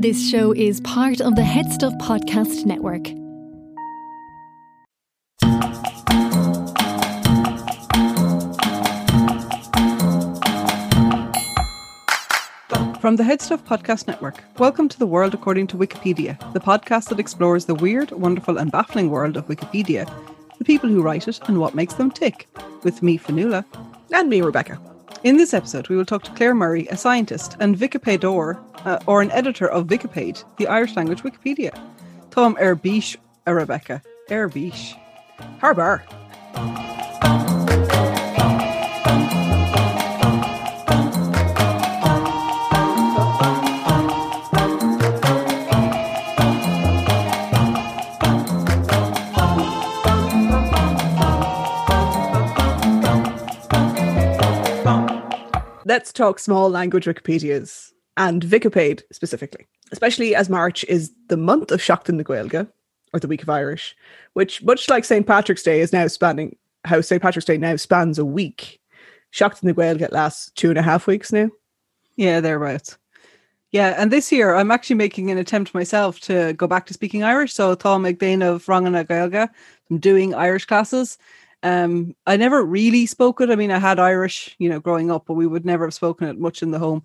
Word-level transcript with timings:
This 0.00 0.30
show 0.30 0.52
is 0.52 0.80
part 0.82 1.20
of 1.20 1.34
the 1.34 1.42
HeadStuff 1.42 1.98
Podcast 1.98 2.64
Network. 2.64 3.08
From 13.00 13.16
the 13.16 13.24
HeadStuff 13.24 13.66
Podcast 13.66 14.06
Network, 14.06 14.44
welcome 14.58 14.88
to 14.88 14.96
The 14.96 15.04
World 15.04 15.34
According 15.34 15.66
to 15.66 15.76
Wikipedia, 15.76 16.38
the 16.52 16.60
podcast 16.60 17.08
that 17.08 17.18
explores 17.18 17.64
the 17.64 17.74
weird, 17.74 18.12
wonderful, 18.12 18.58
and 18.58 18.70
baffling 18.70 19.10
world 19.10 19.36
of 19.36 19.48
Wikipedia, 19.48 20.08
the 20.58 20.64
people 20.64 20.88
who 20.88 21.02
write 21.02 21.26
it, 21.26 21.40
and 21.48 21.58
what 21.58 21.74
makes 21.74 21.94
them 21.94 22.12
tick. 22.12 22.46
With 22.84 23.02
me, 23.02 23.18
Fanula. 23.18 23.64
And 24.12 24.30
me, 24.30 24.42
Rebecca. 24.42 24.80
In 25.24 25.36
this 25.36 25.52
episode, 25.52 25.88
we 25.88 25.96
will 25.96 26.04
talk 26.04 26.22
to 26.24 26.30
Claire 26.32 26.54
Murray, 26.54 26.86
a 26.86 26.96
scientist 26.96 27.56
and 27.58 27.76
Vicipéidóir, 27.76 28.56
uh, 28.86 29.00
or 29.06 29.20
an 29.20 29.32
editor 29.32 29.68
of 29.68 29.88
Vicipéid, 29.88 30.44
the 30.58 30.68
Irish 30.68 30.94
language 30.94 31.22
Wikipedia. 31.22 31.76
Tom 32.30 32.54
Erbish, 32.56 33.16
uh, 33.46 33.52
Rebecca. 33.52 34.00
Erbish. 34.30 34.96
Harbar. 35.60 36.02
Let's 55.98 56.12
talk 56.12 56.38
small 56.38 56.70
language 56.70 57.06
Wikipedias 57.06 57.90
and 58.16 58.40
Vicipéid 58.40 59.02
specifically, 59.10 59.66
especially 59.90 60.32
as 60.32 60.48
March 60.48 60.84
is 60.84 61.12
the 61.26 61.36
month 61.36 61.72
of 61.72 61.80
Seachtain 61.80 62.14
na 62.14 62.22
Gaeilge, 62.22 62.70
or 63.12 63.18
the 63.18 63.26
Week 63.26 63.42
of 63.42 63.48
Irish, 63.48 63.96
which, 64.34 64.62
much 64.62 64.88
like 64.88 65.04
St. 65.04 65.26
Patrick's 65.26 65.64
Day, 65.64 65.80
is 65.80 65.92
now 65.92 66.06
spanning 66.06 66.54
how 66.84 67.00
St. 67.00 67.20
Patrick's 67.20 67.46
Day 67.46 67.58
now 67.58 67.74
spans 67.74 68.16
a 68.16 68.24
week. 68.24 68.80
Seachtain 69.32 69.64
na 69.64 69.72
Gaeilge 69.72 70.12
lasts 70.12 70.52
two 70.52 70.68
and 70.68 70.78
a 70.78 70.82
half 70.82 71.08
weeks 71.08 71.32
now. 71.32 71.50
Yeah, 72.14 72.38
thereabouts. 72.38 72.96
Yeah, 73.72 73.96
and 73.98 74.12
this 74.12 74.30
year 74.30 74.54
I'm 74.54 74.70
actually 74.70 74.94
making 74.94 75.32
an 75.32 75.38
attempt 75.38 75.74
myself 75.74 76.20
to 76.20 76.52
go 76.52 76.68
back 76.68 76.86
to 76.86 76.94
speaking 76.94 77.24
Irish. 77.24 77.54
So 77.54 77.74
Tom 77.74 78.04
McBain 78.04 78.44
of 78.44 78.64
Rangana 78.66 79.04
Gaelga, 79.04 79.48
I'm 79.90 79.98
doing 79.98 80.32
Irish 80.32 80.64
classes. 80.64 81.18
Um, 81.62 82.14
I 82.26 82.36
never 82.36 82.64
really 82.64 83.06
spoke 83.06 83.40
it. 83.40 83.50
I 83.50 83.56
mean, 83.56 83.70
I 83.70 83.78
had 83.78 83.98
Irish, 83.98 84.54
you 84.58 84.68
know, 84.68 84.80
growing 84.80 85.10
up, 85.10 85.24
but 85.26 85.34
we 85.34 85.46
would 85.46 85.66
never 85.66 85.86
have 85.86 85.94
spoken 85.94 86.28
it 86.28 86.38
much 86.38 86.62
in 86.62 86.70
the 86.70 86.78
home. 86.78 87.02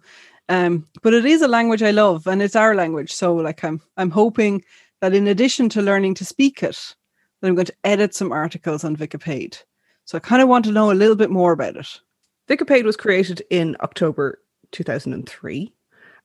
Um, 0.49 0.87
but 1.01 1.13
it 1.13 1.25
is 1.25 1.41
a 1.41 1.47
language 1.47 1.81
I 1.81 1.91
love, 1.91 2.27
and 2.27 2.41
it's 2.41 2.55
our 2.55 2.75
language. 2.75 3.11
So, 3.11 3.33
like, 3.35 3.63
I'm 3.63 3.81
I'm 3.97 4.11
hoping 4.11 4.63
that 5.01 5.13
in 5.13 5.27
addition 5.27 5.69
to 5.69 5.81
learning 5.81 6.15
to 6.15 6.25
speak 6.25 6.63
it, 6.63 6.95
that 7.41 7.47
I'm 7.47 7.55
going 7.55 7.65
to 7.65 7.75
edit 7.83 8.13
some 8.13 8.31
articles 8.31 8.83
on 8.83 8.95
Vicipéid. 8.95 9.63
So 10.05 10.17
I 10.17 10.19
kind 10.19 10.41
of 10.41 10.47
want 10.47 10.65
to 10.65 10.71
know 10.71 10.91
a 10.91 10.93
little 10.93 11.15
bit 11.15 11.29
more 11.29 11.53
about 11.53 11.75
it. 11.75 11.99
Vicipéid 12.47 12.83
was 12.83 12.97
created 12.97 13.41
in 13.49 13.75
October 13.81 14.39
2003 14.71 15.73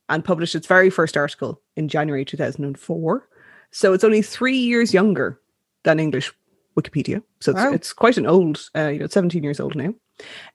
and 0.08 0.24
published 0.24 0.54
its 0.54 0.66
very 0.66 0.90
first 0.90 1.16
article 1.16 1.60
in 1.76 1.88
January 1.88 2.24
2004. 2.24 3.28
So 3.70 3.92
it's 3.92 4.04
only 4.04 4.22
three 4.22 4.56
years 4.56 4.94
younger 4.94 5.40
than 5.84 6.00
English 6.00 6.32
Wikipedia. 6.80 7.22
So 7.40 7.52
it's, 7.52 7.60
Wow. 7.60 7.72
it's 7.72 7.92
quite 7.92 8.16
an 8.16 8.26
old, 8.26 8.68
uh, 8.76 8.88
you 8.88 8.98
know, 9.00 9.06
17 9.06 9.42
years 9.42 9.60
old 9.60 9.74
now. 9.74 9.94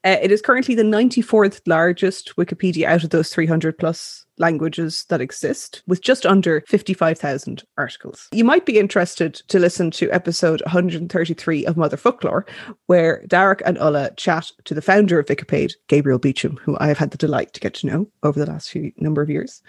Uh, 0.03 0.17
it 0.21 0.31
is 0.31 0.41
currently 0.41 0.75
the 0.75 0.83
94th 0.83 1.61
largest 1.65 2.35
Wikipedia 2.35 2.85
out 2.85 3.03
of 3.03 3.09
those 3.11 3.29
300 3.29 3.77
plus 3.77 4.25
languages 4.37 5.05
that 5.09 5.21
exist, 5.21 5.83
with 5.87 6.01
just 6.01 6.25
under 6.25 6.61
55,000 6.67 7.63
articles. 7.77 8.27
You 8.31 8.43
might 8.43 8.65
be 8.65 8.79
interested 8.79 9.35
to 9.47 9.59
listen 9.59 9.91
to 9.91 10.11
episode 10.11 10.61
133 10.61 11.65
of 11.65 11.77
Mother 11.77 11.97
Folklore, 11.97 12.45
where 12.87 13.23
Derek 13.27 13.61
and 13.65 13.77
Ulla 13.77 14.11
chat 14.17 14.51
to 14.65 14.73
the 14.73 14.81
founder 14.81 15.19
of 15.19 15.25
Vicipéid, 15.25 15.73
Gabriel 15.87 16.19
Beecham, 16.19 16.57
who 16.57 16.77
I 16.79 16.87
have 16.87 16.97
had 16.97 17.11
the 17.11 17.17
delight 17.17 17.53
to 17.53 17.59
get 17.59 17.73
to 17.75 17.87
know 17.87 18.07
over 18.23 18.39
the 18.39 18.49
last 18.49 18.69
few 18.69 18.91
number 18.97 19.21
of 19.21 19.29
years. 19.29 19.61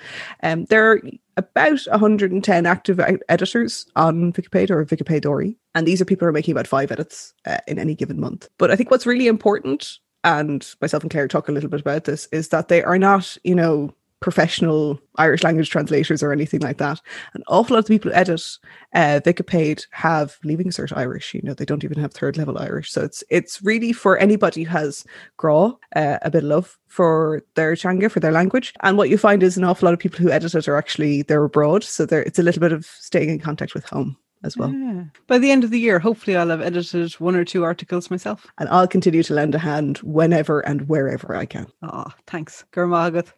Um, 0.43 0.65
there 0.67 0.93
are 0.93 1.03
about 1.37 1.81
110 1.87 2.67
active 2.67 3.01
editors 3.29 3.87
on 3.97 4.33
Wikipedia 4.33 4.71
or 4.71 4.85
Vicipéidóirí, 4.85 5.57
and 5.75 5.87
these 5.87 6.01
are 6.01 6.05
people 6.05 6.25
who 6.25 6.31
are 6.31 6.33
making 6.33 6.53
about 6.53 6.67
five 6.67 6.93
edits 6.93 7.35
uh, 7.47 7.59
in 7.67 7.79
any 7.79 7.95
given 7.95 8.21
month. 8.21 8.49
But 8.59 8.71
I 8.71 8.77
think 8.77 8.91
what's 8.91 9.07
really 9.07 9.27
important, 9.27 9.99
and 10.23 10.67
myself 10.81 11.03
and 11.03 11.11
Claire 11.11 11.29
talk 11.29 11.49
a 11.49 11.53
little 11.53 11.71
bit 11.71 11.81
about 11.81 12.05
this, 12.05 12.27
is 12.33 12.49
that 12.49 12.69
they 12.69 12.83
are 12.83 12.99
not, 12.99 13.37
you 13.45 13.55
know, 13.55 13.93
professional 14.25 14.99
Irish 15.17 15.43
language 15.43 15.69
translators 15.69 16.23
or 16.23 16.33
anything 16.33 16.61
like 16.61 16.79
that. 16.79 16.99
An 17.35 17.43
awful 17.47 17.75
lot 17.75 17.81
of 17.81 17.85
the 17.85 17.93
people 17.93 18.11
who 18.11 18.17
edit 18.17 18.43
uh, 18.95 19.21
Vicipéid 19.23 19.87
have 19.91 20.39
leaving 20.45 20.69
cert 20.69 20.97
Irish. 20.97 21.35
You 21.35 21.43
know, 21.43 21.53
they 21.53 21.67
don't 21.67 21.85
even 21.85 22.01
have 22.01 22.15
third 22.15 22.39
level 22.39 22.57
Irish. 22.57 22.91
So 22.91 23.03
it's 23.03 23.23
it's 23.29 23.63
really 23.63 23.93
for 23.93 24.17
anybody 24.17 24.63
who 24.63 24.71
has 24.71 25.05
graw, 25.37 25.75
uh, 25.95 26.17
a 26.23 26.31
bit 26.31 26.43
of 26.43 26.49
love 26.49 26.79
for 26.89 27.43
their 27.55 27.75
changa, 27.75 28.11
for 28.11 28.21
their 28.21 28.33
language. 28.33 28.73
And 28.81 28.97
what 28.97 29.11
you 29.11 29.19
find 29.19 29.43
is 29.43 29.59
an 29.59 29.65
awful 29.65 29.87
lot 29.87 29.93
of 29.93 30.01
people 30.01 30.21
who 30.21 30.31
edit 30.31 30.55
it 30.55 30.69
are 30.69 30.79
actually 30.79 31.21
they're 31.21 31.45
abroad. 31.45 31.85
So 31.85 32.07
there 32.07 32.23
it's 32.23 32.39
a 32.39 32.43
little 32.43 32.61
bit 32.61 32.73
of 32.73 32.87
staying 32.87 33.29
in 33.29 33.41
contact 33.41 33.75
with 33.75 33.85
home 33.85 34.17
as 34.43 34.57
well. 34.57 34.73
Yeah. 34.73 35.05
By 35.27 35.37
the 35.37 35.51
end 35.51 35.65
of 35.65 35.71
the 35.71 35.81
year, 35.81 35.99
hopefully 35.99 36.35
I'll 36.35 36.49
have 36.49 36.63
edited 36.63 37.13
one 37.21 37.37
or 37.37 37.45
two 37.45 37.63
articles 37.63 38.11
myself. 38.11 38.47
And 38.57 38.71
I'll 38.71 38.89
continue 38.89 39.23
to 39.23 39.35
lend 39.35 39.55
a 39.55 39.59
hand 39.59 39.99
whenever 39.99 40.61
and 40.61 40.89
wherever 40.89 41.37
I 41.37 41.45
can. 41.45 41.67
Ah, 41.83 42.15
thanks. 42.27 42.65
Gurmagat. 42.73 43.33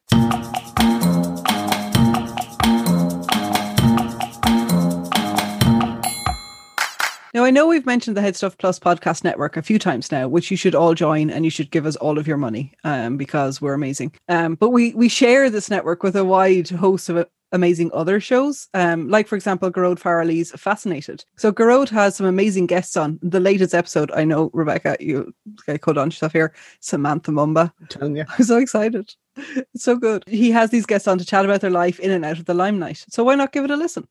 Now, 7.36 7.44
I 7.44 7.50
know 7.50 7.66
we've 7.66 7.84
mentioned 7.84 8.16
the 8.16 8.22
HeadStuff 8.22 8.56
Plus 8.56 8.78
podcast 8.78 9.22
network 9.22 9.58
a 9.58 9.62
few 9.62 9.78
times 9.78 10.10
now, 10.10 10.26
which 10.26 10.50
you 10.50 10.56
should 10.56 10.74
all 10.74 10.94
join 10.94 11.28
and 11.28 11.44
you 11.44 11.50
should 11.50 11.70
give 11.70 11.84
us 11.84 11.94
all 11.96 12.16
of 12.16 12.26
your 12.26 12.38
money 12.38 12.72
um, 12.82 13.18
because 13.18 13.60
we're 13.60 13.74
amazing. 13.74 14.14
Um, 14.30 14.54
but 14.54 14.70
we, 14.70 14.94
we 14.94 15.10
share 15.10 15.50
this 15.50 15.68
network 15.68 16.02
with 16.02 16.16
a 16.16 16.24
wide 16.24 16.70
host 16.70 17.10
of 17.10 17.28
amazing 17.52 17.90
other 17.92 18.20
shows, 18.20 18.68
um, 18.72 19.10
like, 19.10 19.28
for 19.28 19.36
example, 19.36 19.70
Gearóid 19.70 20.00
Farrelly's 20.00 20.50
Fascinated. 20.52 21.26
So, 21.36 21.52
Gearóid 21.52 21.90
has 21.90 22.16
some 22.16 22.24
amazing 22.24 22.68
guests 22.68 22.96
on. 22.96 23.18
The 23.20 23.38
latest 23.38 23.74
episode, 23.74 24.10
I 24.12 24.24
know, 24.24 24.48
Rebecca, 24.54 24.96
you 24.98 25.34
I 25.68 25.76
could 25.76 25.98
on 25.98 26.10
stuff 26.12 26.32
here, 26.32 26.54
Samantha 26.80 27.32
Mumba. 27.32 27.70
I'm 27.78 27.86
telling 27.88 28.16
you. 28.16 28.24
I'm 28.38 28.46
so 28.46 28.56
excited. 28.56 29.12
It's 29.36 29.84
so 29.84 29.96
good. 29.96 30.24
He 30.26 30.52
has 30.52 30.70
these 30.70 30.86
guests 30.86 31.06
on 31.06 31.18
to 31.18 31.24
chat 31.26 31.44
about 31.44 31.60
their 31.60 31.68
life 31.68 32.00
in 32.00 32.12
and 32.12 32.24
out 32.24 32.38
of 32.38 32.46
the 32.46 32.54
limelight. 32.54 33.04
So 33.10 33.24
why 33.24 33.34
not 33.34 33.52
give 33.52 33.64
it 33.66 33.70
a 33.70 33.76
listen? 33.76 34.08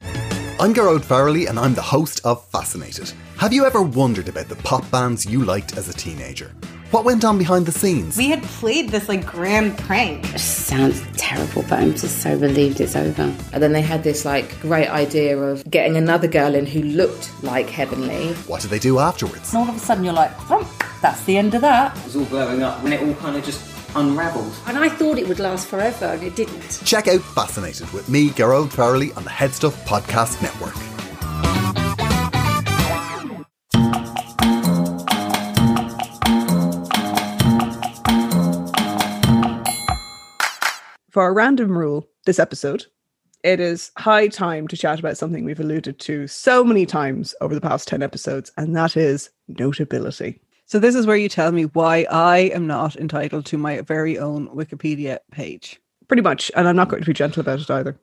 I'm 0.58 0.74
Gearóid 0.74 1.04
Farrelly 1.04 1.50
and 1.50 1.60
I'm 1.60 1.74
the 1.74 1.82
host 1.82 2.22
of 2.24 2.48
Fascinated. 2.48 3.12
Have 3.36 3.52
you 3.52 3.66
ever 3.66 3.82
wondered 3.82 4.30
about 4.30 4.48
the 4.48 4.56
pop 4.56 4.90
bands 4.90 5.26
you 5.26 5.44
liked 5.44 5.78
as 5.78 5.90
a 5.90 5.94
teenager? 5.94 6.56
What 6.92 7.04
went 7.04 7.26
on 7.26 7.38
behind 7.38 7.66
the 7.66 7.74
scenes? 7.74 8.16
We 8.16 8.30
had 8.30 8.42
played 8.42 8.88
this 8.90 9.10
like 9.10 9.26
grand 9.26 9.78
prank. 9.78 10.26
sounds 10.38 11.04
terrible, 11.18 11.64
but 11.64 11.80
I'm 11.80 11.92
just 11.92 12.22
so 12.22 12.36
relieved 12.38 12.80
it's 12.80 12.96
over. 12.96 13.36
And 13.52 13.62
then 13.62 13.74
they 13.74 13.82
had 13.82 14.02
this 14.02 14.24
like 14.24 14.58
great 14.62 14.88
idea 14.88 15.38
of 15.38 15.70
getting 15.70 15.98
another 15.98 16.28
girl 16.30 16.56
in 16.56 16.66
who 16.66 16.84
looked 16.84 17.32
like 17.44 17.70
Heavenly. 17.70 18.34
What 18.48 18.62
did 18.62 18.70
they 18.70 18.80
do 18.80 19.00
afterwards? 19.00 19.54
And 19.54 19.62
all 19.62 19.70
of 19.70 19.76
a 19.76 19.80
sudden 19.80 20.06
you're 20.06 20.14
like, 20.14 20.34
"Thump, 20.44 20.70
that's 21.02 21.22
the 21.26 21.38
end 21.38 21.54
of 21.54 21.62
that. 21.62 21.98
It 21.98 22.06
was 22.06 22.16
all 22.16 22.26
blowing 22.26 22.64
up 22.64 22.82
when 22.82 22.94
it 22.94 23.02
all 23.06 23.14
kind 23.16 23.36
of 23.36 23.44
just 23.44 23.60
unravelled. 23.96 24.54
And 24.68 24.78
I 24.78 24.90
thought 24.90 25.18
it 25.18 25.28
would 25.28 25.40
last 25.40 25.68
forever, 25.68 26.06
and 26.06 26.24
it 26.24 26.36
didn't. 26.36 26.82
Check 26.86 27.08
out 27.08 27.22
Fascinated 27.22 27.92
with 27.92 28.10
me, 28.10 28.30
Gearóid 28.30 28.70
Farrelly, 28.70 29.16
on 29.18 29.24
the 29.24 29.30
HeadStuff 29.30 29.74
Podcast 29.86 30.42
Network. 30.42 30.76
For 41.16 41.24
our 41.24 41.34
random 41.34 41.78
rule 41.78 42.10
this 42.26 42.40
episode, 42.40 42.88
it 43.42 43.62
is 43.62 43.92
high 43.98 44.28
time 44.28 44.68
to 44.68 44.76
chat 44.76 45.00
about 45.00 45.18
something 45.18 45.46
we've 45.46 45.60
alluded 45.60 46.00
to 46.00 46.28
so 46.28 46.64
many 46.64 46.86
times 46.86 47.34
over 47.40 47.56
the 47.56 47.62
past 47.62 47.88
10 47.88 48.04
episodes, 48.04 48.52
and 48.58 48.76
that 48.76 48.98
is 48.98 49.30
notability. 49.48 50.42
So 50.66 50.80
this 50.80 50.96
is 50.96 51.06
where 51.06 51.16
you 51.16 51.30
tell 51.30 51.52
me 51.52 51.64
why 51.64 52.08
I 52.10 52.52
am 52.54 52.66
not 52.66 52.96
entitled 52.96 53.46
to 53.48 53.58
my 53.58 53.82
very 53.82 54.18
own 54.18 54.48
Wikipedia 54.50 55.20
page. 55.32 55.80
Pretty 56.08 56.24
much, 56.24 56.52
and 56.56 56.68
I'm 56.68 56.76
not 56.76 56.90
going 56.90 57.02
to 57.02 57.08
be 57.08 57.14
gentle 57.14 57.42
about 57.42 57.60
it 57.60 57.70
either. 57.70 58.00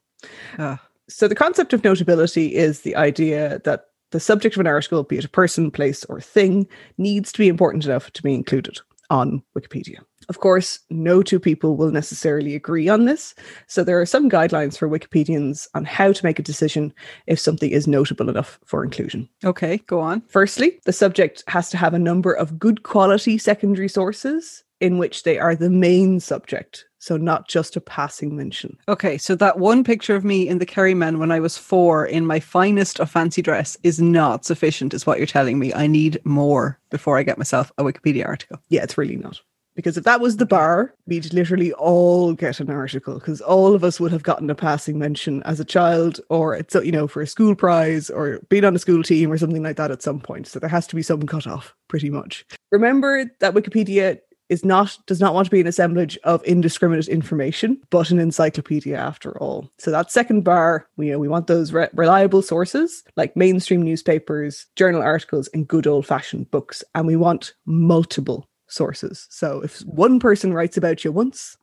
Ah. 0.59 0.81
So, 1.09 1.29
the 1.29 1.35
concept 1.35 1.73
of 1.73 1.85
notability 1.85 2.55
is 2.55 2.83
the 2.83 2.97
idea 2.97 3.61
that 3.65 3.87
the 4.13 4.21
subject 4.21 4.57
of 4.57 4.61
an 4.61 4.67
article, 4.67 5.03
be 5.03 5.19
it 5.19 5.25
a 5.25 5.29
person, 5.29 5.71
place, 5.71 6.05
or 6.05 6.21
thing, 6.21 6.67
needs 6.97 7.33
to 7.33 7.39
be 7.39 7.49
important 7.49 7.85
enough 7.85 8.13
to 8.13 8.23
be 8.23 8.35
included 8.35 8.79
on 9.13 9.43
Wikipedia. 9.57 9.99
Of 10.31 10.41
course, 10.41 10.81
no 10.89 11.23
two 11.23 11.39
people 11.39 11.77
will 11.77 11.91
necessarily 11.91 12.55
agree 12.55 12.89
on 12.89 13.05
this. 13.05 13.35
So, 13.67 13.85
there 13.85 14.01
are 14.01 14.07
some 14.07 14.31
guidelines 14.31 14.79
for 14.79 14.89
Wikipedians 14.89 15.69
on 15.75 15.85
how 15.85 16.13
to 16.13 16.25
make 16.25 16.39
a 16.39 16.43
decision 16.43 16.95
if 17.27 17.39
something 17.39 17.71
is 17.71 17.87
notable 17.87 18.31
enough 18.31 18.59
for 18.65 18.83
inclusion. 18.83 19.29
Okay, 19.45 19.77
go 19.87 20.01
on. 20.01 20.23
Firstly, 20.29 20.81
the 20.87 20.93
subject 20.93 21.45
has 21.47 21.69
to 21.71 21.77
have 21.77 21.93
a 21.93 21.99
number 21.99 22.33
of 22.33 22.59
good 22.59 22.85
quality 22.85 23.37
secondary 23.37 23.89
sources 23.89 24.65
in 24.83 24.99
which 24.99 25.23
they 25.23 25.39
are 25.39 25.55
the 25.55 25.71
main 25.71 26.19
subject. 26.19 26.87
So 26.99 27.17
not 27.17 27.49
just 27.49 27.77
a 27.77 27.81
passing 27.81 28.37
mention. 28.37 28.77
Okay, 28.89 29.17
so 29.17 29.35
that 29.37 29.59
one 29.59 29.83
picture 29.85 30.15
of 30.15 30.25
me 30.25 30.47
in 30.47 30.59
the 30.59 30.67
Kerryman 30.67 31.19
when 31.19 31.33
I 31.33 31.41
was 31.41 31.57
four 31.57 32.05
in 32.05 32.27
my 32.27 32.41
finest 32.41 33.01
of 33.01 33.11
fancy 33.11 33.43
dress 33.43 33.77
is 33.83 34.01
not 34.01 34.45
sufficient, 34.45 34.93
is 34.93 35.07
what 35.07 35.19
you're 35.19 35.27
telling 35.27 35.59
me. 35.59 35.73
I 35.73 35.87
need 35.87 36.21
more 36.25 36.79
before 36.91 37.17
I 37.17 37.23
get 37.23 37.39
myself 37.39 37.73
a 37.79 37.85
Wikipedia 37.85 38.27
article. 38.27 38.59
Yeah, 38.69 38.83
it's 38.83 38.99
really 38.99 39.17
not. 39.17 39.41
Because 39.75 39.97
if 39.97 40.05
that 40.05 40.21
was 40.21 40.37
the 40.37 40.47
bar, 40.47 40.95
we'd 41.07 41.33
literally 41.33 41.73
all 41.73 42.35
get 42.35 42.61
an 42.61 42.71
article 42.71 43.15
because 43.15 43.41
all 43.41 43.75
of 43.75 43.85
us 43.85 43.99
would 43.99 44.13
have 44.13 44.23
gotten 44.23 44.51
a 44.51 44.55
passing 44.55 44.99
mention 44.99 45.43
as 45.45 45.61
a 45.61 45.65
child 45.65 46.21
or 46.29 46.55
it's 46.55 46.75
you 46.75 46.93
know 46.93 47.09
for 47.09 47.23
a 47.23 47.27
school 47.27 47.55
prize 47.55 48.11
or 48.11 48.41
being 48.51 48.65
on 48.65 48.77
a 48.77 48.79
school 48.79 49.03
team 49.03 49.33
or 49.33 49.39
something 49.39 49.63
like 49.63 49.77
that 49.77 49.91
at 49.91 50.03
some 50.03 50.21
point. 50.21 50.47
So 50.47 50.59
there 50.59 50.69
has 50.69 50.87
to 50.89 50.97
be 50.97 51.03
some 51.03 51.23
cutoff, 51.27 51.75
pretty 51.89 52.11
much. 52.11 52.45
Remember 52.71 53.25
that 53.41 53.55
Wikipedia 53.55 54.19
is 54.53 54.65
not 54.65 54.99
does 55.07 55.21
not 55.21 55.35
want 55.35 55.47
to 55.47 55.51
be 55.51 55.61
an 55.61 55.67
assemblage 55.67 56.19
of 56.25 56.45
indiscriminate 56.45 57.09
information, 57.09 57.81
but 57.91 58.11
an 58.11 58.19
encyclopedia 58.19 58.97
after 58.97 59.37
all. 59.39 59.71
So 59.79 59.91
that 59.91 60.13
second 60.13 60.43
bar, 60.43 60.87
we 60.97 61.07
you 61.07 61.13
know, 61.13 61.19
we 61.19 61.29
want 61.29 61.47
those 61.47 61.73
re- 61.73 61.89
reliable 61.95 62.43
sources 62.43 63.03
like 63.17 63.35
mainstream 63.35 63.83
newspapers, 63.83 64.67
journal 64.77 65.03
articles, 65.03 65.49
and 65.55 65.67
good 65.67 65.87
old 65.87 66.07
fashioned 66.07 66.51
books, 66.51 66.85
and 66.95 67.07
we 67.07 67.17
want 67.17 67.55
multiple 67.65 68.49
sources. 68.69 69.27
So 69.31 69.63
if 69.63 69.81
one 69.81 70.21
person 70.21 70.53
writes 70.53 70.77
about 70.77 71.03
you 71.03 71.13
once, 71.13 71.57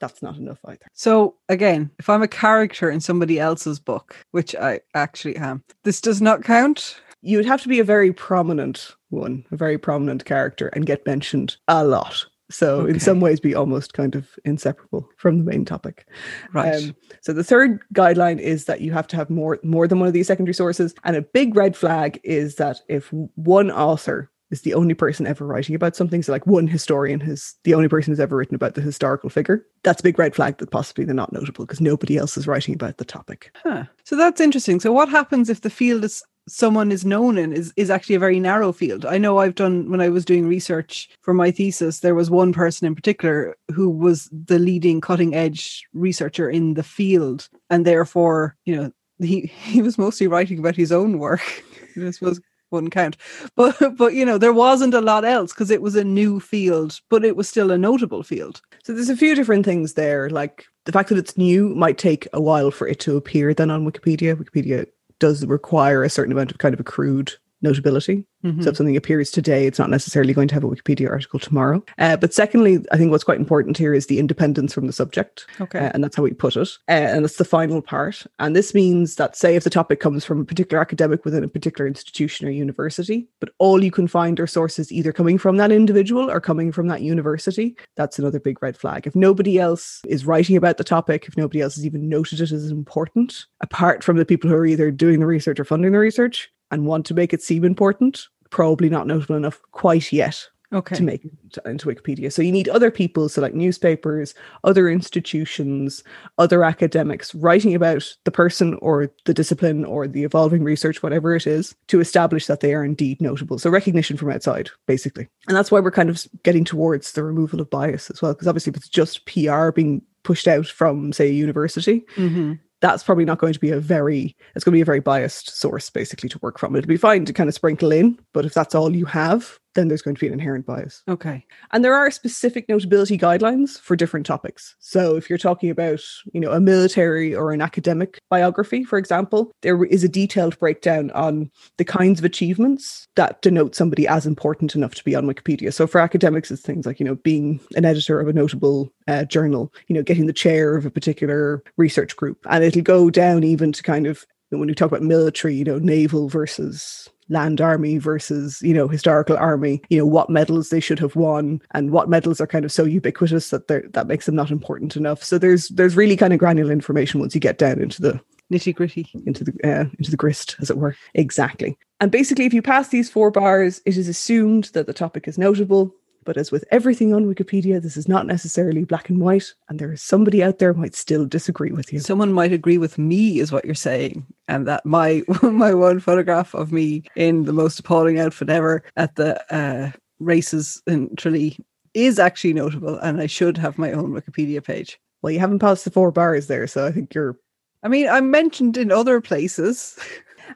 that's 0.00 0.22
not 0.22 0.36
enough 0.36 0.58
either. 0.66 0.86
So 0.92 1.36
again, 1.48 1.90
if 1.98 2.10
I'm 2.10 2.22
a 2.22 2.28
character 2.28 2.90
in 2.90 3.00
somebody 3.00 3.40
else's 3.40 3.78
book, 3.78 4.16
which 4.32 4.54
I 4.54 4.80
actually 4.94 5.36
am, 5.36 5.64
this 5.84 6.00
does 6.00 6.20
not 6.20 6.44
count. 6.44 7.00
You 7.22 7.38
would 7.38 7.46
have 7.46 7.62
to 7.62 7.68
be 7.68 7.80
a 7.80 7.84
very 7.84 8.12
prominent 8.12 8.94
one, 9.08 9.46
a 9.50 9.56
very 9.56 9.78
prominent 9.78 10.26
character, 10.26 10.68
and 10.68 10.84
get 10.84 11.06
mentioned 11.06 11.56
a 11.68 11.82
lot. 11.84 12.26
So 12.50 12.80
Okay. 12.80 12.90
in 12.92 13.00
some 13.00 13.20
ways, 13.20 13.40
be 13.40 13.54
almost 13.54 13.94
kind 13.94 14.14
of 14.14 14.38
inseparable 14.44 15.08
from 15.16 15.38
the 15.38 15.44
main 15.50 15.64
topic. 15.64 16.06
Right. 16.52 16.74
Um, 16.74 16.94
so 17.22 17.32
the 17.32 17.44
third 17.44 17.80
guideline 17.94 18.38
is 18.38 18.66
that 18.66 18.80
you 18.80 18.92
have 18.92 19.06
to 19.08 19.16
have 19.16 19.30
more 19.30 19.58
more 19.62 19.88
than 19.88 19.98
one 19.98 20.08
of 20.08 20.14
these 20.14 20.26
secondary 20.26 20.54
sources, 20.54 20.94
and 21.04 21.16
a 21.16 21.22
big 21.22 21.56
red 21.56 21.76
flag 21.76 22.20
is 22.22 22.56
that 22.56 22.80
if 22.88 23.10
one 23.34 23.70
author 23.70 24.30
is 24.50 24.60
the 24.60 24.74
only 24.74 24.94
person 24.94 25.26
ever 25.26 25.46
writing 25.46 25.74
about 25.74 25.96
something, 25.96 26.22
so 26.22 26.30
like 26.30 26.46
one 26.46 26.66
historian 26.66 27.22
is 27.22 27.54
the 27.64 27.74
only 27.74 27.88
person 27.88 28.12
who's 28.12 28.20
ever 28.20 28.36
written 28.36 28.54
about 28.54 28.74
the 28.74 28.82
historical 28.82 29.30
figure, 29.30 29.66
that's 29.82 30.00
a 30.00 30.04
big 30.04 30.18
red 30.18 30.34
flag 30.34 30.58
that 30.58 30.70
possibly 30.70 31.04
they're 31.04 31.14
not 31.14 31.32
notable 31.32 31.64
because 31.64 31.80
nobody 31.80 32.18
else 32.18 32.36
is 32.36 32.46
writing 32.46 32.74
about 32.74 32.98
the 32.98 33.04
topic. 33.06 33.50
Huh. 33.64 33.84
So 34.04 34.16
that's 34.16 34.40
interesting. 34.42 34.80
So 34.80 34.92
what 34.92 35.08
happens 35.08 35.48
if 35.48 35.62
the 35.62 35.70
field 35.70 36.04
is 36.04 36.22
someone 36.48 36.92
is 36.92 37.04
known 37.04 37.38
in 37.38 37.52
is, 37.52 37.72
is 37.76 37.90
actually 37.90 38.14
a 38.14 38.20
very 38.20 38.40
narrow 38.40 38.72
field? 38.72 39.04
I 39.04 39.18
know 39.18 39.38
I've 39.38 39.54
done 39.54 39.90
when 39.90 40.00
I 40.00 40.08
was 40.08 40.24
doing 40.24 40.46
research 40.46 41.08
for 41.20 41.34
my 41.34 41.50
thesis, 41.50 42.00
there 42.00 42.14
was 42.14 42.30
one 42.30 42.52
person 42.52 42.86
in 42.86 42.94
particular 42.94 43.56
who 43.72 43.88
was 43.88 44.28
the 44.32 44.58
leading 44.58 45.00
cutting 45.00 45.34
edge 45.34 45.84
researcher 45.92 46.48
in 46.48 46.74
the 46.74 46.82
field. 46.82 47.48
And 47.70 47.86
therefore, 47.86 48.56
you 48.64 48.76
know, 48.76 48.92
he, 49.18 49.52
he 49.62 49.82
was 49.82 49.98
mostly 49.98 50.26
writing 50.26 50.58
about 50.58 50.76
his 50.76 50.92
own 50.92 51.18
work. 51.18 51.64
this 51.96 52.20
was 52.20 52.40
wouldn't 52.70 52.92
count. 52.92 53.16
But 53.56 53.96
but 53.96 54.14
you 54.14 54.26
know, 54.26 54.36
there 54.36 54.52
wasn't 54.52 54.94
a 54.94 55.00
lot 55.00 55.24
else 55.24 55.52
because 55.52 55.70
it 55.70 55.80
was 55.80 55.96
a 55.96 56.04
new 56.04 56.40
field, 56.40 57.00
but 57.08 57.24
it 57.24 57.36
was 57.36 57.48
still 57.48 57.70
a 57.70 57.78
notable 57.78 58.22
field. 58.22 58.60
So 58.82 58.92
there's 58.92 59.08
a 59.08 59.16
few 59.16 59.34
different 59.34 59.64
things 59.64 59.94
there. 59.94 60.28
Like 60.28 60.66
the 60.84 60.92
fact 60.92 61.08
that 61.08 61.18
it's 61.18 61.38
new 61.38 61.74
might 61.74 61.96
take 61.96 62.28
a 62.32 62.40
while 62.40 62.70
for 62.70 62.86
it 62.86 63.00
to 63.00 63.16
appear 63.16 63.54
then 63.54 63.70
on 63.70 63.90
Wikipedia. 63.90 64.34
Wikipedia 64.34 64.86
does 65.24 65.46
require 65.46 66.04
a 66.04 66.10
certain 66.10 66.32
amount 66.32 66.50
of 66.50 66.58
kind 66.58 66.74
of 66.74 66.80
accrued 66.80 67.32
notability. 67.64 68.24
So 68.62 68.70
if 68.70 68.76
something 68.76 68.96
appears 68.96 69.30
today, 69.30 69.66
it's 69.66 69.78
not 69.78 69.88
necessarily 69.88 70.34
going 70.34 70.48
to 70.48 70.54
have 70.54 70.64
a 70.64 70.68
Wikipedia 70.68 71.10
article 71.10 71.40
tomorrow. 71.40 71.82
Uh, 71.96 72.16
but 72.18 72.34
secondly, 72.34 72.84
I 72.92 72.98
think 72.98 73.10
what's 73.10 73.24
quite 73.24 73.38
important 73.38 73.78
here 73.78 73.94
is 73.94 74.06
the 74.06 74.18
independence 74.18 74.74
from 74.74 74.86
the 74.86 74.92
subject. 74.92 75.46
Okay. 75.62 75.78
Uh, 75.78 75.90
and 75.94 76.04
that's 76.04 76.14
how 76.14 76.22
we 76.22 76.32
put 76.34 76.54
it. 76.54 76.68
Uh, 76.86 76.92
and 76.92 77.24
that's 77.24 77.38
the 77.38 77.44
final 77.46 77.80
part. 77.80 78.26
And 78.38 78.54
this 78.54 78.74
means 78.74 79.14
that, 79.16 79.34
say, 79.34 79.56
if 79.56 79.64
the 79.64 79.70
topic 79.70 79.98
comes 79.98 80.26
from 80.26 80.40
a 80.40 80.44
particular 80.44 80.78
academic 80.78 81.24
within 81.24 81.42
a 81.42 81.48
particular 81.48 81.88
institution 81.88 82.46
or 82.46 82.50
university, 82.50 83.26
but 83.40 83.48
all 83.58 83.82
you 83.82 83.90
can 83.90 84.06
find 84.06 84.38
are 84.38 84.46
sources 84.46 84.92
either 84.92 85.10
coming 85.12 85.38
from 85.38 85.56
that 85.56 85.72
individual 85.72 86.30
or 86.30 86.38
coming 86.38 86.70
from 86.70 86.88
that 86.88 87.00
university, 87.00 87.74
that's 87.96 88.18
another 88.18 88.40
big 88.40 88.62
red 88.62 88.76
flag. 88.76 89.06
If 89.06 89.16
nobody 89.16 89.58
else 89.58 90.02
is 90.06 90.26
writing 90.26 90.56
about 90.56 90.76
the 90.76 90.84
topic, 90.84 91.24
if 91.26 91.36
nobody 91.38 91.62
else 91.62 91.76
has 91.76 91.86
even 91.86 92.10
noted 92.10 92.42
it 92.42 92.52
as 92.52 92.70
important, 92.70 93.46
apart 93.62 94.04
from 94.04 94.18
the 94.18 94.26
people 94.26 94.50
who 94.50 94.56
are 94.56 94.66
either 94.66 94.90
doing 94.90 95.20
the 95.20 95.26
research 95.26 95.58
or 95.58 95.64
funding 95.64 95.92
the 95.92 95.98
research 95.98 96.50
and 96.70 96.86
want 96.86 97.06
to 97.06 97.14
make 97.14 97.32
it 97.32 97.42
seem 97.42 97.64
important, 97.64 98.28
probably 98.50 98.88
not 98.88 99.06
notable 99.06 99.36
enough 99.36 99.60
quite 99.72 100.12
yet 100.12 100.48
Okay. 100.72 100.96
to 100.96 101.02
make 101.04 101.24
it 101.24 101.32
into 101.66 101.86
Wikipedia. 101.86 102.32
So 102.32 102.42
you 102.42 102.50
need 102.50 102.68
other 102.68 102.90
people, 102.90 103.28
so 103.28 103.40
like 103.40 103.54
newspapers, 103.54 104.34
other 104.64 104.88
institutions, 104.88 106.02
other 106.38 106.64
academics 106.64 107.32
writing 107.32 107.76
about 107.76 108.12
the 108.24 108.32
person 108.32 108.74
or 108.82 109.08
the 109.24 109.34
discipline 109.34 109.84
or 109.84 110.08
the 110.08 110.24
evolving 110.24 110.64
research, 110.64 111.00
whatever 111.00 111.36
it 111.36 111.46
is, 111.46 111.76
to 111.88 112.00
establish 112.00 112.46
that 112.46 112.58
they 112.58 112.74
are 112.74 112.84
indeed 112.84 113.20
notable. 113.20 113.58
So 113.58 113.70
recognition 113.70 114.16
from 114.16 114.30
outside, 114.32 114.68
basically. 114.86 115.28
And 115.46 115.56
that's 115.56 115.70
why 115.70 115.78
we're 115.78 115.92
kind 115.92 116.10
of 116.10 116.26
getting 116.42 116.64
towards 116.64 117.12
the 117.12 117.22
removal 117.22 117.60
of 117.60 117.70
bias 117.70 118.10
as 118.10 118.20
well. 118.20 118.32
Because 118.32 118.48
obviously 118.48 118.70
if 118.72 118.76
it's 118.76 118.88
just 118.88 119.26
PR 119.26 119.70
being 119.70 120.02
pushed 120.24 120.48
out 120.48 120.66
from, 120.66 121.12
say, 121.12 121.28
a 121.28 121.32
university, 121.32 122.04
hmm 122.16 122.54
that's 122.84 123.02
probably 123.02 123.24
not 123.24 123.38
going 123.38 123.54
to 123.54 123.58
be 123.58 123.70
a 123.70 123.80
very 123.80 124.36
it's 124.54 124.62
going 124.62 124.72
to 124.72 124.76
be 124.76 124.82
a 124.82 124.84
very 124.84 125.00
biased 125.00 125.56
source 125.58 125.88
basically 125.88 126.28
to 126.28 126.38
work 126.42 126.58
from. 126.58 126.76
It'll 126.76 126.86
be 126.86 126.98
fine 126.98 127.24
to 127.24 127.32
kind 127.32 127.48
of 127.48 127.54
sprinkle 127.54 127.92
in 127.92 128.18
but 128.34 128.44
if 128.44 128.52
that's 128.52 128.74
all 128.74 128.94
you 128.94 129.06
have 129.06 129.58
then 129.74 129.88
there's 129.88 130.02
going 130.02 130.14
to 130.14 130.20
be 130.20 130.26
an 130.26 130.32
inherent 130.32 130.66
bias. 130.66 131.02
Okay. 131.08 131.44
and 131.72 131.84
there 131.84 131.94
are 131.94 132.10
specific 132.10 132.68
notability 132.68 133.18
guidelines 133.18 133.80
for 133.80 133.96
different 133.96 134.26
topics. 134.26 134.74
So 134.78 135.16
if 135.16 135.28
you're 135.28 135.38
talking 135.38 135.70
about 135.70 136.00
you 136.32 136.40
know 136.40 136.52
a 136.52 136.60
military 136.60 137.34
or 137.34 137.52
an 137.52 137.60
academic 137.60 138.18
biography 138.30 138.84
for 138.84 138.98
example 138.98 139.52
there 139.62 139.84
is 139.84 140.04
a 140.04 140.08
detailed 140.08 140.58
breakdown 140.58 141.10
on 141.12 141.50
the 141.78 141.84
kinds 141.84 142.18
of 142.18 142.24
achievements 142.24 143.06
that 143.16 143.42
denote 143.42 143.74
somebody 143.74 144.06
as 144.06 144.26
important 144.26 144.74
enough 144.74 144.94
to 144.94 145.04
be 145.04 145.14
on 145.14 145.26
wikipedia. 145.26 145.72
So 145.72 145.86
for 145.86 146.00
academics 146.00 146.50
it's 146.50 146.62
things 146.62 146.86
like 146.86 147.00
you 147.00 147.06
know 147.06 147.16
being 147.16 147.60
an 147.76 147.84
editor 147.84 148.20
of 148.20 148.28
a 148.28 148.32
notable 148.32 148.92
uh, 149.08 149.24
journal 149.24 149.72
you 149.88 149.94
know 149.94 150.02
getting 150.02 150.26
the 150.26 150.32
chair 150.32 150.76
of 150.76 150.86
a 150.86 150.90
particular 150.90 151.62
research 151.76 152.16
group. 152.16 152.38
And 152.48 152.64
it'll 152.64 152.82
go 152.82 153.10
down 153.10 153.44
even 153.44 153.72
to 153.72 153.82
kind 153.82 154.06
of 154.06 154.24
when 154.50 154.68
we 154.68 154.74
talk 154.74 154.90
about 154.90 155.02
military 155.02 155.54
you 155.54 155.64
know 155.64 155.78
naval 155.78 156.28
versus 156.28 157.08
land 157.28 157.60
army 157.60 157.98
versus 157.98 158.60
you 158.62 158.74
know 158.74 158.86
historical 158.86 159.36
army 159.36 159.80
you 159.88 159.98
know 159.98 160.06
what 160.06 160.28
medals 160.28 160.68
they 160.68 160.80
should 160.80 160.98
have 160.98 161.16
won 161.16 161.60
and 161.72 161.90
what 161.90 162.08
medals 162.08 162.40
are 162.40 162.46
kind 162.46 162.64
of 162.64 162.72
so 162.72 162.84
ubiquitous 162.84 163.50
that 163.50 163.68
they're 163.68 163.84
that 163.92 164.06
makes 164.06 164.26
them 164.26 164.34
not 164.34 164.50
important 164.50 164.96
enough. 164.96 165.22
So 165.22 165.38
there's 165.38 165.68
there's 165.68 165.96
really 165.96 166.16
kind 166.16 166.32
of 166.32 166.38
granular 166.38 166.72
information 166.72 167.20
once 167.20 167.34
you 167.34 167.40
get 167.40 167.58
down 167.58 167.80
into 167.80 168.02
the 168.02 168.20
Nitty 168.52 168.74
gritty. 168.74 169.06
into 169.26 169.42
the 169.42 169.52
uh, 169.64 169.88
into 169.98 170.10
the 170.10 170.16
grist 170.16 170.56
as 170.60 170.70
it 170.70 170.76
were. 170.76 170.96
Exactly. 171.14 171.78
And 172.00 172.10
basically 172.10 172.44
if 172.44 172.52
you 172.52 172.60
pass 172.60 172.88
these 172.88 173.10
four 173.10 173.30
bars 173.30 173.80
it 173.86 173.96
is 173.96 174.08
assumed 174.08 174.64
that 174.74 174.86
the 174.86 174.92
topic 174.92 175.26
is 175.26 175.38
notable 175.38 175.94
but 176.24 176.36
as 176.36 176.50
with 176.50 176.64
everything 176.70 177.12
on 177.14 177.26
wikipedia 177.26 177.80
this 177.80 177.96
is 177.96 178.08
not 178.08 178.26
necessarily 178.26 178.84
black 178.84 179.08
and 179.08 179.20
white 179.20 179.52
and 179.68 179.78
there 179.78 179.92
is 179.92 180.02
somebody 180.02 180.42
out 180.42 180.58
there 180.58 180.72
who 180.72 180.80
might 180.80 180.94
still 180.94 181.26
disagree 181.26 181.72
with 181.72 181.92
you 181.92 181.98
Someone 182.00 182.32
might 182.32 182.52
agree 182.52 182.78
with 182.78 182.98
me, 182.98 183.38
is 183.40 183.52
what 183.52 183.64
you're 183.64 183.74
saying, 183.74 184.26
and 184.48 184.66
that 184.68 184.84
my 184.84 185.22
my 185.42 185.72
one 185.74 186.00
photograph 186.00 186.54
of 186.54 186.72
me 186.72 187.02
in 187.16 187.44
the 187.44 187.52
most 187.52 187.78
appalling 187.78 188.18
outfit 188.18 188.50
ever 188.50 188.82
at 188.96 189.14
the 189.16 189.40
uh, 189.54 189.90
races 190.18 190.82
in 190.86 191.14
Tralee 191.16 191.58
is 191.94 192.18
actually 192.18 192.52
notable, 192.54 192.98
and 192.98 193.20
I 193.20 193.26
should 193.26 193.56
have 193.58 193.78
my 193.78 193.92
own 193.92 194.12
Wikipedia 194.12 194.62
page. 194.62 194.98
well 195.22 195.32
you 195.32 195.38
haven't 195.40 195.58
passed 195.60 195.84
the 195.84 195.90
four 195.90 196.10
bars 196.12 196.46
there 196.48 196.66
so 196.66 196.86
i 196.86 196.92
think 196.92 197.14
you're 197.14 197.36
I 197.82 197.88
mean, 197.88 198.08
I'm 198.08 198.30
mentioned 198.30 198.76
in 198.78 198.90
other 198.90 199.20
places. 199.20 199.98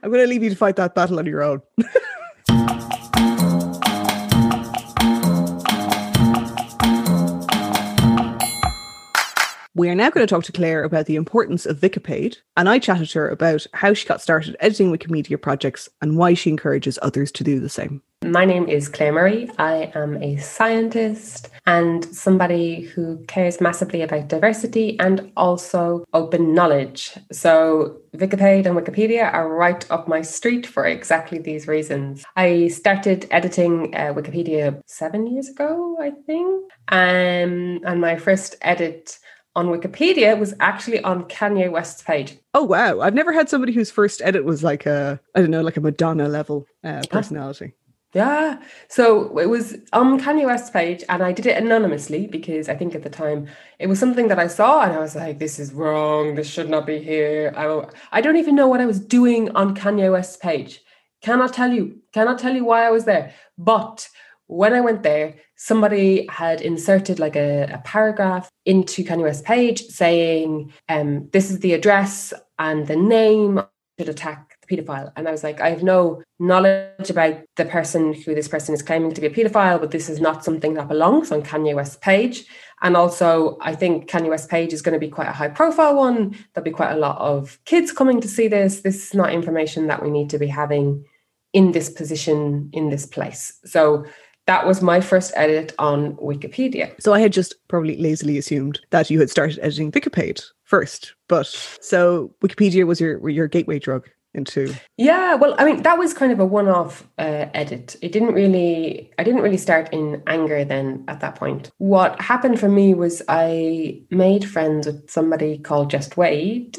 i'm 0.02 0.10
going 0.10 0.22
to 0.25 0.26
leave 0.28 0.42
you 0.42 0.50
to 0.50 0.56
fight 0.56 0.76
that 0.76 0.94
battle 0.94 1.18
on 1.18 1.26
your 1.26 1.42
own 1.42 1.60
We 9.78 9.88
are 9.88 9.94
now 9.94 10.11
going 10.11 10.26
to 10.26 10.28
talk 10.35 10.42
to 10.42 10.50
Claire 10.50 10.82
about 10.82 11.06
the 11.06 11.14
importance 11.14 11.64
of 11.64 11.78
Vicipéid, 11.78 12.38
and 12.56 12.68
I 12.68 12.80
chatted 12.80 13.11
to 13.11 13.20
her 13.20 13.28
about 13.28 13.64
how 13.75 13.94
she 13.94 14.08
got 14.08 14.20
started 14.20 14.56
editing 14.58 14.90
Wikimedia 14.90 15.40
projects 15.40 15.88
and 16.02 16.16
why 16.16 16.35
she 16.35 16.50
encourages 16.50 16.99
others 17.00 17.30
to 17.30 17.44
do 17.44 17.61
the 17.61 17.68
same. 17.68 18.02
My 18.25 18.44
name 18.44 18.68
is 18.68 18.88
Claire 18.88 19.12
Murray. 19.12 19.49
I 19.56 19.92
am 19.94 20.20
a 20.20 20.37
scientist 20.38 21.50
and 21.66 22.04
somebody 22.06 22.80
who 22.80 23.25
cares 23.28 23.61
massively 23.61 24.02
about 24.02 24.26
diversity 24.26 24.99
and 24.99 25.30
also 25.37 26.04
open 26.12 26.52
knowledge. 26.54 27.16
So, 27.30 27.99
Vicipéid 28.16 28.66
and 28.66 28.76
Wikipedia 28.76 29.32
are 29.32 29.49
right 29.49 29.88
up 29.92 30.08
my 30.08 30.23
street 30.23 30.66
for 30.66 30.87
exactly 30.87 31.38
these 31.38 31.68
reasons. 31.68 32.25
I 32.35 32.66
started 32.66 33.28
editing 33.30 33.94
uh, 33.94 34.12
Wikipedia 34.12 34.80
seven 34.87 35.28
years 35.28 35.49
ago, 35.49 35.97
I 36.00 36.11
think. 36.26 36.64
Um, 36.88 37.78
and 37.85 38.00
my 38.00 38.16
first 38.16 38.56
edit 38.62 39.20
on 39.58 39.66
Wikipedia 39.66 40.38
was 40.38 40.54
actually 40.60 41.02
on 41.02 41.24
Kanye 41.24 41.68
West's 41.68 42.00
page. 42.00 42.38
Oh 42.54 42.62
wow! 42.62 43.00
I've 43.00 43.18
never 43.20 43.32
had 43.32 43.48
somebody 43.48 43.72
whose 43.72 43.90
first 43.90 44.22
edit 44.22 44.44
was 44.44 44.62
like 44.62 44.86
a 44.86 45.20
I 45.34 45.40
don't 45.40 45.50
know, 45.50 45.62
like 45.62 45.76
a 45.76 45.80
Madonna 45.80 46.28
level 46.28 46.66
uh, 46.84 47.02
personality. 47.10 47.74
Yeah. 48.14 48.62
So 48.88 49.36
it 49.36 49.46
was 49.46 49.76
on 49.92 50.18
Kanye 50.20 50.46
West's 50.46 50.70
page, 50.70 51.02
and 51.08 51.24
I 51.24 51.32
did 51.32 51.46
it 51.46 51.60
anonymously 51.62 52.28
because 52.28 52.68
I 52.68 52.76
think 52.76 52.94
at 52.94 53.02
the 53.02 53.10
time 53.10 53.48
it 53.80 53.88
was 53.88 53.98
something 53.98 54.28
that 54.28 54.38
I 54.38 54.46
saw, 54.46 54.82
and 54.82 54.92
I 54.92 55.00
was 55.00 55.16
like, 55.16 55.40
"This 55.40 55.58
is 55.58 55.72
wrong. 55.72 56.36
This 56.36 56.48
should 56.48 56.70
not 56.70 56.86
be 56.86 56.98
here." 57.00 57.52
I 57.56 57.64
I 58.16 58.20
don't 58.20 58.36
even 58.36 58.54
know 58.54 58.68
what 58.68 58.80
I 58.80 58.86
was 58.86 59.00
doing 59.00 59.50
on 59.56 59.76
Kanye 59.76 60.12
West's 60.12 60.36
page. 60.36 60.80
Cannot 61.20 61.52
tell 61.52 61.72
you. 61.72 62.00
Cannot 62.12 62.38
tell 62.38 62.54
you 62.54 62.64
why 62.64 62.86
I 62.86 62.90
was 62.90 63.04
there. 63.04 63.34
But 63.58 64.08
when 64.46 64.72
I 64.72 64.80
went 64.80 65.02
there, 65.02 65.34
somebody 65.58 66.26
had 66.30 66.62
inserted 66.62 67.18
like 67.18 67.36
a, 67.36 67.64
a 67.64 67.78
paragraph 67.84 68.48
into 68.64 69.04
Kanye 69.04 69.24
West's 69.24 69.42
page 69.42 69.82
saying, 69.86 70.72
um, 70.88 71.28
"This 71.32 71.50
is 71.50 71.60
the 71.60 71.74
address 71.74 72.32
and 72.58 72.86
the 72.86 72.96
name." 72.96 73.60
Should 73.98 74.08
attack 74.08 74.56
the 74.60 74.76
pedophile. 74.76 75.10
And 75.16 75.26
I 75.26 75.32
was 75.32 75.42
like, 75.42 75.60
I 75.60 75.70
have 75.70 75.82
no 75.82 76.22
knowledge 76.38 77.10
about 77.10 77.40
the 77.56 77.64
person 77.64 78.12
who 78.12 78.32
this 78.32 78.46
person 78.46 78.72
is 78.72 78.80
claiming 78.80 79.12
to 79.12 79.20
be 79.20 79.26
a 79.26 79.30
pedophile, 79.30 79.80
but 79.80 79.90
this 79.90 80.08
is 80.08 80.20
not 80.20 80.44
something 80.44 80.74
that 80.74 80.86
belongs 80.86 81.32
on 81.32 81.42
Kanye 81.42 81.74
West's 81.74 81.96
page. 81.96 82.44
And 82.80 82.96
also, 82.96 83.58
I 83.60 83.74
think 83.74 84.08
Kanye 84.08 84.28
West's 84.28 84.46
page 84.46 84.72
is 84.72 84.82
going 84.82 84.92
to 84.92 85.04
be 85.04 85.10
quite 85.10 85.26
a 85.26 85.32
high 85.32 85.48
profile 85.48 85.96
one. 85.96 86.36
There'll 86.54 86.64
be 86.64 86.70
quite 86.70 86.92
a 86.92 86.96
lot 86.96 87.18
of 87.18 87.58
kids 87.64 87.90
coming 87.90 88.20
to 88.20 88.28
see 88.28 88.46
this. 88.46 88.82
This 88.82 89.08
is 89.08 89.14
not 89.14 89.32
information 89.32 89.88
that 89.88 90.00
we 90.00 90.10
need 90.10 90.30
to 90.30 90.38
be 90.38 90.46
having 90.46 91.04
in 91.52 91.72
this 91.72 91.90
position, 91.90 92.70
in 92.72 92.90
this 92.90 93.04
place. 93.04 93.58
So 93.64 94.04
that 94.49 94.67
was 94.67 94.81
my 94.81 95.00
first 95.00 95.31
edit 95.37 95.75
on 95.78 96.14
Wikipedia. 96.17 96.90
So 97.00 97.12
I 97.12 97.21
had 97.21 97.35
just 97.35 97.55
probably 97.69 97.99
lazily 97.99 98.38
assumed 98.38 98.81
that 98.90 99.11
you 99.11 99.21
had 99.21 99.28
started 99.31 99.59
editing 99.61 99.93
Wikipedia 99.93 100.43
first, 100.64 101.14
but 101.28 101.47
so 101.83 102.35
Wikipedia 102.43 102.87
was 102.87 102.99
your 102.99 103.28
your 103.28 103.47
gateway 103.47 103.78
drug 103.78 104.09
into 104.35 104.75
yeah 104.99 105.35
well 105.35 105.55
i 105.59 105.64
mean 105.64 105.83
that 105.83 105.97
was 105.99 106.12
kind 106.12 106.31
of 106.31 106.38
a 106.38 106.45
one-off 106.45 107.09
uh, 107.19 107.47
edit 107.55 107.97
it 108.02 108.12
didn't 108.12 108.35
really 108.35 109.11
i 109.19 109.25
didn't 109.25 109.40
really 109.40 109.57
start 109.57 109.88
in 109.90 110.23
anger 110.26 110.64
then 110.67 111.02
at 111.09 111.21
that 111.21 111.35
point 111.35 111.71
what 111.78 112.21
happened 112.21 112.61
for 112.61 112.69
me 112.69 112.93
was 112.93 113.23
i 113.28 114.00
made 114.11 114.45
friends 114.47 114.87
with 114.87 115.11
somebody 115.11 115.57
called 115.59 115.90
Jess 115.90 116.14
Wade 116.14 116.78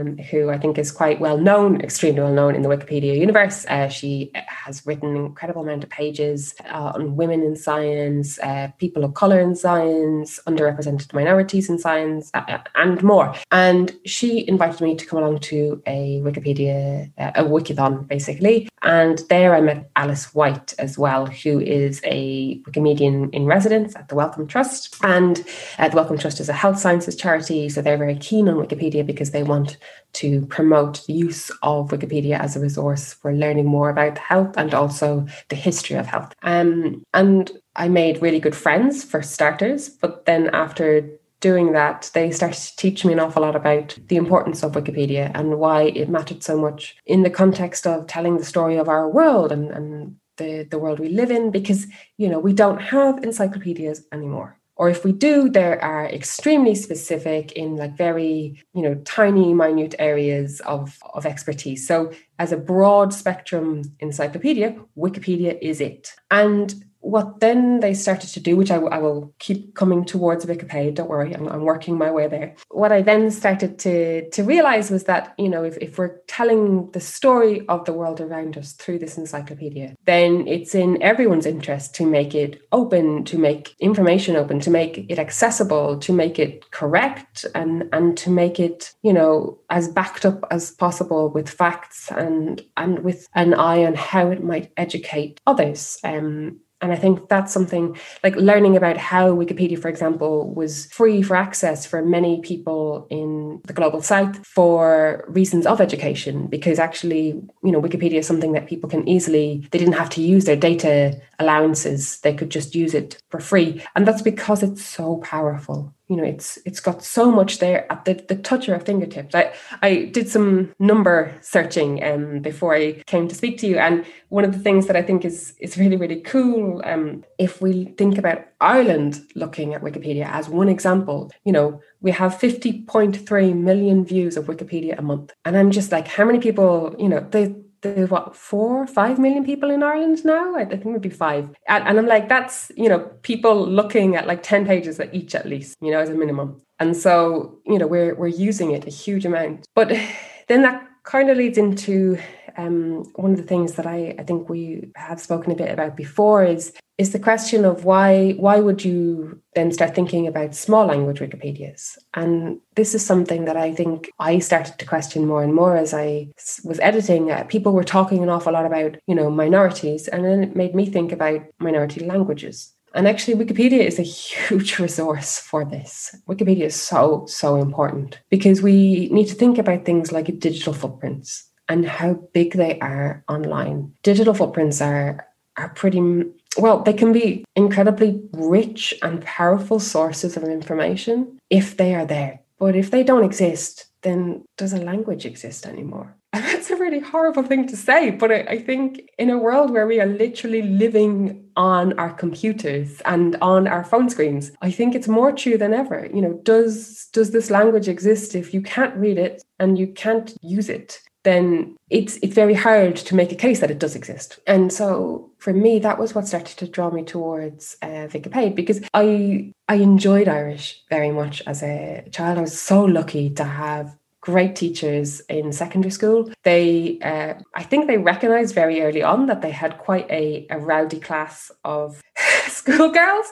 um, 0.00 0.18
who 0.18 0.50
i 0.50 0.58
think 0.58 0.78
is 0.78 0.90
quite 0.90 1.20
well 1.20 1.38
known 1.38 1.80
extremely 1.80 2.20
well 2.20 2.32
known 2.32 2.54
in 2.54 2.62
the 2.62 2.68
wikipedia 2.68 3.18
universe 3.18 3.66
uh, 3.66 3.88
she 3.88 4.30
has 4.34 4.84
written 4.86 5.16
an 5.16 5.16
incredible 5.16 5.62
amount 5.62 5.84
of 5.84 5.90
pages 5.90 6.54
uh, 6.66 6.92
on 6.94 7.16
women 7.16 7.42
in 7.42 7.56
science 7.56 8.38
uh, 8.40 8.68
people 8.78 9.04
of 9.04 9.14
color 9.14 9.40
in 9.40 9.54
science 9.54 10.40
underrepresented 10.46 11.12
minorities 11.12 11.68
in 11.68 11.78
science 11.78 12.30
uh, 12.34 12.42
uh, 12.48 12.58
and 12.76 13.02
more 13.02 13.34
and 13.50 13.92
she 14.04 14.46
invited 14.48 14.80
me 14.80 14.94
to 14.94 15.06
come 15.06 15.18
along 15.18 15.38
to 15.38 15.82
a 15.86 16.20
wikipedia 16.22 17.10
a 17.18 17.44
wikithon 17.44 18.06
basically. 18.06 18.68
And 18.82 19.20
there 19.28 19.54
I 19.54 19.60
met 19.60 19.90
Alice 19.96 20.34
White 20.34 20.74
as 20.78 20.96
well, 20.96 21.26
who 21.26 21.60
is 21.60 22.00
a 22.04 22.60
Wikimedian 22.60 23.32
in 23.34 23.46
residence 23.46 23.96
at 23.96 24.08
the 24.08 24.14
Wellcome 24.14 24.46
Trust. 24.46 24.96
And 25.02 25.44
uh, 25.78 25.88
the 25.88 25.96
Wellcome 25.96 26.18
Trust 26.18 26.40
is 26.40 26.48
a 26.48 26.52
health 26.52 26.78
sciences 26.78 27.16
charity, 27.16 27.68
so 27.68 27.82
they're 27.82 27.96
very 27.96 28.16
keen 28.16 28.48
on 28.48 28.54
Wikipedia 28.56 29.04
because 29.04 29.32
they 29.32 29.42
want 29.42 29.78
to 30.14 30.46
promote 30.46 31.04
the 31.06 31.12
use 31.12 31.50
of 31.62 31.90
Wikipedia 31.90 32.38
as 32.38 32.56
a 32.56 32.60
resource 32.60 33.12
for 33.12 33.32
learning 33.32 33.66
more 33.66 33.90
about 33.90 34.18
health 34.18 34.54
and 34.56 34.74
also 34.74 35.26
the 35.48 35.56
history 35.56 35.96
of 35.96 36.06
health. 36.06 36.34
Um, 36.42 37.02
and 37.12 37.50
I 37.76 37.88
made 37.88 38.22
really 38.22 38.40
good 38.40 38.56
friends 38.56 39.04
for 39.04 39.22
starters, 39.22 39.88
but 39.88 40.24
then 40.24 40.50
after 40.52 41.08
doing 41.40 41.72
that, 41.72 42.10
they 42.14 42.32
started 42.32 42.60
to 42.60 42.76
teach 42.76 43.04
me 43.04 43.12
an 43.12 43.20
awful 43.20 43.42
lot 43.42 43.54
about 43.54 43.96
the 44.08 44.16
importance 44.16 44.64
of 44.64 44.72
Wikipedia 44.72 45.30
and 45.34 45.60
why 45.60 45.82
it 45.82 46.08
mattered 46.08 46.42
so 46.42 46.58
much 46.58 46.96
in 47.06 47.22
the 47.22 47.30
context 47.30 47.86
of 47.86 48.08
telling 48.08 48.38
the 48.38 48.44
story 48.44 48.76
of 48.76 48.88
our 48.88 49.08
world 49.08 49.52
and, 49.52 49.70
and 49.70 50.16
the, 50.38 50.66
the 50.68 50.78
world 50.78 50.98
we 50.98 51.08
live 51.08 51.30
in, 51.30 51.52
because, 51.52 51.86
you 52.16 52.28
know, 52.28 52.40
we 52.40 52.52
don't 52.52 52.80
have 52.80 53.22
encyclopedias 53.22 54.04
anymore. 54.10 54.57
Or 54.78 54.88
if 54.88 55.04
we 55.04 55.12
do, 55.12 55.48
there 55.48 55.82
are 55.82 56.06
extremely 56.06 56.76
specific 56.76 57.52
in 57.52 57.76
like 57.76 57.96
very, 57.96 58.62
you 58.74 58.82
know, 58.82 58.94
tiny, 59.04 59.52
minute 59.52 59.96
areas 59.98 60.60
of, 60.60 60.96
of 61.14 61.26
expertise. 61.26 61.86
So 61.86 62.12
as 62.38 62.52
a 62.52 62.56
broad 62.56 63.12
spectrum 63.12 63.82
encyclopedia, 63.98 64.76
Wikipedia 64.96 65.58
is 65.60 65.80
it. 65.80 66.14
And 66.30 66.84
what 67.00 67.40
then 67.40 67.80
they 67.80 67.94
started 67.94 68.30
to 68.30 68.40
do, 68.40 68.56
which 68.56 68.70
I 68.70 68.78
will 68.78 69.34
keep 69.38 69.74
coming 69.74 70.04
towards 70.04 70.44
Wikipedia, 70.44 70.94
don't 70.94 71.08
worry, 71.08 71.34
I'm, 71.34 71.48
I'm, 71.48 71.62
working 71.62 71.98
my 71.98 72.10
way 72.10 72.26
there. 72.28 72.54
What 72.70 72.92
I 72.92 73.02
then 73.02 73.30
started 73.30 73.78
to, 73.80 74.28
to 74.30 74.42
realize 74.42 74.90
was 74.90 75.04
that, 75.04 75.34
you 75.38 75.48
know, 75.48 75.64
if, 75.64 75.76
if 75.78 75.98
we're 75.98 76.18
telling 76.26 76.90
the 76.92 77.00
story 77.00 77.66
of 77.68 77.84
the 77.84 77.92
world 77.92 78.20
around 78.20 78.56
us 78.56 78.72
through 78.72 78.98
this 78.98 79.18
encyclopedia, 79.18 79.94
then 80.06 80.46
it's 80.48 80.74
in 80.74 81.00
everyone's 81.02 81.46
interest 81.46 81.94
to 81.96 82.06
make 82.06 82.34
it 82.34 82.60
open, 82.72 83.24
to 83.24 83.38
make 83.38 83.74
information 83.80 84.34
open, 84.34 84.60
to 84.60 84.70
make 84.70 85.06
it 85.08 85.18
accessible, 85.18 85.98
to 85.98 86.12
make 86.12 86.38
it 86.38 86.70
correct, 86.70 87.44
and, 87.54 87.88
and 87.92 88.16
to 88.18 88.30
make 88.30 88.58
it, 88.58 88.94
you 89.02 89.12
know, 89.12 89.58
as 89.70 89.88
backed 89.88 90.24
up 90.24 90.44
as 90.50 90.70
possible 90.72 91.28
with 91.28 91.48
facts 91.48 92.10
and, 92.10 92.62
and 92.76 93.00
with 93.00 93.28
an 93.34 93.54
eye 93.54 93.84
on 93.84 93.94
how 93.94 94.30
it 94.30 94.42
might 94.42 94.72
educate 94.76 95.40
others. 95.46 95.98
Um, 96.02 96.60
and 96.80 96.92
I 96.92 96.96
think 96.96 97.28
that's 97.28 97.52
something 97.52 97.96
like 98.22 98.36
learning 98.36 98.76
about 98.76 98.96
how 98.96 99.32
Wikipedia, 99.32 99.80
for 99.80 99.88
example, 99.88 100.54
was 100.54 100.86
free 100.86 101.22
for 101.22 101.34
access 101.34 101.84
for 101.84 102.04
many 102.04 102.40
people 102.40 103.06
in 103.10 103.60
the 103.64 103.72
global 103.72 104.00
south 104.00 104.46
for 104.46 105.24
reasons 105.28 105.66
of 105.66 105.80
education, 105.80 106.46
because 106.46 106.78
actually, 106.78 107.28
you 107.64 107.72
know, 107.72 107.82
Wikipedia 107.82 108.18
is 108.18 108.26
something 108.26 108.52
that 108.52 108.68
people 108.68 108.88
can 108.88 109.08
easily, 109.08 109.66
they 109.72 109.78
didn't 109.78 109.94
have 109.94 110.10
to 110.10 110.22
use 110.22 110.44
their 110.44 110.56
data 110.56 111.20
allowances, 111.40 112.20
they 112.20 112.34
could 112.34 112.50
just 112.50 112.74
use 112.74 112.94
it 112.94 113.20
for 113.30 113.40
free. 113.40 113.82
And 113.96 114.06
that's 114.06 114.22
because 114.22 114.62
it's 114.62 114.84
so 114.84 115.16
powerful 115.18 115.94
you 116.08 116.16
know 116.16 116.24
it's 116.24 116.58
it's 116.64 116.80
got 116.80 117.02
so 117.04 117.30
much 117.30 117.58
there 117.58 117.90
at 117.92 118.04
the, 118.04 118.14
the 118.28 118.36
touch 118.36 118.66
of 118.66 118.74
our 118.74 118.80
fingertips. 118.80 119.34
I 119.34 119.52
i 119.82 120.04
did 120.06 120.28
some 120.28 120.74
number 120.78 121.36
searching 121.40 122.02
um 122.02 122.40
before 122.40 122.74
i 122.74 122.92
came 123.06 123.28
to 123.28 123.34
speak 123.34 123.58
to 123.58 123.66
you 123.66 123.78
and 123.78 124.04
one 124.30 124.44
of 124.44 124.52
the 124.52 124.58
things 124.58 124.86
that 124.86 124.96
i 124.96 125.02
think 125.02 125.24
is 125.24 125.54
is 125.60 125.76
really 125.76 125.96
really 125.96 126.20
cool 126.20 126.82
um 126.84 127.24
if 127.38 127.60
we 127.60 127.86
think 127.98 128.18
about 128.18 128.44
ireland 128.60 129.20
looking 129.34 129.74
at 129.74 129.82
wikipedia 129.82 130.26
as 130.26 130.48
one 130.48 130.68
example 130.68 131.30
you 131.44 131.52
know 131.52 131.80
we 132.00 132.10
have 132.10 132.34
50.3 132.34 133.56
million 133.56 134.04
views 134.04 134.36
of 134.36 134.46
wikipedia 134.46 134.98
a 134.98 135.02
month. 135.02 135.32
And 135.44 135.56
i'm 135.56 135.70
just 135.70 135.92
like 135.92 136.08
how 136.08 136.24
many 136.24 136.38
people 136.38 136.94
you 136.98 137.08
know 137.08 137.26
they 137.30 137.54
there's 137.82 138.10
what 138.10 138.36
four 138.36 138.86
five 138.86 139.18
million 139.18 139.44
people 139.44 139.70
in 139.70 139.82
ireland 139.82 140.24
now? 140.24 140.56
I 140.56 140.64
think 140.64 140.86
maybe 140.86 141.10
five. 141.10 141.48
And, 141.66 141.86
and, 141.86 141.98
i'm 141.98 142.06
like 142.06 142.28
that's 142.28 142.70
you 142.76 142.88
know 142.88 143.00
people 143.22 143.66
looking 143.66 144.16
at 144.16 144.26
like 144.26 144.42
10 144.42 144.66
pages 144.66 144.98
at 145.00 145.14
each 145.14 145.34
at 145.34 145.46
least 145.46 145.76
you 145.80 145.90
know 145.90 146.00
as 146.00 146.10
a 146.10 146.14
minimum. 146.14 146.60
And 146.80 146.96
so 146.96 147.58
you 147.66 147.78
know 147.78 147.86
we're 147.86 148.14
we're 148.14 148.28
using 148.28 148.72
it 148.72 148.86
a 148.86 148.90
huge 148.90 149.24
amount. 149.24 149.66
But 149.74 149.88
then 150.48 150.62
that 150.62 150.82
kind 151.04 151.30
of 151.30 151.36
leads 151.36 151.58
into 151.58 152.18
um, 152.58 153.04
one 153.14 153.30
of 153.30 153.36
the 153.36 153.44
things 153.44 153.74
that 153.74 153.86
I, 153.86 154.16
I 154.18 154.24
think 154.24 154.48
we 154.48 154.90
have 154.96 155.20
spoken 155.20 155.52
a 155.52 155.54
bit 155.54 155.70
about 155.70 155.96
before 155.96 156.44
is 156.44 156.72
is 156.98 157.12
the 157.12 157.18
question 157.20 157.64
of 157.64 157.84
why 157.84 158.32
why 158.32 158.58
would 158.58 158.84
you 158.84 159.40
then 159.54 159.70
start 159.70 159.94
thinking 159.94 160.26
about 160.26 160.56
small 160.56 160.84
language 160.84 161.20
Wikipedias? 161.20 161.96
And 162.14 162.58
this 162.74 162.94
is 162.94 163.06
something 163.06 163.44
that 163.44 163.56
I 163.56 163.72
think 163.72 164.10
I 164.18 164.40
started 164.40 164.76
to 164.78 164.86
question 164.86 165.24
more 165.24 165.44
and 165.44 165.54
more 165.54 165.76
as 165.76 165.94
I 165.94 166.28
was 166.64 166.80
editing. 166.80 167.30
Uh, 167.30 167.44
people 167.44 167.72
were 167.72 167.84
talking 167.84 168.24
an 168.24 168.28
awful 168.28 168.52
lot 168.52 168.66
about 168.66 168.96
you 169.06 169.14
know 169.14 169.30
minorities, 169.30 170.08
and 170.08 170.24
then 170.24 170.42
it 170.42 170.56
made 170.56 170.74
me 170.74 170.86
think 170.86 171.12
about 171.12 171.42
minority 171.60 172.04
languages. 172.04 172.74
And 172.94 173.06
actually, 173.06 173.44
Wikipedia 173.44 173.80
is 173.80 174.00
a 174.00 174.02
huge 174.02 174.78
resource 174.80 175.38
for 175.38 175.64
this. 175.64 176.16
Wikipedia 176.28 176.64
is 176.64 176.74
so, 176.74 177.26
so 177.28 177.56
important 177.56 178.18
because 178.30 178.62
we 178.62 179.10
need 179.10 179.26
to 179.26 179.34
think 179.34 179.58
about 179.58 179.84
things 179.84 180.10
like 180.10 180.38
digital 180.38 180.72
footprints 180.72 181.47
and 181.68 181.86
how 181.86 182.14
big 182.32 182.54
they 182.54 182.78
are 182.80 183.24
online. 183.28 183.92
Digital 184.02 184.34
footprints 184.34 184.80
are 184.80 185.26
are 185.56 185.70
pretty 185.70 186.24
well, 186.56 186.82
they 186.82 186.92
can 186.92 187.12
be 187.12 187.44
incredibly 187.54 188.20
rich 188.32 188.94
and 189.02 189.22
powerful 189.22 189.78
sources 189.78 190.36
of 190.36 190.44
information 190.44 191.38
if 191.50 191.76
they 191.76 191.94
are 191.94 192.06
there. 192.06 192.40
But 192.58 192.74
if 192.74 192.90
they 192.90 193.04
don't 193.04 193.24
exist, 193.24 193.86
then 194.02 194.44
does 194.56 194.72
a 194.72 194.78
language 194.78 195.24
exist 195.24 195.66
anymore? 195.66 196.16
And 196.32 196.44
that's 196.44 196.70
a 196.70 196.76
really 196.76 196.98
horrible 196.98 197.42
thing 197.42 197.66
to 197.68 197.76
say, 197.76 198.10
but 198.10 198.30
I, 198.32 198.40
I, 198.40 198.58
think 198.58 199.08
in 199.18 199.30
a 199.30 199.38
world 199.38 199.70
where 199.70 199.86
we 199.86 200.00
are 200.00 200.06
literally 200.06 200.62
living 200.62 201.44
on 201.56 201.98
our 201.98 202.12
computers 202.12 203.00
and 203.04 203.36
on 203.40 203.66
our 203.66 203.84
phone 203.84 204.10
screens, 204.10 204.52
I 204.60 204.70
think 204.70 204.94
it's 204.94 205.08
more 205.08 205.32
true 205.32 205.56
than 205.56 205.72
ever. 205.72 206.08
You 206.12 206.22
know, 206.22 206.34
does 206.42 207.08
does 207.12 207.30
this 207.30 207.50
language 207.50 207.88
exist 207.88 208.34
if 208.34 208.52
you 208.52 208.60
can't 208.60 208.96
read 208.96 209.18
it 209.18 209.42
and 209.58 209.78
you 209.78 209.86
can't 209.86 210.36
use 210.42 210.68
it? 210.68 211.00
Then 211.28 211.76
it's 211.90 212.18
it's 212.22 212.34
very 212.34 212.54
hard 212.54 212.96
to 212.96 213.14
make 213.14 213.32
a 213.32 213.42
case 213.46 213.60
that 213.60 213.70
it 213.70 213.78
does 213.78 213.94
exist. 213.94 214.38
And 214.46 214.72
so 214.72 215.30
for 215.38 215.52
me, 215.52 215.78
that 215.80 215.98
was 215.98 216.14
what 216.14 216.26
started 216.26 216.56
to 216.58 216.66
draw 216.66 216.90
me 216.90 217.02
towards 217.04 217.76
uh, 217.82 218.08
Wikipedia 218.14 218.54
because 218.54 218.80
I 218.94 219.52
I 219.68 219.76
enjoyed 219.76 220.28
Irish 220.28 220.82
very 220.90 221.12
much 221.12 221.42
as 221.46 221.62
a 221.62 222.04
child. 222.10 222.38
I 222.38 222.42
was 222.42 222.58
so 222.58 222.84
lucky 222.84 223.30
to 223.30 223.44
have 223.44 223.96
great 224.20 224.56
teachers 224.56 225.20
in 225.28 225.52
secondary 225.52 225.90
school. 225.90 226.30
They, 226.42 226.98
uh, 227.00 227.34
I 227.54 227.62
think 227.62 227.86
they 227.86 227.98
recognized 227.98 228.54
very 228.54 228.82
early 228.82 229.02
on 229.02 229.26
that 229.26 229.42
they 229.42 229.50
had 229.50 229.78
quite 229.78 230.10
a, 230.10 230.46
a 230.50 230.58
rowdy 230.58 231.00
class 231.00 231.50
of 231.64 232.02
schoolgirls. 232.52 233.26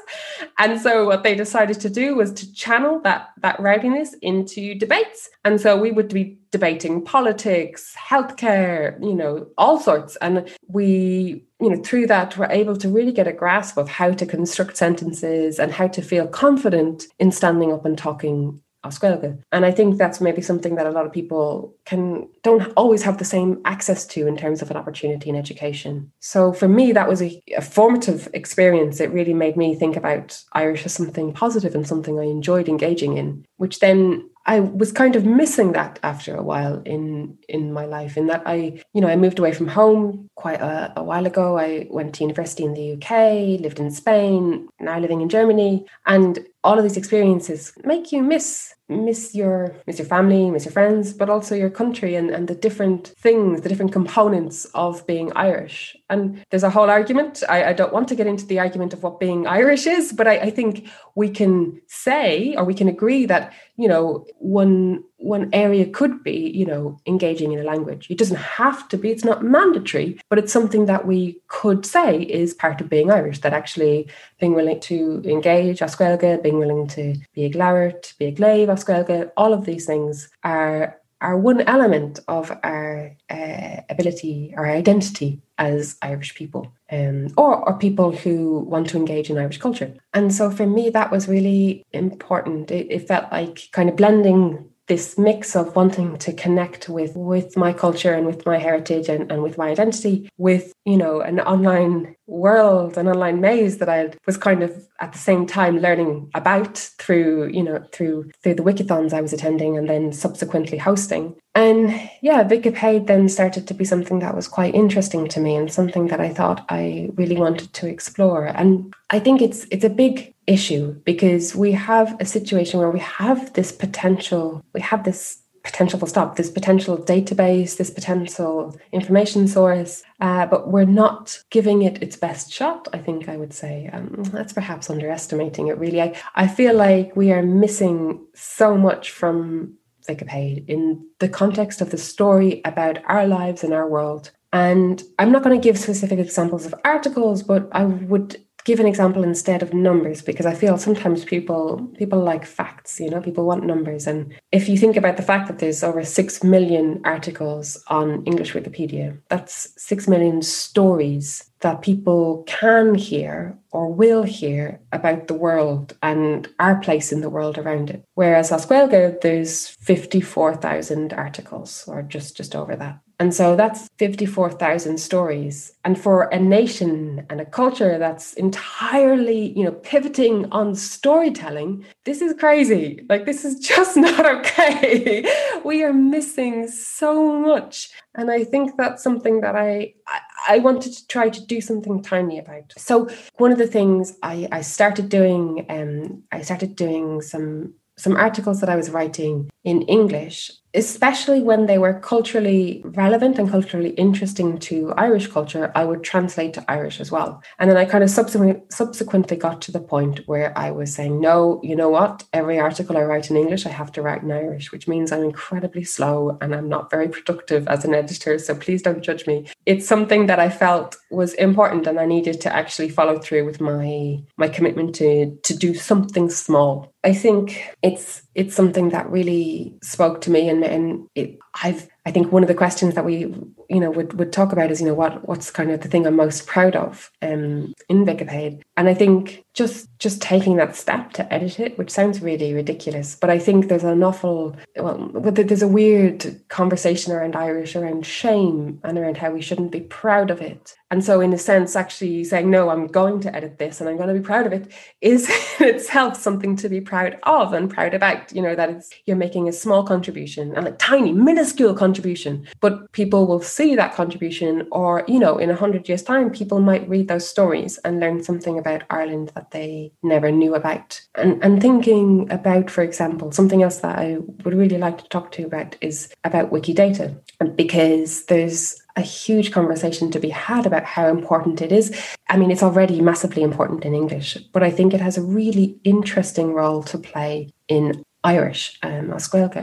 And 0.58 0.80
so 0.80 1.06
what 1.06 1.23
they 1.23 1.35
decided 1.35 1.80
to 1.80 1.90
do 1.90 2.14
was 2.14 2.32
to 2.35 2.52
channel 2.52 3.00
that, 3.00 3.30
that 3.42 3.58
rowdiness 3.58 4.14
into 4.23 4.75
debates. 4.75 5.28
And 5.44 5.61
so 5.61 5.76
we 5.76 5.92
would 5.92 6.08
be 6.08 6.38
debating 6.50 7.02
politics, 7.02 7.94
healthcare, 7.99 9.00
you 9.02 9.14
know, 9.14 9.46
all 9.58 9.78
sorts. 9.78 10.16
And 10.16 10.49
we, 10.68 11.44
you 11.61 11.70
know, 11.70 11.82
through 11.82 12.06
that, 12.06 12.37
were 12.37 12.50
able 12.50 12.76
to 12.76 12.88
really 12.88 13.12
get 13.12 13.28
a 13.28 13.32
grasp 13.32 13.76
of 13.76 13.88
how 13.88 14.12
to 14.12 14.26
construct 14.26 14.76
sentences 14.76 15.58
and 15.58 15.73
how 15.73 15.88
to 15.88 16.02
feel 16.02 16.26
confident 16.26 17.04
in 17.18 17.32
standing 17.32 17.73
up 17.73 17.85
and 17.85 17.99
talking 17.99 18.61
Oscuelga. 18.87 19.38
And 19.52 19.64
I 19.64 19.71
think 19.71 19.99
that's 19.99 20.21
maybe 20.21 20.43
something 20.43 20.76
that 20.76 20.87
a 20.87 20.90
lot 20.90 21.07
of 21.07 21.12
people 21.12 21.75
can 21.85 22.28
don't 22.43 22.73
always 22.76 23.02
have 23.02 23.19
the 23.19 23.25
same 23.25 23.61
access 23.64 24.07
to 24.07 24.26
in 24.26 24.37
terms 24.37 24.62
of 24.62 24.71
an 24.71 24.76
opportunity 24.76 25.28
in 25.28 25.37
education. 25.37 26.12
So 26.21 26.52
for 26.52 26.69
me, 26.69 26.93
that 26.93 27.09
was 27.09 27.23
a, 27.23 27.43
a 27.57 27.62
formative 27.62 28.28
experience. 28.35 29.00
It 29.00 29.11
really 29.11 29.35
made 29.35 29.57
me 29.57 29.75
think 29.75 29.97
about 29.97 30.43
Irish 30.52 30.85
as 30.87 30.93
something 30.93 31.33
positive 31.33 31.75
and 31.75 31.87
something 31.87 32.19
I 32.19 32.25
enjoyed 32.25 32.69
engaging 32.69 33.16
in, 33.16 33.45
which 33.57 33.81
then 33.81 34.28
I 34.47 34.61
was 34.61 34.93
kind 34.93 35.16
of 35.16 35.25
missing 35.25 35.73
that 35.73 35.99
after 36.02 36.35
a 36.37 36.43
while 36.43 36.81
in 36.85 37.37
in 37.49 37.73
my 37.73 37.85
life. 37.85 38.16
In 38.16 38.26
that 38.28 38.43
I, 38.47 38.81
you 38.95 39.00
know, 39.00 39.09
I 39.09 39.16
moved 39.16 39.38
away 39.38 39.52
from 39.52 39.66
home 39.66 40.31
quite 40.37 40.61
a, 40.61 40.93
a, 40.97 41.02
while 41.02 41.26
ago. 41.26 41.59
I 41.59 41.88
went 41.90 42.14
to 42.14 42.25
university 42.25 42.64
in 42.64 42.75
the 42.75 42.93
UK, 42.93 43.61
lived 43.61 43.81
in 43.81 43.90
Spain, 43.90 44.69
now 44.78 44.99
living 45.00 45.21
in 45.21 45.28
Germany, 45.28 45.85
and 46.07 46.38
all 46.62 46.78
of 46.78 46.85
these 46.85 46.97
experiences 46.97 47.73
make 47.85 48.12
you 48.12 48.23
miss 48.23 48.73
miss 48.88 49.35
your 49.35 49.75
miss 49.87 49.99
your 49.99 50.07
family, 50.07 50.50
miss 50.50 50.64
your 50.64 50.73
friends, 50.73 51.12
but 51.12 51.28
also 51.28 51.55
your 51.55 51.71
country 51.71 52.14
and, 52.14 52.31
and 52.31 52.49
the 52.49 52.55
different 52.55 53.09
things, 53.09 53.61
the 53.62 53.69
different 53.69 53.93
components 53.93 54.64
of 54.75 55.07
being 55.07 55.33
Irish. 55.35 55.97
And 56.09 56.45
there's 56.50 56.62
a 56.62 56.71
whole 56.71 56.88
argument. 56.88 57.43
I, 57.49 57.64
I 57.64 57.73
don't 57.73 57.93
want 57.93 58.09
to 58.09 58.14
get 58.14 58.26
into 58.26 58.47
the 58.47 58.61
argument 58.61 58.93
of 58.93 59.02
what 59.02 59.19
being 59.19 59.47
Irish 59.47 59.87
is, 59.87 60.12
but 60.12 60.28
I, 60.28 60.37
I 60.38 60.50
think 60.50 60.88
we 61.14 61.31
can 61.31 61.81
say 61.88 62.55
or 62.57 62.64
we 62.64 62.75
can 62.75 62.88
agree 62.88 63.26
that, 63.26 63.52
you 63.76 63.88
know, 63.88 64.25
one 64.38 65.02
one 65.18 65.49
area 65.52 65.87
could 65.87 66.23
be, 66.23 66.50
you 66.54 66.66
know, 66.66 66.99
engaging 67.06 67.52
in 67.52 67.58
a 67.58 67.64
language. 67.64 68.06
It 68.11 68.18
doesn't 68.18 68.37
have 68.37 68.88
to 68.88 68.99
be, 68.99 69.11
it's 69.11 69.25
not 69.25 69.42
mandatory, 69.42 70.20
but 70.28 70.38
it's 70.38 70.52
something 70.52 70.87
that 70.87 71.06
we 71.06 71.40
could 71.49 71.87
say 71.87 72.23
is 72.23 72.54
part 72.54 72.80
of 72.80 72.88
being 72.88 73.11
Irish, 73.11 73.40
that 73.40 73.52
actually 73.52 74.08
being 74.40 74.54
willing 74.54 74.80
to 74.80 75.23
engage 75.25 75.80
Oscuelga, 75.80 76.42
being 76.42 76.58
willing 76.58 76.87
to 76.88 77.16
be 77.35 77.44
a 77.44 77.50
Glowert, 77.50 78.16
be 78.18 78.26
a 78.26 78.30
Glaive, 78.30 78.68
Oscuelga, 78.68 79.30
all 79.37 79.52
of 79.52 79.64
these 79.64 79.87
things 79.87 80.28
are 80.44 80.99
are 81.23 81.38
one 81.38 81.62
element 81.62 82.20
of 82.28 82.52
our 82.62 83.16
uh, 83.30 83.76
ability, 83.88 84.52
our 84.54 84.66
identity 84.66 85.40
as 85.56 85.96
Irish 86.02 86.35
people, 86.35 86.70
um, 86.92 87.28
or, 87.38 87.66
or 87.66 87.78
people 87.78 88.12
who 88.12 88.61
want 88.61 88.90
to 88.90 88.99
engage 88.99 89.30
in 89.30 89.38
Irish 89.38 89.56
culture. 89.56 89.94
And 90.12 90.32
so 90.32 90.50
for 90.50 90.66
me, 90.66 90.90
that 90.90 91.11
was 91.11 91.26
really 91.26 91.85
important. 91.94 92.70
It, 92.70 92.88
it 92.90 93.08
felt 93.08 93.32
like 93.32 93.70
kind 93.73 93.88
of 93.88 93.96
blending 93.96 94.68
this 94.87 95.19
mix 95.19 95.57
of 95.57 95.75
wanting 95.75 96.16
to 96.19 96.33
connect 96.33 96.88
with 96.88 97.14
with 97.16 97.57
my 97.57 97.73
culture 97.73 98.14
and 98.14 98.26
with 98.26 98.47
my 98.47 98.59
heritage 98.59 99.09
and, 99.09 99.31
and 99.31 99.43
with 99.43 99.59
my 99.59 99.71
identity 99.71 100.28
with 100.38 100.73
you 100.85 100.97
know 100.97 101.21
an 101.21 101.40
online 101.40 102.14
world 102.26 102.97
an 102.97 103.09
online 103.09 103.40
maze 103.40 103.78
that 103.78 103.88
i 103.88 104.11
was 104.26 104.37
kind 104.37 104.62
of 104.62 104.87
at 105.00 105.12
the 105.12 105.19
same 105.19 105.47
time 105.47 105.78
learning 105.78 106.31
about 106.35 106.76
through 106.76 107.49
you 107.49 107.62
know 107.62 107.85
through 107.93 108.31
through 108.43 108.55
the 108.55 108.62
wikithons 108.62 109.12
i 109.12 109.21
was 109.21 109.33
attending 109.33 109.76
and 109.76 109.88
then 109.88 110.12
subsequently 110.12 110.78
hosting 110.78 111.35
and 111.56 111.90
yeah 112.20 112.44
Vicipéid 112.44 113.06
then 113.06 113.28
started 113.28 113.66
to 113.66 113.75
be 113.75 113.84
something 113.84 114.20
that 114.20 114.36
was 114.36 114.46
quite 114.46 114.75
interesting 114.75 115.26
to 115.28 115.40
me 115.40 115.56
and 115.56 115.72
something 115.72 116.06
that 116.08 116.20
i 116.20 116.28
thought 116.28 116.64
i 116.68 117.10
really 117.14 117.36
wanted 117.36 117.72
to 117.72 117.88
explore 117.88 118.44
and 118.46 118.94
i 119.10 119.18
think 119.18 119.42
it's 119.42 119.66
it's 119.70 119.84
a 119.84 119.98
big 120.04 120.34
issue 120.46 120.92
because 121.04 121.54
we 121.54 121.72
have 121.72 122.16
a 122.20 122.25
situation 122.25 122.78
where 122.80 122.90
we 122.90 123.00
have 123.00 123.52
this 123.54 123.72
potential, 123.72 124.64
we 124.72 124.80
have 124.80 125.04
this 125.04 125.42
potential 125.64 125.98
full 125.98 126.08
stop, 126.08 126.36
this 126.36 126.50
potential 126.50 126.96
database, 126.96 127.76
this 127.76 127.90
potential 127.90 128.76
information 128.92 129.48
source, 129.48 130.04
uh, 130.20 130.46
but 130.46 130.68
we're 130.68 130.85
not 130.85 131.42
giving 131.50 131.83
it 131.83 132.00
its 132.02 132.16
best 132.16 132.52
shot, 132.52 132.87
I 132.92 132.98
think 132.98 133.28
I 133.28 133.37
would 133.37 133.52
say. 133.52 133.90
Um, 133.92 134.22
that's 134.33 134.52
perhaps 134.52 134.88
underestimating 134.88 135.66
it, 135.66 135.78
really. 135.78 136.00
I, 136.00 136.16
I 136.37 136.46
feel 136.46 136.74
like 136.74 137.16
we 137.16 137.33
are 137.33 137.42
missing 137.42 138.24
so 138.35 138.76
much 138.76 139.11
from 139.11 139.74
In 140.09 141.07
the 141.19 141.29
context 141.29 141.81
of 141.81 141.90
the 141.90 141.99
story 141.99 142.61
about 142.64 142.99
our 143.07 143.27
lives 143.27 143.64
and 143.64 143.73
our 143.73 143.88
world. 143.88 144.31
And 144.53 145.03
I'm 145.19 145.33
not 145.33 145.42
going 145.42 145.61
to 145.61 145.62
give 145.62 145.79
specific 145.79 146.19
examples 146.19 146.64
of 146.64 146.75
articles, 146.85 147.42
but 147.42 147.69
I 147.73 147.85
would 147.85 148.45
give 148.66 148.81
an 148.81 148.87
example 148.87 149.22
instead 149.22 149.62
of 149.62 149.72
numbers 149.72 150.20
because 150.20 150.44
I 150.44 150.52
feel 150.52 150.76
sometimes 150.76 151.24
people 151.24 151.88
people 151.96 152.18
like 152.18 152.44
facts, 152.44 152.98
you 152.98 153.09
know, 153.09 153.20
people 153.20 153.46
want 153.46 153.64
numbers. 153.64 154.09
And 154.09 154.35
if 154.50 154.68
you 154.68 154.76
think 154.76 154.96
about 154.96 155.16
the 155.16 155.22
fact 155.22 155.46
that 155.46 155.61
there's 155.61 155.85
over 155.85 156.05
six 156.05 156.42
million 156.42 157.00
articles 157.05 157.83
on 157.87 158.24
English 158.24 158.55
Wikipedia, 158.55 159.18
that's 159.29 159.72
six 159.81 160.09
million 160.09 160.42
stories 160.42 161.48
that 161.61 161.81
people 161.81 162.42
can 162.48 162.96
hear 162.96 163.57
or 163.70 163.92
will 163.92 164.24
hear 164.24 164.81
about 164.92 165.29
the 165.29 165.35
world 165.35 165.96
and 166.02 166.48
our 166.59 166.76
place 166.81 167.12
in 167.12 167.20
the 167.20 167.31
world 167.31 167.59
around 167.59 167.88
it. 167.88 168.02
Whereas 168.14 168.50
Oscuelga, 168.50 169.20
there's 169.20 169.68
54,000 169.68 171.12
articles 171.12 171.85
or 171.87 172.02
just 172.02 172.37
just 172.37 172.57
over 172.57 172.74
that. 172.74 172.98
And 173.18 173.33
so 173.33 173.57
that's 173.57 173.88
54,000 173.98 174.98
stories. 174.98 175.72
And 175.85 175.98
for 175.98 176.24
a 176.24 176.38
nation 176.38 177.26
and 177.31 177.40
a 177.40 177.46
culture 177.46 177.98
that's 177.98 178.35
entirely, 178.35 179.57
you 179.57 179.64
know, 179.64 179.72
pivoting 179.72 180.46
on 180.52 180.74
storytelling, 180.74 181.85
this 182.05 182.20
is 182.20 182.35
crazy. 182.38 183.00
Like, 183.09 183.24
this 183.24 183.44
is 183.44 183.59
just 183.66 183.96
not 183.96 184.26
okay. 184.26 185.24
we 185.64 185.83
are 185.83 185.94
missing 185.94 186.68
so 186.68 187.38
much. 187.38 187.90
And 188.14 188.31
I 188.31 188.44
think 188.44 188.76
that's 188.76 189.02
something 189.02 189.40
that 189.40 189.57
I, 189.57 189.94
I, 190.07 190.20
I 190.48 190.59
wanted 190.59 190.92
to 190.92 191.07
try 191.07 191.31
to 191.31 191.46
do 191.46 191.62
something 191.62 192.02
tiny 192.02 192.38
about. 192.38 192.74
So 192.76 193.09
one 193.38 193.50
of 193.50 193.59
the 193.59 193.66
things 193.66 194.14
I, 194.22 194.46
I 194.52 194.61
started 194.61 195.09
doing, 195.09 195.64
um, 195.70 196.22
I 196.33 196.42
started 196.42 196.76
doing 196.76 197.22
some 197.22 197.74
some 197.98 198.16
articles 198.16 198.61
that 198.61 198.68
I 198.68 198.76
was 198.76 198.90
writing 198.90 199.50
in 199.64 199.83
English 199.83 200.52
especially 200.76 201.42
when 201.42 201.66
they 201.66 201.78
were 201.78 201.98
culturally 201.98 202.82
relevant 202.84 203.38
and 203.38 203.50
culturally 203.50 203.90
interesting 203.90 204.58
to 204.58 204.92
Irish 204.96 205.26
culture, 205.26 205.72
I 205.74 205.84
would 205.84 206.04
translate 206.04 206.52
to 206.54 206.64
Irish 206.70 207.00
as 207.00 207.10
well. 207.10 207.42
And 207.58 207.70
then 207.70 207.78
I 207.78 207.86
kind 207.86 208.04
of 208.04 208.10
subsequently 208.10 209.36
got 209.36 209.62
to 209.62 209.72
the 209.72 209.80
point 209.80 210.20
where 210.26 210.56
I 210.56 210.70
was 210.70 210.94
saying, 210.94 211.18
no, 211.20 211.60
you 211.64 211.74
know 211.74 211.88
what? 211.88 212.24
Every 212.34 212.60
article 212.60 212.96
I 212.98 213.02
write 213.02 213.30
in 213.30 213.36
English, 213.36 213.64
I 213.64 213.70
have 213.70 213.90
to 213.92 214.02
write 214.02 214.22
in 214.22 214.30
Irish, 214.30 214.70
which 214.70 214.86
means 214.86 215.10
I'm 215.10 215.24
incredibly 215.24 215.84
slow 215.84 216.36
and 216.40 216.54
I'm 216.54 216.68
not 216.68 216.90
very 216.90 217.08
productive 217.08 217.66
as 217.68 217.84
an 217.84 217.94
editor. 217.94 218.38
So 218.38 218.54
please 218.54 218.82
don't 218.82 219.02
judge 219.02 219.26
me. 219.26 219.46
It's 219.64 219.88
something 219.88 220.26
that 220.26 220.38
I 220.38 220.50
felt 220.50 220.96
was 221.10 221.32
important 221.34 221.86
and 221.86 221.98
I 221.98 222.04
needed 222.04 222.40
to 222.42 222.54
actually 222.54 222.90
follow 222.90 223.18
through 223.18 223.46
with 223.46 223.60
my 223.60 224.18
my 224.36 224.48
commitment 224.48 224.94
to 224.96 225.34
to 225.36 225.56
do 225.56 225.72
something 225.74 226.28
small. 226.28 226.92
I 227.04 227.14
think 227.14 227.72
it's 227.82 228.25
it's 228.37 228.55
something 228.55 228.90
that 228.90 229.11
really 229.11 229.75
spoke 229.83 230.20
to 230.20 230.31
me 230.31 230.49
and 230.51 230.62
and 230.62 231.09
it, 231.14 231.38
I've 231.62 231.88
I 232.07 232.12
think 232.12 232.31
one 232.31 232.45
of 232.45 232.49
the 232.49 232.55
questions 232.55 232.95
that 232.95 233.05
we 233.05 233.35
you 233.69 233.81
know 233.81 233.90
would, 233.90 234.16
would 234.16 234.33
talk 234.33 234.53
about 234.53 234.71
is 234.71 234.81
you 234.81 234.87
know 234.87 234.95
what 234.95 235.29
what's 235.29 235.51
kind 235.51 235.73
of 235.73 235.81
the 235.81 235.88
thing 235.88 236.07
I'm 236.07 236.14
most 236.14 236.47
proud 236.47 236.77
of 236.77 237.11
um, 237.21 237.75
in 237.88 238.07
Vicipéid 238.07 238.62
and 238.77 238.88
I 238.88 238.95
think 238.95 239.45
just 239.55 239.88
just 239.99 240.23
taking 240.23 240.57
that 240.57 240.77
step 240.77 241.12
to 241.14 241.33
edit 241.33 241.59
it 241.59 241.77
which 241.77 241.90
sounds 241.90 242.23
really 242.23 242.55
ridiculous 242.55 243.16
but 243.16 243.29
I 243.29 243.40
think 243.40 243.66
there's 243.66 243.83
an 243.83 244.05
awful 244.05 244.55
well 244.77 245.11
there's 245.12 245.62
a 245.62 245.69
weird 245.69 246.40
conversation 246.49 247.12
around 247.12 247.35
Irish 247.35 247.75
around 247.75 248.07
shame 248.07 248.81
and 248.85 248.97
around 248.97 249.16
how 249.16 249.33
we 249.33 249.42
shouldn't 249.42 249.73
be 249.73 249.81
proud 249.81 250.31
of 250.31 250.40
it. 250.40 250.77
And 250.92 251.05
so 251.05 251.21
in 251.21 251.33
a 251.33 251.38
sense 251.38 251.75
actually 251.75 252.23
saying 252.23 252.49
no 252.49 252.69
I'm 252.69 252.87
going 252.87 253.21
to 253.23 253.35
edit 253.35 253.59
this 253.59 253.81
and 253.81 253.90
I'm 253.90 253.97
going 253.97 254.14
to 254.14 254.14
be 254.14 254.25
proud 254.25 254.47
of 254.47 254.53
it 254.53 254.71
is 255.01 255.29
in 255.59 255.66
itself 255.66 256.16
something 256.16 256.55
to 256.57 256.69
be 256.69 256.81
proud 256.81 257.19
of 257.25 257.53
and 257.53 257.69
proud 257.69 257.95
about 257.95 258.33
you 258.33 258.42
know 258.42 258.55
that 258.55 258.71
it's 258.71 258.90
you're 259.07 259.16
making 259.16 259.49
a 259.49 259.53
small 259.53 259.83
contribution 259.83 260.55
and 260.55 260.69
a 260.69 260.73
tiny 260.73 261.12
minuscule 261.12 261.45
contribution 261.52 262.46
but 262.61 262.90
people 262.92 263.26
will 263.26 263.40
see 263.40 263.74
that 263.74 263.94
contribution 263.94 264.66
or 264.72 265.04
you 265.09 265.18
know 265.18 265.38
in 265.38 265.50
a 265.50 265.56
hundred 265.56 265.88
years 265.88 266.02
time 266.02 266.30
people 266.30 266.61
might 266.61 266.88
read 266.88 267.09
those 267.09 267.28
stories 267.28 267.78
and 267.78 268.00
learn 268.00 268.22
something 268.22 268.59
about 268.59 268.82
ireland 268.90 269.30
that 269.35 269.50
they 269.50 269.92
never 270.02 270.30
knew 270.30 270.54
about 270.54 271.00
and 271.14 271.42
and 271.44 271.61
thinking 271.61 272.30
about 272.30 272.70
for 272.70 272.82
example 272.82 273.32
something 273.32 273.62
else 273.62 273.78
that 273.78 273.98
i 273.98 274.16
would 274.44 274.54
really 274.54 274.78
like 274.78 274.98
to 274.98 275.09
talk 275.09 275.30
to 275.30 275.42
you 275.42 275.46
about 275.46 275.76
is 275.80 276.12
about 276.24 276.50
wikidata 276.50 277.14
because 277.54 278.26
there's 278.26 278.80
a 278.96 279.02
huge 279.02 279.52
conversation 279.52 280.11
to 280.11 280.18
be 280.18 280.30
had 280.30 280.66
about 280.66 280.85
how 280.85 281.06
important 281.06 281.61
it 281.61 281.70
is. 281.70 281.94
I 282.28 282.38
mean, 282.38 282.50
it's 282.50 282.62
already 282.62 283.02
massively 283.02 283.42
important 283.42 283.85
in 283.85 283.94
English, 283.94 284.38
but 284.52 284.62
I 284.62 284.70
think 284.70 284.94
it 284.94 285.02
has 285.02 285.18
a 285.18 285.22
really 285.22 285.78
interesting 285.85 286.54
role 286.54 286.82
to 286.85 286.96
play 286.96 287.50
in 287.68 288.02
Irish, 288.26 288.76
um. 288.82 289.12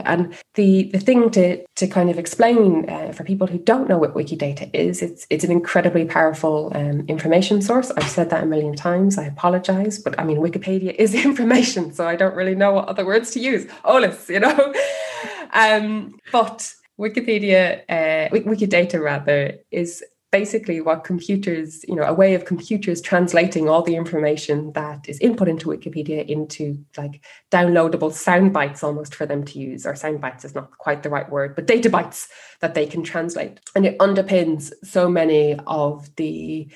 And 0.06 0.34
the, 0.54 0.84
the 0.84 0.98
thing 0.98 1.30
to, 1.32 1.62
to 1.66 1.86
kind 1.86 2.08
of 2.08 2.18
explain 2.18 2.88
uh, 2.88 3.12
for 3.12 3.22
people 3.22 3.46
who 3.46 3.58
don't 3.58 3.90
know 3.90 3.98
what 3.98 4.14
Wikidata 4.14 4.70
is, 4.72 5.02
it's, 5.02 5.26
it's 5.28 5.44
an 5.44 5.52
incredibly 5.52 6.06
powerful 6.06 6.72
um, 6.74 7.04
information 7.06 7.60
source. 7.60 7.90
I've 7.90 8.08
said 8.08 8.30
that 8.30 8.42
a 8.42 8.46
million 8.46 8.74
times. 8.74 9.18
I 9.18 9.24
apologize, 9.24 9.98
but 9.98 10.18
I 10.18 10.24
mean, 10.24 10.38
Wikipedia 10.38 10.94
is 10.94 11.14
information, 11.28 11.92
so 11.92 12.08
I 12.08 12.16
don't 12.16 12.34
really 12.34 12.54
know 12.54 12.72
what 12.72 12.88
other 12.88 13.04
words 13.04 13.32
to 13.32 13.40
use. 13.40 13.66
Olus, 13.84 14.30
you 14.30 14.40
know? 14.40 14.74
um, 15.52 16.18
but 16.32 16.72
Wikipedia, 16.98 17.82
uh, 17.88 18.30
Wikidata 18.30 18.98
rather, 18.98 19.58
is 19.70 20.02
basically 20.34 20.80
what 20.80 21.04
computers, 21.04 21.84
you 21.86 21.94
know, 21.94 22.02
a 22.02 22.12
way 22.12 22.34
of 22.34 22.44
computers 22.44 23.00
translating 23.00 23.68
all 23.68 23.82
the 23.82 23.94
information 23.94 24.72
that 24.72 25.08
is 25.08 25.16
input 25.20 25.46
into 25.46 25.68
Wikipedia 25.68 26.26
into 26.26 26.76
like 26.96 27.24
downloadable 27.52 28.12
sound 28.12 28.52
bites 28.52 28.82
almost 28.82 29.14
for 29.14 29.26
them 29.26 29.44
to 29.44 29.60
use, 29.60 29.86
or 29.86 29.94
sound 29.94 30.20
bites 30.20 30.44
is 30.44 30.52
not 30.52 30.76
quite 30.78 31.04
the 31.04 31.08
right 31.08 31.30
word, 31.30 31.54
but 31.54 31.68
data 31.68 31.88
bytes 31.88 32.26
that 32.58 32.74
they 32.74 32.84
can 32.84 33.04
translate. 33.04 33.60
And 33.76 33.86
it 33.86 33.96
underpins 34.00 34.72
so 34.82 35.08
many 35.08 35.56
of 35.68 36.12
the 36.16 36.68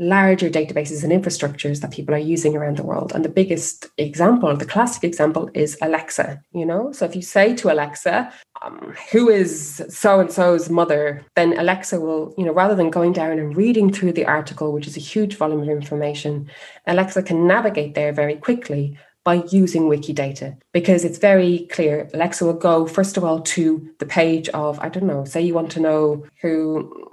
larger 0.00 0.48
databases 0.48 1.04
and 1.04 1.12
infrastructures 1.12 1.82
that 1.82 1.92
people 1.92 2.14
are 2.14 2.18
using 2.18 2.56
around 2.56 2.78
the 2.78 2.82
world. 2.82 3.12
And 3.14 3.22
the 3.22 3.28
biggest 3.28 3.86
example, 3.98 4.56
the 4.56 4.64
classic 4.64 5.04
example 5.04 5.50
is 5.52 5.76
Alexa, 5.82 6.42
you 6.52 6.64
know? 6.64 6.90
So 6.90 7.04
if 7.04 7.14
you 7.14 7.22
say 7.22 7.54
to 7.56 7.70
Alexa, 7.70 8.32
um, 8.62 8.94
who 9.12 9.28
is 9.28 9.82
so 9.90 10.18
and 10.18 10.32
so's 10.32 10.70
mother, 10.70 11.24
then 11.36 11.56
Alexa 11.58 12.00
will, 12.00 12.34
you 12.38 12.46
know, 12.46 12.52
rather 12.52 12.74
than 12.74 12.90
going 12.90 13.12
down 13.12 13.38
and 13.38 13.54
reading 13.54 13.92
through 13.92 14.12
the 14.12 14.24
article, 14.24 14.72
which 14.72 14.86
is 14.86 14.96
a 14.96 15.00
huge 15.00 15.36
volume 15.36 15.60
of 15.60 15.68
information, 15.68 16.50
Alexa 16.86 17.22
can 17.22 17.46
navigate 17.46 17.94
there 17.94 18.12
very 18.12 18.36
quickly 18.36 18.98
by 19.22 19.42
using 19.50 19.82
Wikidata 19.82 20.56
because 20.72 21.04
it's 21.04 21.18
very 21.18 21.68
clear. 21.70 22.08
Alexa 22.14 22.44
will 22.44 22.54
go, 22.54 22.86
first 22.86 23.18
of 23.18 23.24
all, 23.24 23.40
to 23.42 23.86
the 23.98 24.06
page 24.06 24.48
of, 24.50 24.78
I 24.80 24.88
don't 24.88 25.06
know, 25.06 25.26
say 25.26 25.42
you 25.42 25.52
want 25.52 25.70
to 25.72 25.80
know 25.80 26.24
who 26.40 27.09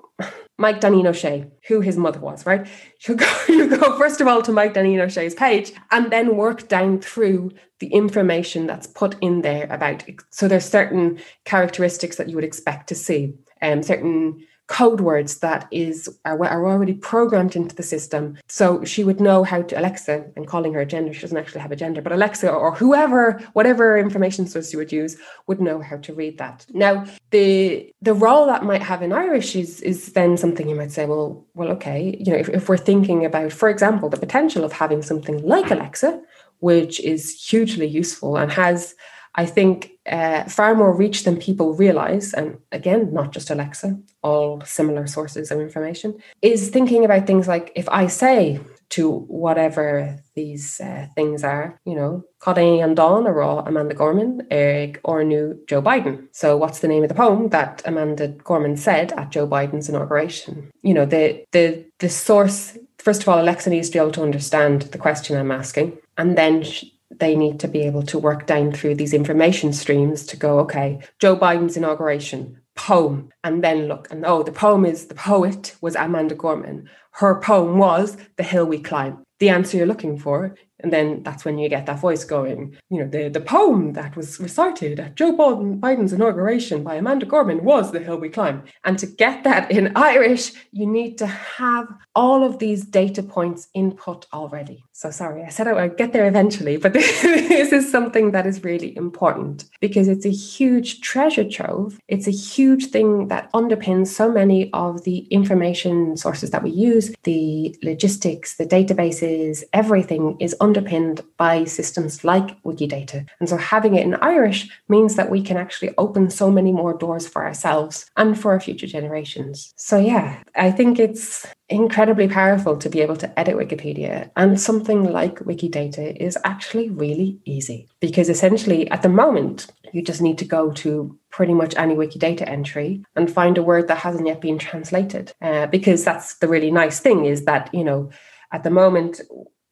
Mike 0.58 0.82
Danine 0.82 1.08
O'Shea, 1.08 1.46
who 1.68 1.82
his 1.82 1.98
mother 1.98 2.20
was, 2.20 2.46
right? 2.46 2.68
You 3.08 3.16
go, 3.16 3.44
you 3.48 3.78
go 3.78 3.98
first 3.98 4.22
of 4.22 4.28
all 4.28 4.42
to 4.42 4.52
Mike 4.52 4.74
Danine 4.74 5.00
O'Shea's 5.00 5.36
page 5.36 5.72
and 5.92 6.12
then 6.12 6.36
work 6.36 6.68
down 6.68 7.00
through 7.00 7.52
the 7.80 7.88
information 7.88 8.66
that's 8.66 8.88
put 8.88 9.16
in 9.22 9.42
there 9.42 9.68
about. 9.70 10.04
So 10.32 10.48
there's 10.48 10.66
certain 10.66 11.20
characteristics 11.46 12.16
that 12.16 12.30
you 12.30 12.36
would 12.36 12.44
expect 12.44 12.90
to 12.90 12.96
see, 12.96 13.36
um, 13.62 13.84
certain 13.84 14.46
code 14.68 15.00
words 15.02 15.40
that 15.40 15.68
is 15.72 16.10
are, 16.26 16.66
already 16.66 16.94
programmed 16.94 17.56
into 17.56 17.76
the 17.76 17.84
system. 17.84 18.38
So 18.48 18.84
she 18.84 19.04
would 19.04 19.20
know 19.20 19.44
how 19.44 19.62
to 19.62 19.80
Alexa 19.80 20.26
and 20.36 20.46
calling 20.46 20.74
her 20.74 20.82
a 20.82 20.86
gender. 20.86 21.14
She 21.14 21.22
doesn't 21.22 21.38
actually 21.38 21.62
have 21.62 21.72
a 21.72 21.76
gender, 21.76 22.02
but 22.02 22.12
Alexa 22.12 22.52
or 22.52 22.76
whoever, 22.76 23.42
whatever 23.54 23.98
information 23.98 24.46
source 24.46 24.72
you 24.74 24.80
would 24.80 24.92
use, 24.92 25.18
would 25.48 25.62
know 25.62 25.80
how 25.82 25.98
to 25.98 26.14
read 26.14 26.38
that. 26.38 26.66
Now, 26.74 27.06
the 27.32 27.92
the 28.02 28.14
role 28.14 28.46
that 28.48 28.64
might 28.64 28.82
have 28.82 29.02
in 29.02 29.14
Irish 29.14 29.56
is 29.56 29.82
is 29.82 30.14
then 30.14 30.38
something 30.38 30.68
you 30.68 30.76
might 30.76 30.92
say, 30.92 31.06
well, 31.06 31.46
well, 31.56 31.70
okay, 31.70 32.18
you 32.20 32.32
know, 32.32 32.38
if, 32.38 32.50
if 32.50 32.68
we're 32.68 32.78
thinking 32.78 33.26
about, 33.26 33.52
for 33.54 33.70
example, 33.70 34.10
the 34.10 34.18
potential 34.18 34.64
of 34.64 34.74
having 34.74 35.02
something 35.02 35.42
like 35.44 35.72
Alexa, 35.72 36.22
which 36.60 37.00
is 37.00 37.42
hugely 37.42 37.88
useful 37.88 38.36
and 38.36 38.52
has 38.52 38.96
I 39.38 39.46
think 39.46 39.92
uh, 40.08 40.46
far 40.46 40.74
more 40.74 40.94
reach 40.94 41.24
than 41.24 41.38
people 41.38 41.76
realize, 41.76 42.34
and 42.34 42.58
again, 42.72 43.14
not 43.14 43.32
just 43.32 43.52
Alexa, 43.52 44.00
all 44.24 44.62
similar 44.62 45.06
sources 45.06 45.52
of 45.52 45.60
information, 45.60 46.18
is 46.42 46.70
thinking 46.70 47.06
about 47.06 47.28
things 47.28 47.48
like 47.48 47.72
if 47.76 47.88
I 47.90 48.08
say 48.08 48.60
to 48.90 49.12
whatever 49.12 50.18
these 50.34 50.80
uh, 50.80 51.08
things 51.14 51.44
are, 51.44 51.80
you 51.86 51.94
know, 51.94 52.24
Coding 52.40 52.82
and 52.82 52.96
Dawn 52.96 53.28
or 53.28 53.42
Amanda 53.42 53.94
Gorman, 53.94 54.48
Eric 54.50 55.02
or 55.04 55.24
new 55.24 55.60
Joe 55.68 55.82
Biden. 55.82 56.28
So 56.32 56.56
what's 56.58 56.80
the 56.80 56.88
name 56.88 57.04
of 57.04 57.10
the 57.10 57.16
poem 57.16 57.50
that 57.50 57.82
Amanda 57.86 58.30
Gorman 58.30 58.78
said 58.78 59.12
at 59.14 59.30
Joe 59.30 59.48
Biden's 59.48 59.90
inauguration? 59.90 60.72
You 60.82 60.94
know, 60.94 61.06
the 61.06 61.46
the 61.52 61.86
the 62.00 62.10
source, 62.10 62.78
first 62.98 63.22
of 63.22 63.30
all, 63.30 63.42
Alexa 63.42 63.70
needs 63.70 63.90
to 63.90 63.94
be 63.94 64.00
able 64.00 64.12
to 64.14 64.24
understand 64.24 64.84
the 64.84 64.98
question 64.98 65.38
I'm 65.38 65.52
asking. 65.52 65.98
And 66.18 66.38
then 66.38 66.64
they 67.10 67.36
need 67.36 67.60
to 67.62 67.68
be 67.68 67.82
able 67.82 68.04
to 68.04 68.20
work 68.20 68.46
down 68.46 68.72
through 68.72 68.96
these 68.96 69.14
information 69.14 69.74
streams 69.74 70.26
to 70.28 70.38
go, 70.38 70.60
okay, 70.60 71.00
Joe 71.20 71.36
Biden's 71.36 71.78
inauguration, 71.78 72.60
poem, 72.76 73.30
and 73.44 73.64
then 73.64 73.88
look, 73.88 74.08
and 74.12 74.26
oh, 74.26 74.44
the 74.44 74.52
poem 74.52 74.86
is 74.86 75.08
the 75.08 75.16
poet 75.16 75.76
was 75.82 75.96
Amanda 75.96 76.36
Gorman. 76.36 76.90
Her 77.12 77.40
poem 77.40 77.78
was 77.78 78.18
The 78.36 78.44
Hill 78.44 78.66
We 78.66 78.80
Climb. 78.80 79.24
The 79.40 79.50
answer 79.50 79.78
you're 79.78 79.86
looking 79.86 80.18
for 80.18 80.56
and 80.80 80.94
then 80.94 81.24
that's 81.24 81.44
when 81.44 81.58
you 81.58 81.70
get 81.70 81.88
that 81.88 82.00
voice 82.00 82.24
going. 82.24 82.78
You 82.90 83.00
know, 83.00 83.10
the, 83.10 83.30
the 83.30 83.42
poem 83.42 83.94
that 83.94 84.16
was 84.16 84.40
recited 84.40 85.00
at 85.00 85.16
Joe 85.16 85.36
Biden, 85.36 85.80
Biden's 85.80 86.14
inauguration 86.14 86.84
by 86.84 86.96
Amanda 86.96 87.26
Gorman 87.26 87.64
was 87.64 87.92
The 87.92 88.00
Hill 88.00 88.20
We 88.20 88.30
Climb. 88.30 88.64
And 88.84 89.00
to 89.00 89.08
get 89.08 89.44
that 89.44 89.72
in 89.72 89.96
Irish, 89.96 90.52
you 90.72 90.86
need 90.86 91.18
to 91.18 91.26
have 91.26 91.88
all 92.16 92.44
of 92.44 92.60
these 92.60 92.86
data 92.86 93.24
points 93.24 93.70
input 93.74 94.28
already. 94.32 94.84
So 94.98 95.12
sorry, 95.12 95.44
I 95.44 95.50
said 95.50 95.68
I 95.68 95.74
would 95.74 95.96
get 95.96 96.12
there 96.12 96.26
eventually, 96.26 96.76
but 96.76 96.94
this 96.94 97.72
is 97.72 97.92
something 97.92 98.32
that 98.32 98.48
is 98.48 98.64
really 98.64 98.98
important 98.98 99.66
because 99.80 100.08
it's 100.08 100.26
a 100.26 100.32
huge 100.32 101.02
treasure 101.02 101.48
trove. 101.48 102.00
It's 102.08 102.26
a 102.26 102.32
huge 102.32 102.88
thing 102.88 103.28
that 103.28 103.54
underpins 103.54 104.08
so 104.08 104.32
many 104.32 104.72
of 104.74 105.04
the 105.04 105.20
information 105.30 106.18
sources 106.18 106.50
that 106.50 106.64
we 106.64 106.72
use, 106.72 107.14
the 107.26 107.78
logistics, 107.84 108.56
the 108.56 108.66
databases, 108.66 109.64
everything 109.72 110.36
is 110.40 110.56
underpinned 110.62 111.22
by 111.38 111.66
systems 111.66 112.24
like 112.24 112.60
Wikidata. 112.64 113.24
And 113.40 113.48
so 113.48 113.58
having 113.58 113.94
it 113.94 114.04
in 114.04 114.16
Irish 114.16 114.68
means 114.90 115.16
that 115.16 115.30
we 115.30 115.44
can 115.44 115.58
actually 115.58 115.94
open 116.00 116.32
so 116.32 116.50
many 116.50 116.72
more 116.72 116.98
doors 116.98 117.28
for 117.28 117.46
ourselves 117.46 118.10
and 118.18 118.36
for 118.36 118.52
our 118.52 118.60
future 118.60 118.88
generations. 118.88 119.76
So, 119.78 120.00
yeah, 120.00 120.42
I 120.56 120.72
think 120.72 120.98
it's 120.98 121.46
incredibly 121.70 122.28
powerful 122.28 122.78
to 122.78 122.90
be 122.90 123.02
able 123.02 123.18
to 123.18 123.40
edit 123.40 123.56
Wikipedia. 123.56 124.30
And 124.36 124.60
something 124.60 125.04
like 125.04 125.40
Wikidata 125.40 126.16
is 126.16 126.38
actually 126.44 126.90
really 126.90 127.40
easy 127.46 127.88
because 128.00 128.30
essentially 128.30 128.90
at 128.90 129.02
the 129.02 129.10
moment, 129.10 129.68
you 129.94 130.02
just 130.02 130.22
need 130.22 130.38
to 130.38 130.46
go 130.46 130.72
to 130.72 131.18
pretty 131.30 131.54
much 131.54 131.76
any 131.76 131.96
Wikidata 131.96 132.48
entry 132.48 133.04
and 133.16 133.32
find 133.32 133.58
a 133.58 133.64
word 133.64 133.88
that 133.88 133.98
hasn't 133.98 134.28
yet 134.28 134.42
been 134.42 134.58
translated. 134.58 135.34
Uh, 135.42 135.68
because 135.68 136.04
that's 136.04 136.36
the 136.38 136.48
really 136.48 136.72
nice 136.72 137.00
thing 137.00 137.26
is 137.26 137.46
that, 137.46 137.74
you 137.74 137.84
know, 137.84 138.10
at 138.52 138.64
the 138.64 138.70
moment, 138.70 139.22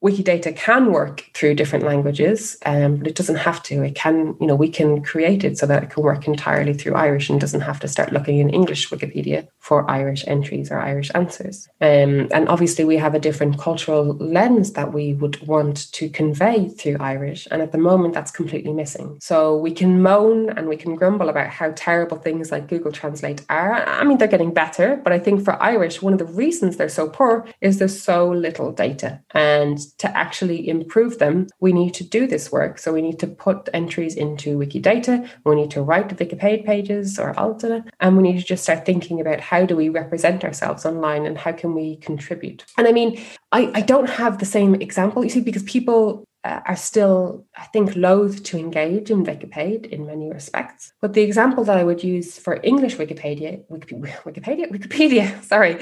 Wikidata 0.04 0.54
can 0.54 0.92
work 0.92 1.24
through 1.32 1.54
different 1.54 1.84
languages, 1.84 2.58
um, 2.66 2.96
but 2.96 3.06
it 3.06 3.14
doesn't 3.14 3.36
have 3.36 3.62
to. 3.64 3.82
It 3.82 3.94
can, 3.94 4.36
you 4.40 4.46
know, 4.46 4.54
we 4.54 4.68
can 4.68 5.02
create 5.02 5.42
it 5.42 5.56
so 5.56 5.66
that 5.66 5.82
it 5.82 5.90
can 5.90 6.02
work 6.02 6.28
entirely 6.28 6.74
through 6.74 6.94
Irish 6.94 7.30
and 7.30 7.40
doesn't 7.40 7.62
have 7.62 7.80
to 7.80 7.88
start 7.88 8.12
looking 8.12 8.38
in 8.38 8.50
English 8.50 8.90
Wikipedia 8.90 9.48
for 9.58 9.90
Irish 9.90 10.24
entries 10.26 10.70
or 10.70 10.78
Irish 10.78 11.10
answers. 11.14 11.66
Um, 11.80 12.28
and 12.32 12.48
obviously, 12.48 12.84
we 12.84 12.98
have 12.98 13.14
a 13.14 13.18
different 13.18 13.58
cultural 13.58 14.16
lens 14.16 14.74
that 14.74 14.92
we 14.92 15.14
would 15.14 15.44
want 15.46 15.90
to 15.92 16.10
convey 16.10 16.68
through 16.68 16.98
Irish. 17.00 17.48
And 17.50 17.62
at 17.62 17.72
the 17.72 17.78
moment, 17.78 18.12
that's 18.12 18.30
completely 18.30 18.74
missing. 18.74 19.18
So 19.22 19.56
we 19.56 19.72
can 19.72 20.02
moan 20.02 20.50
and 20.50 20.68
we 20.68 20.76
can 20.76 20.94
grumble 20.94 21.30
about 21.30 21.48
how 21.48 21.72
terrible 21.74 22.18
things 22.18 22.52
like 22.52 22.68
Google 22.68 22.92
Translate 22.92 23.44
are. 23.48 23.74
I 23.74 24.04
mean, 24.04 24.18
they're 24.18 24.28
getting 24.28 24.52
better, 24.52 25.00
but 25.02 25.12
I 25.14 25.18
think 25.18 25.42
for 25.42 25.60
Irish, 25.62 26.02
one 26.02 26.12
of 26.12 26.18
the 26.18 26.26
reasons 26.26 26.76
they're 26.76 26.88
so 26.90 27.08
poor 27.08 27.46
is 27.62 27.78
there's 27.78 28.00
so 28.00 28.30
little 28.30 28.72
data. 28.72 29.22
And 29.30 29.78
to 29.94 30.16
actually 30.16 30.68
improve 30.68 31.18
them, 31.18 31.46
we 31.60 31.72
need 31.72 31.94
to 31.94 32.04
do 32.04 32.26
this 32.26 32.52
work. 32.52 32.78
So 32.78 32.92
we 32.92 33.02
need 33.02 33.18
to 33.20 33.26
put 33.26 33.68
entries 33.72 34.14
into 34.14 34.58
Wikidata, 34.58 35.28
we 35.44 35.54
need 35.54 35.70
to 35.72 35.82
write 35.82 36.08
Wikipedia 36.08 36.64
pages 36.64 37.18
or 37.18 37.38
Alta, 37.38 37.84
and 38.00 38.16
we 38.16 38.22
need 38.22 38.38
to 38.40 38.46
just 38.46 38.62
start 38.64 38.84
thinking 38.84 39.20
about 39.20 39.40
how 39.40 39.66
do 39.66 39.76
we 39.76 39.88
represent 39.88 40.44
ourselves 40.44 40.84
online 40.84 41.26
and 41.26 41.38
how 41.38 41.52
can 41.52 41.74
we 41.74 41.96
contribute. 41.96 42.64
And 42.76 42.86
I 42.86 42.92
mean, 42.92 43.20
I, 43.52 43.70
I 43.74 43.80
don't 43.80 44.10
have 44.10 44.38
the 44.38 44.44
same 44.44 44.74
example, 44.76 45.24
you 45.24 45.30
see, 45.30 45.40
because 45.40 45.62
people 45.62 46.24
uh, 46.46 46.60
are 46.66 46.76
still, 46.76 47.44
I 47.56 47.66
think, 47.72 47.96
loath 47.96 48.42
to 48.44 48.58
engage 48.58 49.10
in 49.10 49.24
Wikipedia 49.24 49.86
in 49.86 50.06
many 50.06 50.30
respects. 50.30 50.92
But 51.00 51.12
the 51.14 51.22
example 51.22 51.64
that 51.64 51.76
I 51.76 51.84
would 51.84 52.04
use 52.04 52.38
for 52.38 52.60
English 52.62 52.96
Wikipedia, 52.96 53.52
Wikipedia, 53.68 54.70
Wikipedia, 54.76 55.42
sorry, 55.52 55.74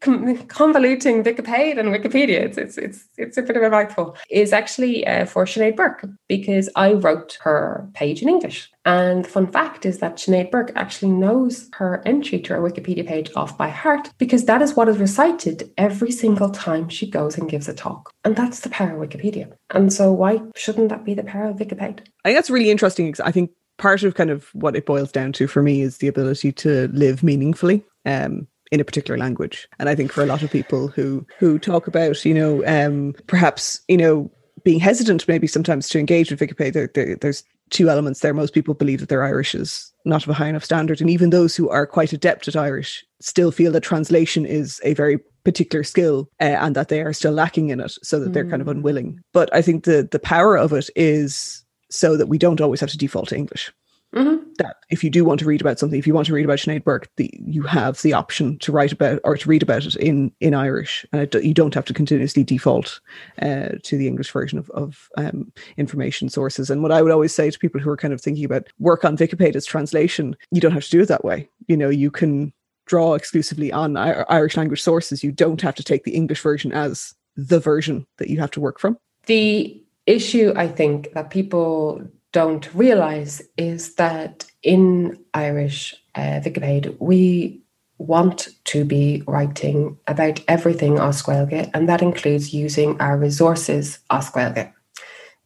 convoluting 0.00 1.24
Wikipedia 1.24 1.78
and 1.78 1.88
Wikipedia, 1.88 2.38
it's, 2.46 2.58
it's, 2.58 2.78
it's, 2.78 3.08
it's 3.16 3.36
a 3.36 3.42
bit 3.42 3.56
of 3.56 3.62
a 3.64 3.70
mouthful, 3.70 4.16
is 4.30 4.52
actually 4.52 5.06
uh, 5.06 5.24
for 5.26 5.44
Sinead 5.44 5.76
Burke, 5.76 6.04
because 6.28 6.68
I 6.76 6.92
wrote 6.92 7.38
her 7.40 7.88
page 7.94 8.22
in 8.22 8.28
English. 8.28 8.70
And 8.84 9.24
the 9.24 9.28
fun 9.28 9.46
fact 9.52 9.86
is 9.86 9.98
that 9.98 10.16
Sinead 10.16 10.50
Burke 10.50 10.72
actually 10.74 11.12
knows 11.12 11.68
her 11.74 12.02
entry 12.04 12.40
to 12.40 12.54
her 12.54 12.60
Wikipedia 12.60 13.06
page 13.06 13.30
off 13.36 13.56
by 13.56 13.68
heart 13.68 14.10
because 14.18 14.44
that 14.46 14.62
is 14.62 14.74
what 14.74 14.88
is 14.88 14.98
recited 14.98 15.72
every 15.78 16.10
single 16.10 16.50
time 16.50 16.88
she 16.88 17.08
goes 17.08 17.38
and 17.38 17.48
gives 17.48 17.68
a 17.68 17.74
talk. 17.74 18.12
And 18.24 18.34
that's 18.34 18.60
the 18.60 18.70
power 18.70 19.02
of 19.02 19.08
Wikipedia. 19.08 19.52
And 19.70 19.92
so 19.92 20.12
why 20.12 20.40
shouldn't 20.56 20.88
that 20.88 21.04
be 21.04 21.14
the 21.14 21.22
power 21.22 21.46
of 21.46 21.56
Wikipedia? 21.56 22.00
I 22.24 22.28
think 22.28 22.36
that's 22.38 22.50
really 22.50 22.70
interesting. 22.70 23.14
I 23.24 23.30
think 23.30 23.52
part 23.78 24.02
of 24.02 24.14
kind 24.14 24.30
of 24.30 24.48
what 24.52 24.76
it 24.76 24.86
boils 24.86 25.12
down 25.12 25.32
to 25.34 25.46
for 25.46 25.62
me 25.62 25.82
is 25.82 25.98
the 25.98 26.08
ability 26.08 26.52
to 26.52 26.88
live 26.88 27.22
meaningfully. 27.22 27.84
Um, 28.04 28.48
in 28.72 28.80
a 28.80 28.84
particular 28.84 29.18
language 29.18 29.68
and 29.78 29.90
i 29.90 29.94
think 29.94 30.10
for 30.10 30.22
a 30.22 30.26
lot 30.26 30.42
of 30.42 30.50
people 30.50 30.88
who 30.88 31.26
who 31.38 31.58
talk 31.58 31.86
about 31.86 32.24
you 32.24 32.32
know 32.32 32.64
um 32.66 33.14
perhaps 33.26 33.82
you 33.86 33.98
know 33.98 34.30
being 34.64 34.80
hesitant 34.80 35.28
maybe 35.28 35.46
sometimes 35.46 35.90
to 35.90 35.98
engage 35.98 36.30
with 36.30 36.40
wikipedia 36.40 36.72
there, 36.72 36.90
there, 36.94 37.16
there's 37.16 37.44
two 37.72 37.90
elements 37.90 38.20
there. 38.20 38.32
Most 38.34 38.54
people 38.54 38.74
believe 38.74 39.00
that 39.00 39.08
their 39.08 39.24
Irish 39.24 39.54
is 39.54 39.92
not 40.04 40.22
of 40.22 40.28
a 40.28 40.34
high 40.34 40.48
enough 40.48 40.64
standard. 40.64 41.00
And 41.00 41.10
even 41.10 41.30
those 41.30 41.56
who 41.56 41.68
are 41.68 41.86
quite 41.86 42.12
adept 42.12 42.46
at 42.48 42.54
Irish 42.56 43.04
still 43.20 43.50
feel 43.50 43.72
that 43.72 43.80
translation 43.82 44.46
is 44.46 44.80
a 44.84 44.94
very 44.94 45.18
particular 45.44 45.82
skill 45.82 46.28
uh, 46.40 46.44
and 46.60 46.76
that 46.76 46.88
they 46.88 47.00
are 47.02 47.12
still 47.12 47.32
lacking 47.32 47.70
in 47.70 47.80
it 47.80 47.92
so 48.02 48.20
that 48.20 48.32
they're 48.32 48.48
kind 48.48 48.62
of 48.62 48.68
Mm. 48.68 48.72
unwilling. 48.72 49.18
But 49.32 49.52
I 49.52 49.62
think 49.62 49.84
the 49.84 50.08
the 50.10 50.20
power 50.20 50.56
of 50.56 50.72
it 50.72 50.88
is 50.94 51.64
so 51.90 52.16
that 52.16 52.28
we 52.28 52.38
don't 52.38 52.60
always 52.60 52.80
have 52.80 52.90
to 52.90 52.98
default 52.98 53.28
to 53.30 53.36
English. 53.36 53.72
Mhm. 54.14 54.40
That 54.58 54.76
if 54.92 55.02
you 55.02 55.08
do 55.08 55.24
want 55.24 55.40
to 55.40 55.46
read 55.46 55.62
about 55.62 55.78
something, 55.78 55.98
if 55.98 56.06
you 56.06 56.12
want 56.12 56.26
to 56.26 56.34
read 56.34 56.44
about 56.44 56.58
Sinead 56.58 56.84
Burke, 56.84 57.08
the, 57.16 57.30
you 57.46 57.62
have 57.62 58.00
the 58.02 58.12
option 58.12 58.58
to 58.58 58.70
write 58.70 58.92
about 58.92 59.20
or 59.24 59.38
to 59.38 59.48
read 59.48 59.62
about 59.62 59.86
it 59.86 59.96
in 59.96 60.30
in 60.40 60.54
Irish, 60.54 61.06
and 61.12 61.22
it, 61.22 61.42
you 61.42 61.54
don't 61.54 61.74
have 61.74 61.86
to 61.86 61.94
continuously 61.94 62.44
default 62.44 63.00
uh, 63.40 63.70
to 63.82 63.96
the 63.96 64.06
English 64.06 64.30
version 64.30 64.58
of, 64.58 64.68
of 64.70 65.08
um, 65.16 65.50
information 65.78 66.28
sources. 66.28 66.68
And 66.68 66.82
what 66.82 66.92
I 66.92 67.00
would 67.00 67.10
always 67.10 67.34
say 67.34 67.50
to 67.50 67.58
people 67.58 67.80
who 67.80 67.90
are 67.90 67.96
kind 67.96 68.12
of 68.12 68.20
thinking 68.20 68.44
about 68.44 68.68
work 68.78 69.04
on 69.04 69.16
Wikipedia's 69.16 69.66
translation, 69.66 70.36
you 70.50 70.60
don't 70.60 70.72
have 70.72 70.84
to 70.84 70.90
do 70.90 71.00
it 71.00 71.08
that 71.08 71.24
way. 71.24 71.48
You 71.68 71.76
know, 71.76 71.88
you 71.88 72.10
can 72.10 72.52
draw 72.84 73.14
exclusively 73.14 73.72
on 73.72 73.96
I- 73.96 74.24
Irish 74.28 74.58
language 74.58 74.82
sources. 74.82 75.24
You 75.24 75.32
don't 75.32 75.62
have 75.62 75.74
to 75.76 75.84
take 75.84 76.04
the 76.04 76.14
English 76.14 76.42
version 76.42 76.70
as 76.72 77.14
the 77.34 77.60
version 77.60 78.06
that 78.18 78.28
you 78.28 78.38
have 78.40 78.50
to 78.50 78.60
work 78.60 78.78
from. 78.78 78.98
The 79.24 79.82
issue 80.04 80.52
I 80.54 80.68
think 80.68 81.12
that 81.14 81.30
people 81.30 82.02
don't 82.32 82.68
realize 82.74 83.42
is 83.56 83.94
that 83.94 84.46
in 84.62 85.18
Irish 85.34 85.94
uh, 86.14 86.40
Wikipedia, 86.40 86.96
we 87.00 87.60
want 87.98 88.48
to 88.64 88.84
be 88.84 89.22
writing 89.26 89.96
about 90.06 90.40
everything 90.48 90.94
Oswelga, 90.94 91.70
and 91.74 91.88
that 91.88 92.02
includes 92.02 92.52
using 92.52 93.00
our 93.00 93.16
resources 93.16 94.00
Oswelga. 94.10 94.72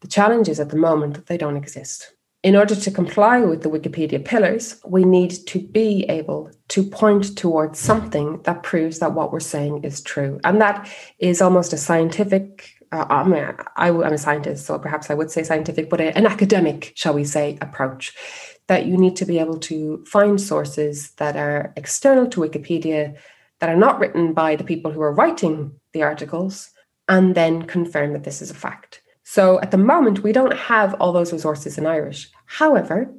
The 0.00 0.08
challenge 0.08 0.48
is 0.48 0.60
at 0.60 0.70
the 0.70 0.76
moment 0.76 1.14
that 1.14 1.26
they 1.26 1.36
don't 1.36 1.56
exist. 1.56 2.12
In 2.42 2.54
order 2.54 2.76
to 2.76 2.90
comply 2.90 3.40
with 3.40 3.62
the 3.62 3.68
Wikipedia 3.68 4.24
pillars, 4.24 4.80
we 4.86 5.04
need 5.04 5.30
to 5.48 5.58
be 5.58 6.04
able 6.08 6.50
to 6.68 6.84
point 6.84 7.36
towards 7.36 7.78
something 7.78 8.40
that 8.42 8.62
proves 8.62 9.00
that 9.00 9.14
what 9.14 9.32
we're 9.32 9.40
saying 9.40 9.82
is 9.82 10.00
true. 10.00 10.38
And 10.44 10.60
that 10.60 10.88
is 11.18 11.42
almost 11.42 11.72
a 11.72 11.76
scientific 11.76 12.72
uh, 12.92 13.04
I 13.08 13.54
I, 13.76 13.88
am 13.88 14.12
a 14.12 14.18
scientist, 14.18 14.66
so 14.66 14.78
perhaps 14.78 15.10
I 15.10 15.14
would 15.14 15.30
say 15.30 15.42
scientific, 15.42 15.90
but 15.90 16.00
an 16.00 16.24
academic, 16.24 16.92
shall 16.94 17.14
we 17.14 17.24
say, 17.24 17.58
approach. 17.60 18.14
That 18.68 18.86
you 18.86 18.96
need 18.96 19.16
to 19.16 19.24
be 19.24 19.38
able 19.38 19.58
to 19.60 20.04
find 20.06 20.40
sources 20.40 21.10
that 21.12 21.36
are 21.36 21.72
external 21.76 22.26
to 22.28 22.40
Wikipedia, 22.40 23.16
that 23.60 23.70
are 23.70 23.76
not 23.76 24.00
written 24.00 24.32
by 24.32 24.56
the 24.56 24.64
people 24.64 24.90
who 24.90 25.00
are 25.00 25.12
writing 25.12 25.78
the 25.92 26.02
articles, 26.02 26.70
and 27.08 27.34
then 27.34 27.62
confirm 27.62 28.12
that 28.12 28.24
this 28.24 28.42
is 28.42 28.50
a 28.50 28.54
fact. 28.54 29.02
So 29.22 29.60
at 29.60 29.70
the 29.70 29.78
moment, 29.78 30.22
we 30.22 30.32
don't 30.32 30.56
have 30.56 30.94
all 30.94 31.12
those 31.12 31.32
resources 31.32 31.78
in 31.78 31.86
Irish. 31.86 32.30
However, 32.46 33.12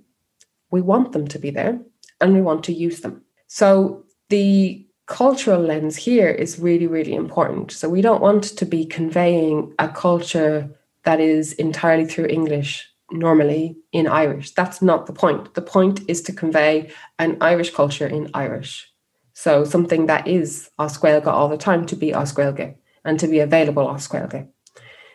we 0.71 0.81
want 0.81 1.11
them 1.11 1.27
to 1.27 1.39
be 1.39 1.49
there 1.49 1.79
and 2.21 2.33
we 2.33 2.41
want 2.41 2.63
to 2.65 2.73
use 2.73 3.01
them. 3.01 3.23
So 3.47 4.03
the 4.29 4.85
cultural 5.05 5.61
lens 5.61 5.95
here 5.95 6.29
is 6.29 6.59
really, 6.59 6.87
really 6.87 7.13
important. 7.13 7.71
So 7.71 7.89
we 7.89 8.01
don't 8.01 8.21
want 8.21 8.43
to 8.43 8.65
be 8.65 8.85
conveying 8.85 9.73
a 9.79 9.87
culture 9.87 10.69
that 11.03 11.19
is 11.19 11.53
entirely 11.53 12.05
through 12.05 12.27
English 12.27 12.89
normally 13.11 13.77
in 13.91 14.07
Irish. 14.07 14.51
That's 14.51 14.81
not 14.81 15.05
the 15.05 15.13
point. 15.13 15.53
The 15.53 15.61
point 15.61 16.01
is 16.07 16.21
to 16.23 16.33
convey 16.33 16.91
an 17.19 17.37
Irish 17.41 17.73
culture 17.73 18.07
in 18.07 18.29
Irish. 18.33 18.91
So 19.33 19.63
something 19.63 20.07
that 20.07 20.27
is 20.27 20.69
Oscuelga 20.79 21.27
all 21.27 21.47
the 21.47 21.57
time 21.57 21.85
to 21.85 21.95
be 21.95 22.11
Oscuelga 22.11 22.75
and 23.05 23.19
to 23.19 23.27
be 23.27 23.39
available 23.39 23.85
Oscuelga. 23.85 24.47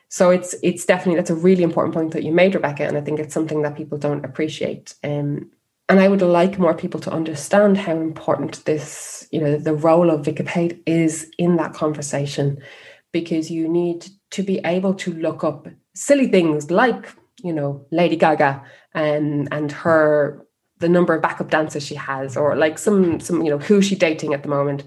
So 0.08 0.30
it's 0.30 0.54
it's 0.62 0.84
definitely 0.84 1.16
that's 1.16 1.30
a 1.30 1.34
really 1.34 1.62
important 1.62 1.94
point 1.94 2.12
that 2.12 2.22
you 2.22 2.32
made, 2.32 2.54
Rebecca, 2.54 2.84
and 2.84 2.96
I 2.96 3.00
think 3.00 3.18
it's 3.18 3.34
something 3.34 3.62
that 3.62 3.76
people 3.76 3.98
don't 3.98 4.24
appreciate. 4.24 4.94
Um, 5.02 5.50
and 5.88 6.00
I 6.00 6.08
would 6.08 6.22
like 6.22 6.58
more 6.58 6.74
people 6.74 7.00
to 7.00 7.10
understand 7.10 7.76
how 7.78 7.96
important 7.96 8.64
this, 8.64 9.26
you 9.32 9.40
know, 9.40 9.56
the 9.56 9.74
role 9.74 10.10
of 10.10 10.26
Wikipedia 10.26 10.80
is 10.86 11.30
in 11.38 11.56
that 11.56 11.74
conversation, 11.74 12.62
because 13.10 13.50
you 13.50 13.68
need 13.68 14.06
to 14.30 14.42
be 14.42 14.60
able 14.64 14.94
to 14.94 15.12
look 15.12 15.44
up 15.44 15.66
silly 15.94 16.28
things 16.28 16.70
like, 16.70 17.12
you 17.42 17.52
know, 17.52 17.84
Lady 17.90 18.16
Gaga 18.16 18.64
and 18.94 19.48
and 19.52 19.72
her 19.72 20.46
the 20.78 20.88
number 20.88 21.14
of 21.14 21.22
backup 21.22 21.50
dancers 21.50 21.86
she 21.86 21.94
has, 21.94 22.36
or 22.36 22.56
like 22.56 22.78
some 22.78 23.20
some 23.20 23.42
you 23.42 23.50
know 23.50 23.58
who 23.58 23.80
she's 23.82 23.98
dating 23.98 24.34
at 24.34 24.42
the 24.42 24.48
moment, 24.48 24.84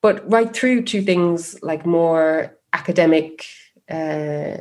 but 0.00 0.28
right 0.30 0.52
through 0.54 0.82
to 0.84 1.02
things 1.02 1.60
like 1.62 1.86
more 1.86 2.56
academic 2.72 3.44
uh, 3.90 4.58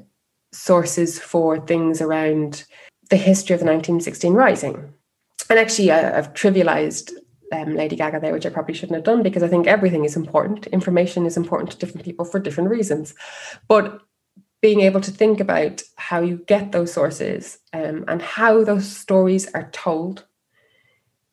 sources 0.51 1.19
for 1.19 1.59
things 1.65 2.01
around 2.01 2.65
the 3.09 3.17
history 3.17 3.53
of 3.53 3.59
the 3.59 3.65
1916 3.65 4.33
rising. 4.33 4.93
And 5.49 5.59
actually 5.59 5.91
I, 5.91 6.17
i've 6.17 6.33
trivialized 6.33 7.11
um, 7.53 7.75
lady 7.75 7.97
gaga 7.97 8.19
there 8.21 8.31
which 8.31 8.45
i 8.45 8.49
probably 8.49 8.73
shouldn't 8.73 8.95
have 8.95 9.03
done 9.03 9.21
because 9.21 9.43
i 9.43 9.47
think 9.47 9.67
everything 9.67 10.05
is 10.05 10.15
important. 10.15 10.67
Information 10.67 11.25
is 11.25 11.35
important 11.35 11.71
to 11.71 11.77
different 11.77 12.05
people 12.05 12.25
for 12.25 12.39
different 12.39 12.69
reasons. 12.69 13.13
But 13.67 14.01
being 14.61 14.81
able 14.81 15.01
to 15.01 15.11
think 15.11 15.39
about 15.39 15.81
how 15.95 16.21
you 16.21 16.37
get 16.47 16.71
those 16.71 16.93
sources 16.93 17.59
um, 17.73 18.05
and 18.07 18.21
how 18.21 18.63
those 18.63 18.87
stories 18.87 19.51
are 19.53 19.69
told 19.71 20.25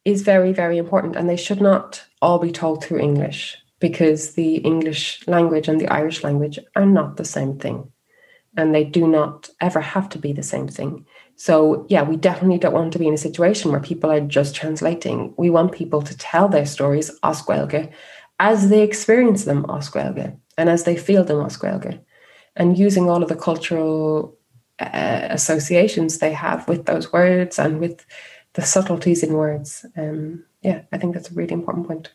is 0.05 0.23
very 0.23 0.53
very 0.53 0.79
important 0.79 1.17
and 1.17 1.29
they 1.29 1.37
should 1.37 1.61
not 1.61 2.05
all 2.23 2.39
be 2.39 2.53
told 2.53 2.83
through 2.83 2.99
english 2.99 3.57
because 3.81 4.35
the 4.35 4.57
english 4.57 5.27
language 5.27 5.69
and 5.69 5.81
the 5.81 5.89
irish 5.89 6.25
language 6.25 6.59
are 6.75 6.87
not 6.87 7.17
the 7.17 7.25
same 7.25 7.59
thing 7.59 7.91
and 8.57 8.75
they 8.75 8.85
do 8.85 9.07
not 9.07 9.51
ever 9.61 9.81
have 9.81 10.09
to 10.09 10.19
be 10.19 10.33
the 10.33 10.43
same 10.43 10.67
thing 10.67 11.05
so, 11.41 11.87
yeah, 11.89 12.03
we 12.03 12.17
definitely 12.17 12.59
don't 12.59 12.75
want 12.75 12.93
to 12.93 12.99
be 12.99 13.07
in 13.07 13.15
a 13.15 13.19
situation 13.19 13.71
where 13.71 13.81
people 13.81 14.11
are 14.11 14.21
just 14.21 14.57
translating. 14.57 15.35
We 15.37 15.51
want 15.51 15.71
people 15.71 16.03
to 16.03 16.19
tell 16.19 16.49
their 16.49 16.67
stories 16.67 17.17
Oscuelga 17.23 17.93
as 18.41 18.71
they 18.71 18.83
experience 18.83 19.45
them 19.45 19.63
Oscuelga 19.67 20.37
and 20.57 20.69
as 20.69 20.83
they 20.83 20.97
feel 20.97 21.23
them 21.23 21.37
Oscuelga, 21.37 22.01
and 22.59 22.77
using 22.77 23.09
all 23.09 23.23
of 23.23 23.29
the 23.29 23.37
cultural 23.37 24.37
uh, 24.81 25.29
associations 25.31 26.19
they 26.19 26.33
have 26.33 26.69
with 26.69 26.85
those 26.87 27.13
words 27.13 27.59
and 27.59 27.81
with 27.81 28.05
the 28.55 28.63
subtleties 28.63 29.23
in 29.23 29.33
words. 29.33 29.87
Um, 29.97 30.45
yeah, 30.63 30.83
I 30.93 30.99
think 30.99 31.15
that's 31.15 31.31
a 31.31 31.35
really 31.35 31.53
important 31.53 31.87
point. 31.87 32.13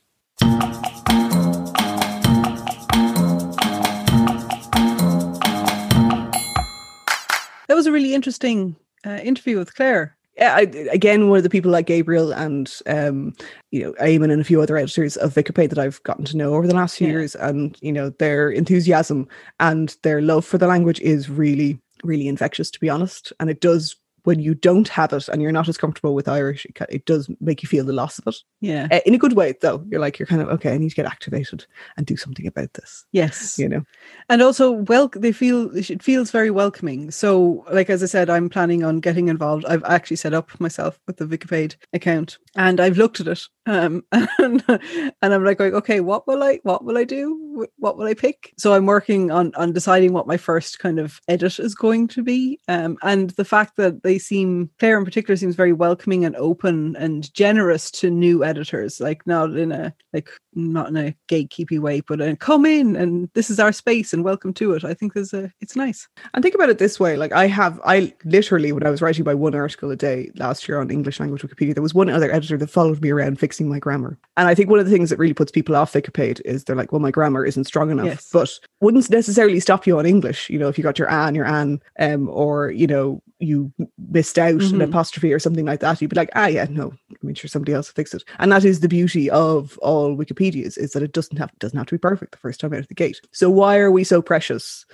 That 7.67 7.75
was 7.75 7.87
a 7.87 7.91
really 7.91 8.13
interesting 8.13 8.75
uh, 9.05 9.19
interview 9.23 9.57
with 9.57 9.73
Claire. 9.73 10.15
Yeah, 10.35 10.55
I, 10.55 10.61
again, 10.91 11.29
one 11.29 11.37
of 11.37 11.43
the 11.43 11.49
people 11.49 11.69
like 11.69 11.85
Gabriel 11.85 12.33
and 12.33 12.71
um, 12.87 13.35
you 13.71 13.83
know 13.83 13.93
Eamon 14.01 14.31
and 14.31 14.41
a 14.41 14.43
few 14.43 14.61
other 14.61 14.77
editors 14.77 15.15
of 15.17 15.35
Wikipedia 15.35 15.69
that 15.69 15.79
I've 15.79 16.01
gotten 16.03 16.25
to 16.25 16.37
know 16.37 16.55
over 16.55 16.67
the 16.67 16.73
last 16.73 16.97
few 16.97 17.07
Yeah. 17.07 17.13
years, 17.13 17.35
and 17.35 17.77
you 17.81 17.91
know 17.91 18.09
their 18.09 18.49
enthusiasm 18.49 19.27
and 19.59 19.95
their 20.01 20.21
love 20.21 20.43
for 20.43 20.57
the 20.57 20.67
language 20.67 20.99
is 21.01 21.29
really, 21.29 21.79
really 22.03 22.27
infectious, 22.27 22.71
to 22.71 22.79
be 22.79 22.89
honest. 22.89 23.31
And 23.39 23.49
it 23.49 23.61
does 23.61 23.95
when 24.23 24.39
you 24.39 24.55
don't 24.55 24.87
have 24.87 25.13
it 25.13 25.27
and 25.27 25.41
you're 25.41 25.51
not 25.51 25.67
as 25.67 25.77
comfortable 25.77 26.15
with 26.15 26.27
Irish, 26.27 26.65
it, 26.65 26.77
it 26.89 27.05
does 27.05 27.29
make 27.41 27.61
you 27.61 27.67
feel 27.67 27.85
the 27.85 27.93
loss 27.93 28.19
of 28.19 28.27
it 28.27 28.35
Yeah. 28.61 28.87
uh, 28.91 28.99
in 29.05 29.13
a 29.13 29.17
good 29.17 29.33
way. 29.33 29.53
Though 29.61 29.83
you're 29.89 29.99
like 29.99 30.17
you're 30.19 30.27
kind 30.27 30.41
of 30.41 30.47
okay, 30.49 30.73
I 30.73 30.77
need 30.77 30.89
to 30.89 30.95
get 30.95 31.05
activated 31.05 31.65
and 31.97 32.05
do 32.05 32.15
something 32.17 32.47
about 32.47 32.73
this. 32.73 33.05
Yes. 33.11 33.57
You 33.59 33.69
know, 33.69 33.83
and 34.29 34.41
also 34.41 34.71
well 34.71 35.09
they 35.15 35.31
feel 35.31 35.75
it 35.75 36.01
feels 36.01 36.31
very 36.31 36.49
welcoming 36.51 37.11
so 37.11 37.65
like 37.71 37.89
as 37.89 38.01
i 38.01 38.05
said 38.05 38.29
i'm 38.29 38.49
planning 38.49 38.83
on 38.83 38.99
getting 38.99 39.27
involved 39.27 39.65
i've 39.65 39.83
actually 39.83 40.15
set 40.17 40.33
up 40.33 40.59
myself 40.59 40.99
with 41.07 41.17
the 41.17 41.25
wikipedia 41.25 41.75
account 41.93 42.37
and 42.55 42.79
i've 42.79 42.97
looked 42.97 43.19
at 43.19 43.27
it 43.27 43.41
um 43.65 44.03
and, 44.11 44.63
and 44.67 45.13
i'm 45.21 45.43
like 45.43 45.57
going 45.57 45.73
okay 45.73 45.99
what 45.99 46.27
will 46.27 46.43
i 46.43 46.59
what 46.63 46.83
will 46.83 46.97
i 46.97 47.03
do? 47.03 47.67
What 47.77 47.97
will 47.97 48.07
i 48.07 48.13
pick? 48.13 48.53
So 48.57 48.73
i'm 48.73 48.85
working 48.85 49.31
on 49.31 49.53
on 49.55 49.73
deciding 49.73 50.13
what 50.13 50.27
my 50.27 50.37
first 50.37 50.79
kind 50.79 50.99
of 50.99 51.19
edit 51.27 51.59
is 51.59 51.75
going 51.75 52.07
to 52.09 52.23
be. 52.23 52.59
Um 52.67 52.97
and 53.03 53.29
the 53.31 53.45
fact 53.45 53.77
that 53.77 54.03
they 54.03 54.17
seem 54.17 54.69
claire 54.79 54.97
in 54.97 55.05
particular 55.05 55.35
seems 55.35 55.55
very 55.55 55.73
welcoming 55.73 56.25
and 56.25 56.35
open 56.35 56.95
and 56.97 57.33
generous 57.33 57.91
to 57.91 58.09
new 58.09 58.43
editors 58.43 58.99
like 58.99 59.25
not 59.27 59.55
in 59.55 59.71
a 59.71 59.93
like 60.13 60.29
not 60.55 60.89
in 60.89 60.97
a 60.97 61.15
gatekeepy 61.29 61.79
way 61.79 62.01
but 62.01 62.21
uh, 62.21 62.35
come 62.37 62.65
in 62.65 62.95
and 62.95 63.29
this 63.33 63.49
is 63.49 63.59
our 63.59 63.71
space 63.71 64.13
and 64.13 64.23
welcome 64.23 64.53
to 64.53 64.73
it 64.73 64.83
i 64.83 64.93
think 64.93 65.13
there's 65.13 65.33
a 65.33 65.51
it's 65.61 65.75
nice 65.75 66.07
And 66.33 66.43
think 66.43 66.55
about 66.55 66.69
it 66.69 66.77
this 66.79 66.99
way: 66.99 67.15
like 67.17 67.31
I 67.31 67.47
have, 67.47 67.79
I 67.85 68.13
literally, 68.25 68.71
when 68.71 68.85
I 68.85 68.89
was 68.89 69.01
writing 69.01 69.23
by 69.23 69.33
one 69.35 69.53
article 69.55 69.91
a 69.91 69.95
day 69.95 70.31
last 70.35 70.67
year 70.67 70.79
on 70.79 70.89
English 70.89 71.19
language 71.19 71.41
Wikipedia, 71.43 71.73
there 71.75 71.83
was 71.83 71.93
one 71.93 72.09
other 72.09 72.31
editor 72.31 72.57
that 72.57 72.69
followed 72.69 73.01
me 73.01 73.11
around 73.11 73.39
fixing 73.39 73.69
my 73.69 73.77
grammar. 73.79 74.17
And 74.37 74.47
I 74.47 74.55
think 74.55 74.69
one 74.69 74.79
of 74.79 74.85
the 74.85 74.91
things 74.91 75.09
that 75.09 75.19
really 75.19 75.33
puts 75.33 75.51
people 75.51 75.75
off 75.75 75.93
Wikipedia 75.93 76.41
is 76.45 76.63
they're 76.63 76.75
like, 76.75 76.91
"Well, 76.91 77.01
my 77.01 77.11
grammar 77.11 77.45
isn't 77.45 77.65
strong 77.65 77.91
enough," 77.91 78.05
Yes. 78.07 78.29
but 78.33 78.49
wouldn't 78.81 79.09
necessarily 79.09 79.59
stop 79.59 79.85
you 79.85 79.99
on 79.99 80.05
English. 80.05 80.49
You 80.49 80.57
know, 80.59 80.69
if 80.69 80.77
you 80.77 80.83
got 80.83 80.97
your 80.99 81.09
an, 81.11 81.35
your 81.35 81.45
an, 81.45 81.81
um, 81.99 82.29
or 82.29 82.71
you 82.71 82.87
know, 82.87 83.21
you 83.39 83.71
missed 84.09 84.39
out 84.39 84.61
an 84.73 84.79
Mhm. 84.79 84.83
apostrophe 84.89 85.33
or 85.33 85.39
something 85.39 85.65
like 85.65 85.81
that, 85.81 86.01
you'd 86.01 86.09
be 86.09 86.15
like, 86.15 86.31
"Ah, 86.35 86.47
yeah, 86.47 86.65
no, 86.69 86.93
I 87.11 87.15
mean, 87.25 87.35
sure, 87.35 87.47
somebody 87.49 87.73
else 87.73 87.89
will 87.89 87.95
fix 88.01 88.13
it." 88.13 88.23
And 88.39 88.51
that 88.51 88.65
is 88.65 88.79
the 88.79 88.87
beauty 88.87 89.29
of 89.29 89.77
all 89.81 90.15
Is 90.51 90.91
that 90.91 91.03
it 91.03 91.13
doesn't 91.13 91.37
have 91.37 91.51
doesn't 91.59 91.77
have 91.77 91.87
to 91.87 91.95
be 91.95 91.99
perfect 91.99 92.31
the 92.33 92.37
first 92.37 92.59
time 92.59 92.73
out 92.73 92.79
of 92.79 92.87
the 92.87 92.93
gate. 92.93 93.21
So 93.31 93.49
why 93.49 93.77
are 93.79 93.91
we 93.91 94.03
so 94.03 94.21
precious? 94.21 94.85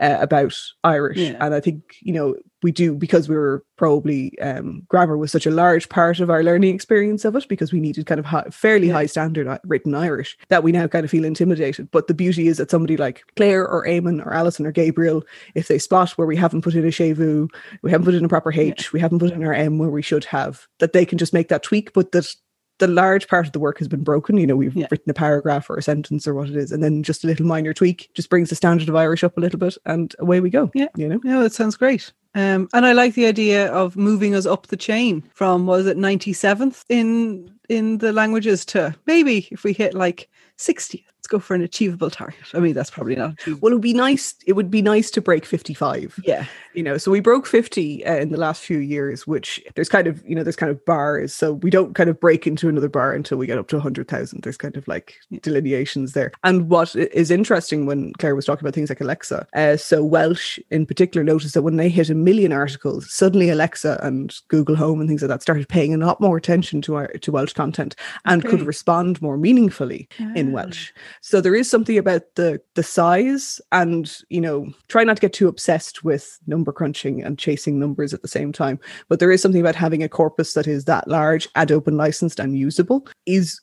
uh, 0.00 0.18
about 0.20 0.54
Irish. 0.84 1.18
Yeah. 1.18 1.36
And 1.40 1.54
I 1.54 1.60
think, 1.60 1.96
you 2.00 2.12
know, 2.12 2.36
we 2.62 2.72
do 2.72 2.94
because 2.94 3.28
we 3.28 3.36
were 3.36 3.64
probably 3.76 4.38
um, 4.40 4.82
grammar 4.88 5.16
was 5.16 5.30
such 5.32 5.46
a 5.46 5.50
large 5.50 5.88
part 5.88 6.20
of 6.20 6.30
our 6.30 6.42
learning 6.42 6.74
experience 6.74 7.24
of 7.24 7.36
it 7.36 7.48
because 7.48 7.72
we 7.72 7.80
needed 7.80 8.06
kind 8.06 8.18
of 8.18 8.24
high, 8.24 8.44
fairly 8.50 8.88
Yeah. 8.88 8.94
high 8.94 9.06
standard 9.06 9.58
written 9.64 9.94
Irish 9.94 10.36
that 10.48 10.62
we 10.62 10.72
now 10.72 10.86
kind 10.86 11.04
of 11.04 11.10
feel 11.10 11.24
intimidated. 11.24 11.90
But 11.90 12.06
the 12.06 12.14
beauty 12.14 12.48
is 12.48 12.58
that 12.58 12.70
somebody 12.70 12.96
like 12.96 13.22
Claire 13.36 13.66
or 13.66 13.86
Eamon 13.86 14.24
or 14.24 14.32
Alison 14.32 14.66
or 14.66 14.72
Gabriel, 14.72 15.24
if 15.54 15.68
they 15.68 15.78
spot 15.78 16.10
where 16.12 16.26
we 16.26 16.36
haven't 16.36 16.62
put 16.62 16.74
in 16.74 16.84
a 16.84 16.88
chevu, 16.88 17.48
we 17.82 17.90
haven't 17.90 18.04
put 18.04 18.14
in 18.14 18.24
a 18.24 18.28
proper 18.28 18.52
H, 18.52 18.92
we 18.92 19.00
haven't 19.00 19.18
put 19.18 19.32
in 19.32 19.44
our 19.44 19.54
M 19.54 19.78
where 19.78 19.90
we 19.90 20.02
should 20.02 20.24
have, 20.26 20.66
that 20.78 20.92
they 20.92 21.04
can 21.04 21.18
just 21.18 21.32
make 21.34 21.48
that 21.48 21.62
tweak, 21.62 21.92
but 21.92 22.12
that 22.12 22.32
the 22.78 22.86
large 22.86 23.26
part 23.28 23.46
of 23.46 23.52
the 23.52 23.58
work 23.58 23.78
has 23.78 23.88
been 23.88 24.04
broken. 24.04 24.36
You 24.38 24.46
know, 24.46 24.56
we've 24.56 24.76
Yeah. 24.76 24.86
written 24.90 25.10
a 25.10 25.14
paragraph 25.14 25.68
or 25.68 25.76
a 25.76 25.82
sentence 25.82 26.26
or 26.28 26.34
what 26.34 26.48
it 26.48 26.56
is, 26.56 26.70
and 26.72 26.82
then 26.82 27.02
just 27.02 27.24
a 27.24 27.26
little 27.26 27.46
minor 27.46 27.74
tweak 27.74 28.10
just 28.14 28.30
brings 28.30 28.48
the 28.50 28.54
standard 28.54 28.88
of 28.88 28.94
Irish 28.96 29.24
up 29.24 29.36
a 29.36 29.40
little 29.40 29.58
bit, 29.58 29.76
and 29.86 30.14
away 30.18 30.40
we 30.40 30.50
go. 30.50 30.70
Yeah. 30.74 30.88
you 30.96 31.08
know. 31.08 31.20
No, 31.24 31.42
it 31.42 31.52
sounds 31.52 31.76
great. 31.76 32.12
Um, 32.34 32.68
and 32.72 32.86
I 32.86 32.92
like 32.92 33.14
the 33.14 33.26
idea 33.26 33.68
of 33.72 33.96
moving 33.96 34.34
us 34.34 34.46
up 34.46 34.66
the 34.68 34.76
chain 34.76 35.24
from 35.34 35.66
was 35.66 35.86
it 35.86 35.96
ninety 35.96 36.32
seventh 36.32 36.84
in 36.88 37.50
in 37.68 37.98
the 37.98 38.12
languages 38.12 38.64
to 38.66 38.94
maybe 39.06 39.48
if 39.50 39.64
we 39.64 39.72
hit 39.72 39.94
like 39.94 40.28
sixty, 40.56 41.04
let's 41.16 41.17
go 41.28 41.38
for 41.38 41.54
an 41.54 41.62
achievable 41.62 42.10
target. 42.10 42.38
I 42.54 42.60
mean, 42.60 42.74
that's 42.74 42.90
probably 42.90 43.16
not. 43.16 43.34
Well, 43.46 43.72
it 43.72 43.76
would 43.76 43.80
be 43.82 43.94
nice. 43.94 44.34
It 44.46 44.54
would 44.54 44.70
be 44.70 44.82
nice 44.82 45.10
to 45.12 45.20
break 45.20 45.44
fifty-five. 45.44 46.18
Yeah, 46.24 46.46
you 46.78 46.84
know 46.84 46.96
so 46.96 47.10
we 47.10 47.18
broke 47.18 47.44
50 47.44 48.04
uh, 48.06 48.14
in 48.16 48.30
the 48.30 48.36
last 48.36 48.62
few 48.62 48.78
years 48.78 49.26
which 49.26 49.60
there's 49.74 49.88
kind 49.88 50.06
of 50.06 50.22
you 50.24 50.36
know 50.36 50.44
there's 50.44 50.54
kind 50.54 50.70
of 50.70 50.84
bars 50.84 51.34
so 51.34 51.54
we 51.54 51.70
don't 51.70 51.94
kind 51.94 52.08
of 52.08 52.20
break 52.20 52.46
into 52.46 52.68
another 52.68 52.88
bar 52.88 53.12
until 53.12 53.36
we 53.36 53.46
get 53.48 53.58
up 53.58 53.66
to 53.68 53.76
100000 53.76 54.42
there's 54.42 54.56
kind 54.56 54.76
of 54.76 54.86
like 54.86 55.16
delineations 55.42 56.12
there 56.12 56.30
and 56.44 56.68
what 56.68 56.94
is 56.94 57.32
interesting 57.32 57.84
when 57.86 58.12
claire 58.20 58.36
was 58.36 58.44
talking 58.44 58.64
about 58.64 58.74
things 58.74 58.90
like 58.90 59.00
alexa 59.00 59.44
uh, 59.54 59.76
so 59.76 60.04
welsh 60.04 60.58
in 60.70 60.86
particular 60.86 61.24
noticed 61.24 61.54
that 61.54 61.62
when 61.62 61.76
they 61.76 61.88
hit 61.88 62.10
a 62.10 62.14
million 62.14 62.52
articles 62.52 63.12
suddenly 63.12 63.48
alexa 63.48 63.98
and 64.02 64.36
google 64.46 64.76
home 64.76 65.00
and 65.00 65.08
things 65.08 65.22
like 65.22 65.28
that 65.30 65.42
started 65.42 65.68
paying 65.68 65.92
a 65.94 65.98
lot 66.06 66.20
more 66.20 66.36
attention 66.36 66.80
to 66.80 66.94
our 66.94 67.08
to 67.08 67.32
welsh 67.32 67.54
content 67.54 67.96
and 68.24 68.44
could 68.44 68.62
respond 68.62 69.20
more 69.20 69.36
meaningfully 69.36 70.08
in 70.36 70.50
Ah. 70.50 70.52
welsh 70.52 70.92
so 71.20 71.40
there 71.40 71.54
is 71.54 71.70
something 71.70 71.98
about 71.98 72.22
the 72.34 72.60
the 72.74 72.82
size 72.82 73.60
and 73.72 74.18
you 74.28 74.40
know 74.40 74.70
try 74.88 75.04
not 75.04 75.16
to 75.16 75.20
get 75.20 75.32
too 75.32 75.48
obsessed 75.48 76.04
with 76.04 76.38
number 76.46 76.72
crunching 76.72 77.22
and 77.22 77.38
chasing 77.38 77.78
numbers 77.78 78.14
at 78.14 78.22
the 78.22 78.28
same 78.28 78.52
time 78.52 78.78
but 79.08 79.20
there 79.20 79.32
is 79.32 79.42
something 79.42 79.60
about 79.60 79.74
having 79.74 80.02
a 80.02 80.08
corpus 80.08 80.54
that 80.54 80.66
is 80.66 80.84
that 80.84 81.08
large 81.08 81.48
ad 81.54 81.72
open 81.72 81.96
licensed 81.96 82.38
and 82.40 82.56
usable 82.56 83.06
is 83.26 83.60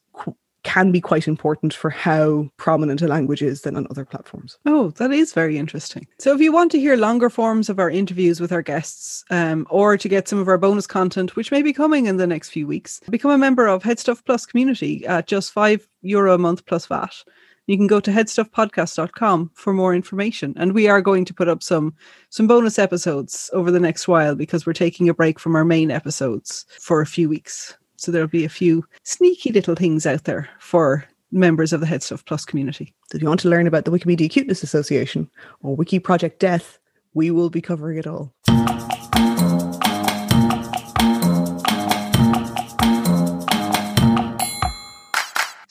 can 0.64 0.92
be 0.92 1.00
quite 1.00 1.28
important 1.28 1.76
for 1.76 1.92
how 1.92 2.50
prominent 2.58 3.04
a 3.04 3.08
language 3.08 3.44
is 3.44 3.62
than 3.62 3.78
on 3.78 3.86
other 3.92 4.04
platforms 4.04 4.58
Oh, 4.66 4.90
that 4.92 5.12
is 5.12 5.32
very 5.32 5.58
interesting. 5.58 6.08
So, 6.18 6.34
if 6.34 6.42
you 6.42 6.52
want 6.52 6.72
to 6.72 6.80
hear 6.80 6.98
longer 6.98 7.30
forms 7.30 7.70
of 7.70 7.80
our 7.80 7.90
interviews 7.90 8.40
with 8.40 8.52
our 8.52 8.64
guests, 8.64 9.24
um, 9.30 9.68
or 9.70 9.96
to 9.98 10.10
get 10.10 10.28
some 10.28 10.40
of 10.40 10.48
our 10.48 10.58
bonus 10.58 10.88
content, 10.88 11.36
which 11.36 11.52
may 11.52 11.62
be 11.62 11.72
coming 11.72 12.08
in 12.08 12.18
the 12.18 12.28
next 12.28 12.50
few 12.50 12.66
weeks, 12.66 13.00
become 13.10 13.32
a 13.32 13.38
member 13.38 13.68
of 13.68 13.84
HeadStuff 13.84 14.26
Plus 14.26 14.46
community 14.46 15.06
at 15.06 15.28
just 15.28 15.54
five 15.54 15.88
euro 16.02 16.34
a 16.34 16.38
month 16.38 16.66
plus 16.66 16.88
VAT. 16.88 17.24
You 17.68 17.78
can 17.78 17.88
go 17.88 18.00
to 18.00 18.12
headstuffpodcast.com 18.12 19.52
for 19.54 19.74
more 19.74 19.96
information. 19.96 20.54
And 20.58 20.74
we 20.74 20.88
are 20.88 21.02
going 21.02 21.26
to 21.26 21.34
put 21.34 21.48
up 21.48 21.64
some 21.64 21.94
some 22.30 22.48
bonus 22.48 22.78
episodes 22.78 23.50
over 23.54 23.72
the 23.72 23.80
next 23.80 24.08
while 24.08 24.36
because 24.36 24.66
we're 24.66 24.74
taking 24.74 25.10
a 25.10 25.14
break 25.14 25.40
from 25.40 25.56
our 25.56 25.66
main 25.66 25.92
episodes 25.92 26.66
for 26.80 27.02
a 27.02 27.08
few 27.08 27.28
weeks. 27.30 27.76
So 27.98 28.12
there'll 28.12 28.28
be 28.28 28.46
a 28.46 28.50
few 28.50 28.86
sneaky 29.04 29.52
little 29.52 29.76
things 29.76 30.06
out 30.06 30.26
there 30.26 30.50
for 30.60 31.06
members 31.32 31.74
of 31.74 31.82
the 31.82 31.88
HeadStuff 31.88 32.26
Plus 32.26 32.46
community. 32.46 32.94
So 33.10 33.16
if 33.16 33.22
you 33.22 33.28
want 33.28 33.40
to 33.42 33.50
learn 33.50 33.68
about 33.68 33.86
the 33.86 33.92
wikimedia 33.92 34.30
cuteness 34.30 34.64
association 34.64 35.30
or 35.62 35.76
wiki 35.76 36.00
project 36.00 36.40
death 36.40 36.80
we 37.16 37.32
will 37.32 37.50
be 37.50 37.62
covering 37.62 37.98
it 37.98 38.06
all 38.06 38.32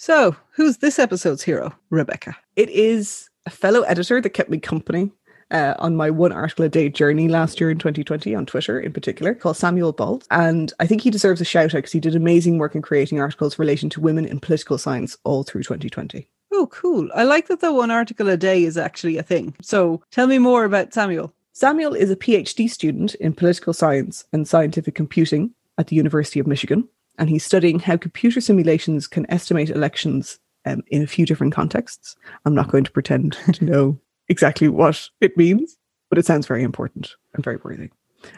So, 0.05 0.37
who's 0.51 0.77
this 0.77 0.99
episode's 0.99 1.43
hero? 1.43 1.75
Rebecca. 1.88 2.37
It 2.57 2.69
is 2.69 3.31
a 3.47 3.51
fellow 3.51 3.81
editor 3.85 4.21
that 4.21 4.35
kept 4.35 4.51
me 4.51 4.59
company 4.59 5.11
uh, 5.51 5.77
on 5.79 5.97
my 5.97 6.11
one 6.11 6.31
article 6.31 6.67
a 6.67 6.69
day 6.69 6.90
journey 6.90 7.27
last 7.27 7.59
year 7.59 7.71
in 7.71 7.79
2020 7.79 8.35
on 8.35 8.45
Twitter 8.45 8.79
in 8.79 8.93
particular, 8.93 9.35
called 9.35 9.57
Samuel 9.57 9.95
Baltz. 9.95 10.27
And 10.31 10.75
I 10.79 10.87
think 10.87 11.01
he 11.01 11.09
deserves 11.09 11.40
a 11.40 11.47
shout 11.47 11.75
out 11.75 11.79
because 11.79 11.93
he 11.93 12.01
did 12.01 12.14
amazing 12.14 12.59
work 12.59 12.75
in 12.75 12.83
creating 12.83 13.19
articles 13.19 13.59
relating 13.59 13.88
to 13.88 14.01
women 14.03 14.27
in 14.27 14.40
political 14.40 14.77
science 14.77 15.17
all 15.25 15.43
through 15.43 15.62
2020. 15.62 16.29
Oh, 16.53 16.67
cool. 16.67 17.09
I 17.14 17.25
like 17.25 17.49
that 17.49 17.61
the 17.61 17.73
one 17.73 17.90
article 17.90 18.29
a 18.29 18.37
day 18.37 18.64
is 18.64 18.77
actually 18.77 19.17
a 19.17 19.23
thing. 19.23 19.55
So, 19.62 20.03
tell 20.11 20.27
me 20.27 20.37
more 20.37 20.64
about 20.64 20.93
Samuel. 20.93 21.33
Samuel 21.55 21.95
is 21.95 22.11
a 22.11 22.17
PhD 22.17 22.69
student 22.69 23.14
in 23.14 23.33
political 23.33 23.73
science 23.73 24.27
and 24.35 24.47
scientific 24.47 24.95
computing 24.95 25.55
at 25.79 25.87
the 25.87 25.97
University 25.97 26.40
of 26.40 26.47
Michigan. 26.47 26.90
And 27.18 27.31
he's 27.31 27.44
studying 27.44 27.79
how 27.79 27.96
computer 27.96 28.40
simulations 28.40 29.07
can 29.07 29.31
estimate 29.31 29.70
elections 29.70 30.38
um, 30.66 30.83
in 30.88 31.03
a 31.03 31.07
few 31.07 31.27
different 31.27 31.53
contexts. 31.53 32.16
I'm 32.44 32.55
not 32.55 32.70
going 32.70 32.85
to 32.85 32.90
pretend 32.90 33.35
to 33.53 33.64
know 33.70 33.98
exactly 34.29 34.68
what 34.68 35.09
it 35.20 35.37
means, 35.37 35.77
but 36.09 36.18
it 36.18 36.27
sounds 36.27 36.46
very 36.46 36.62
important 36.62 37.12
and 37.35 37.44
very 37.44 37.59
worthy, 37.62 37.90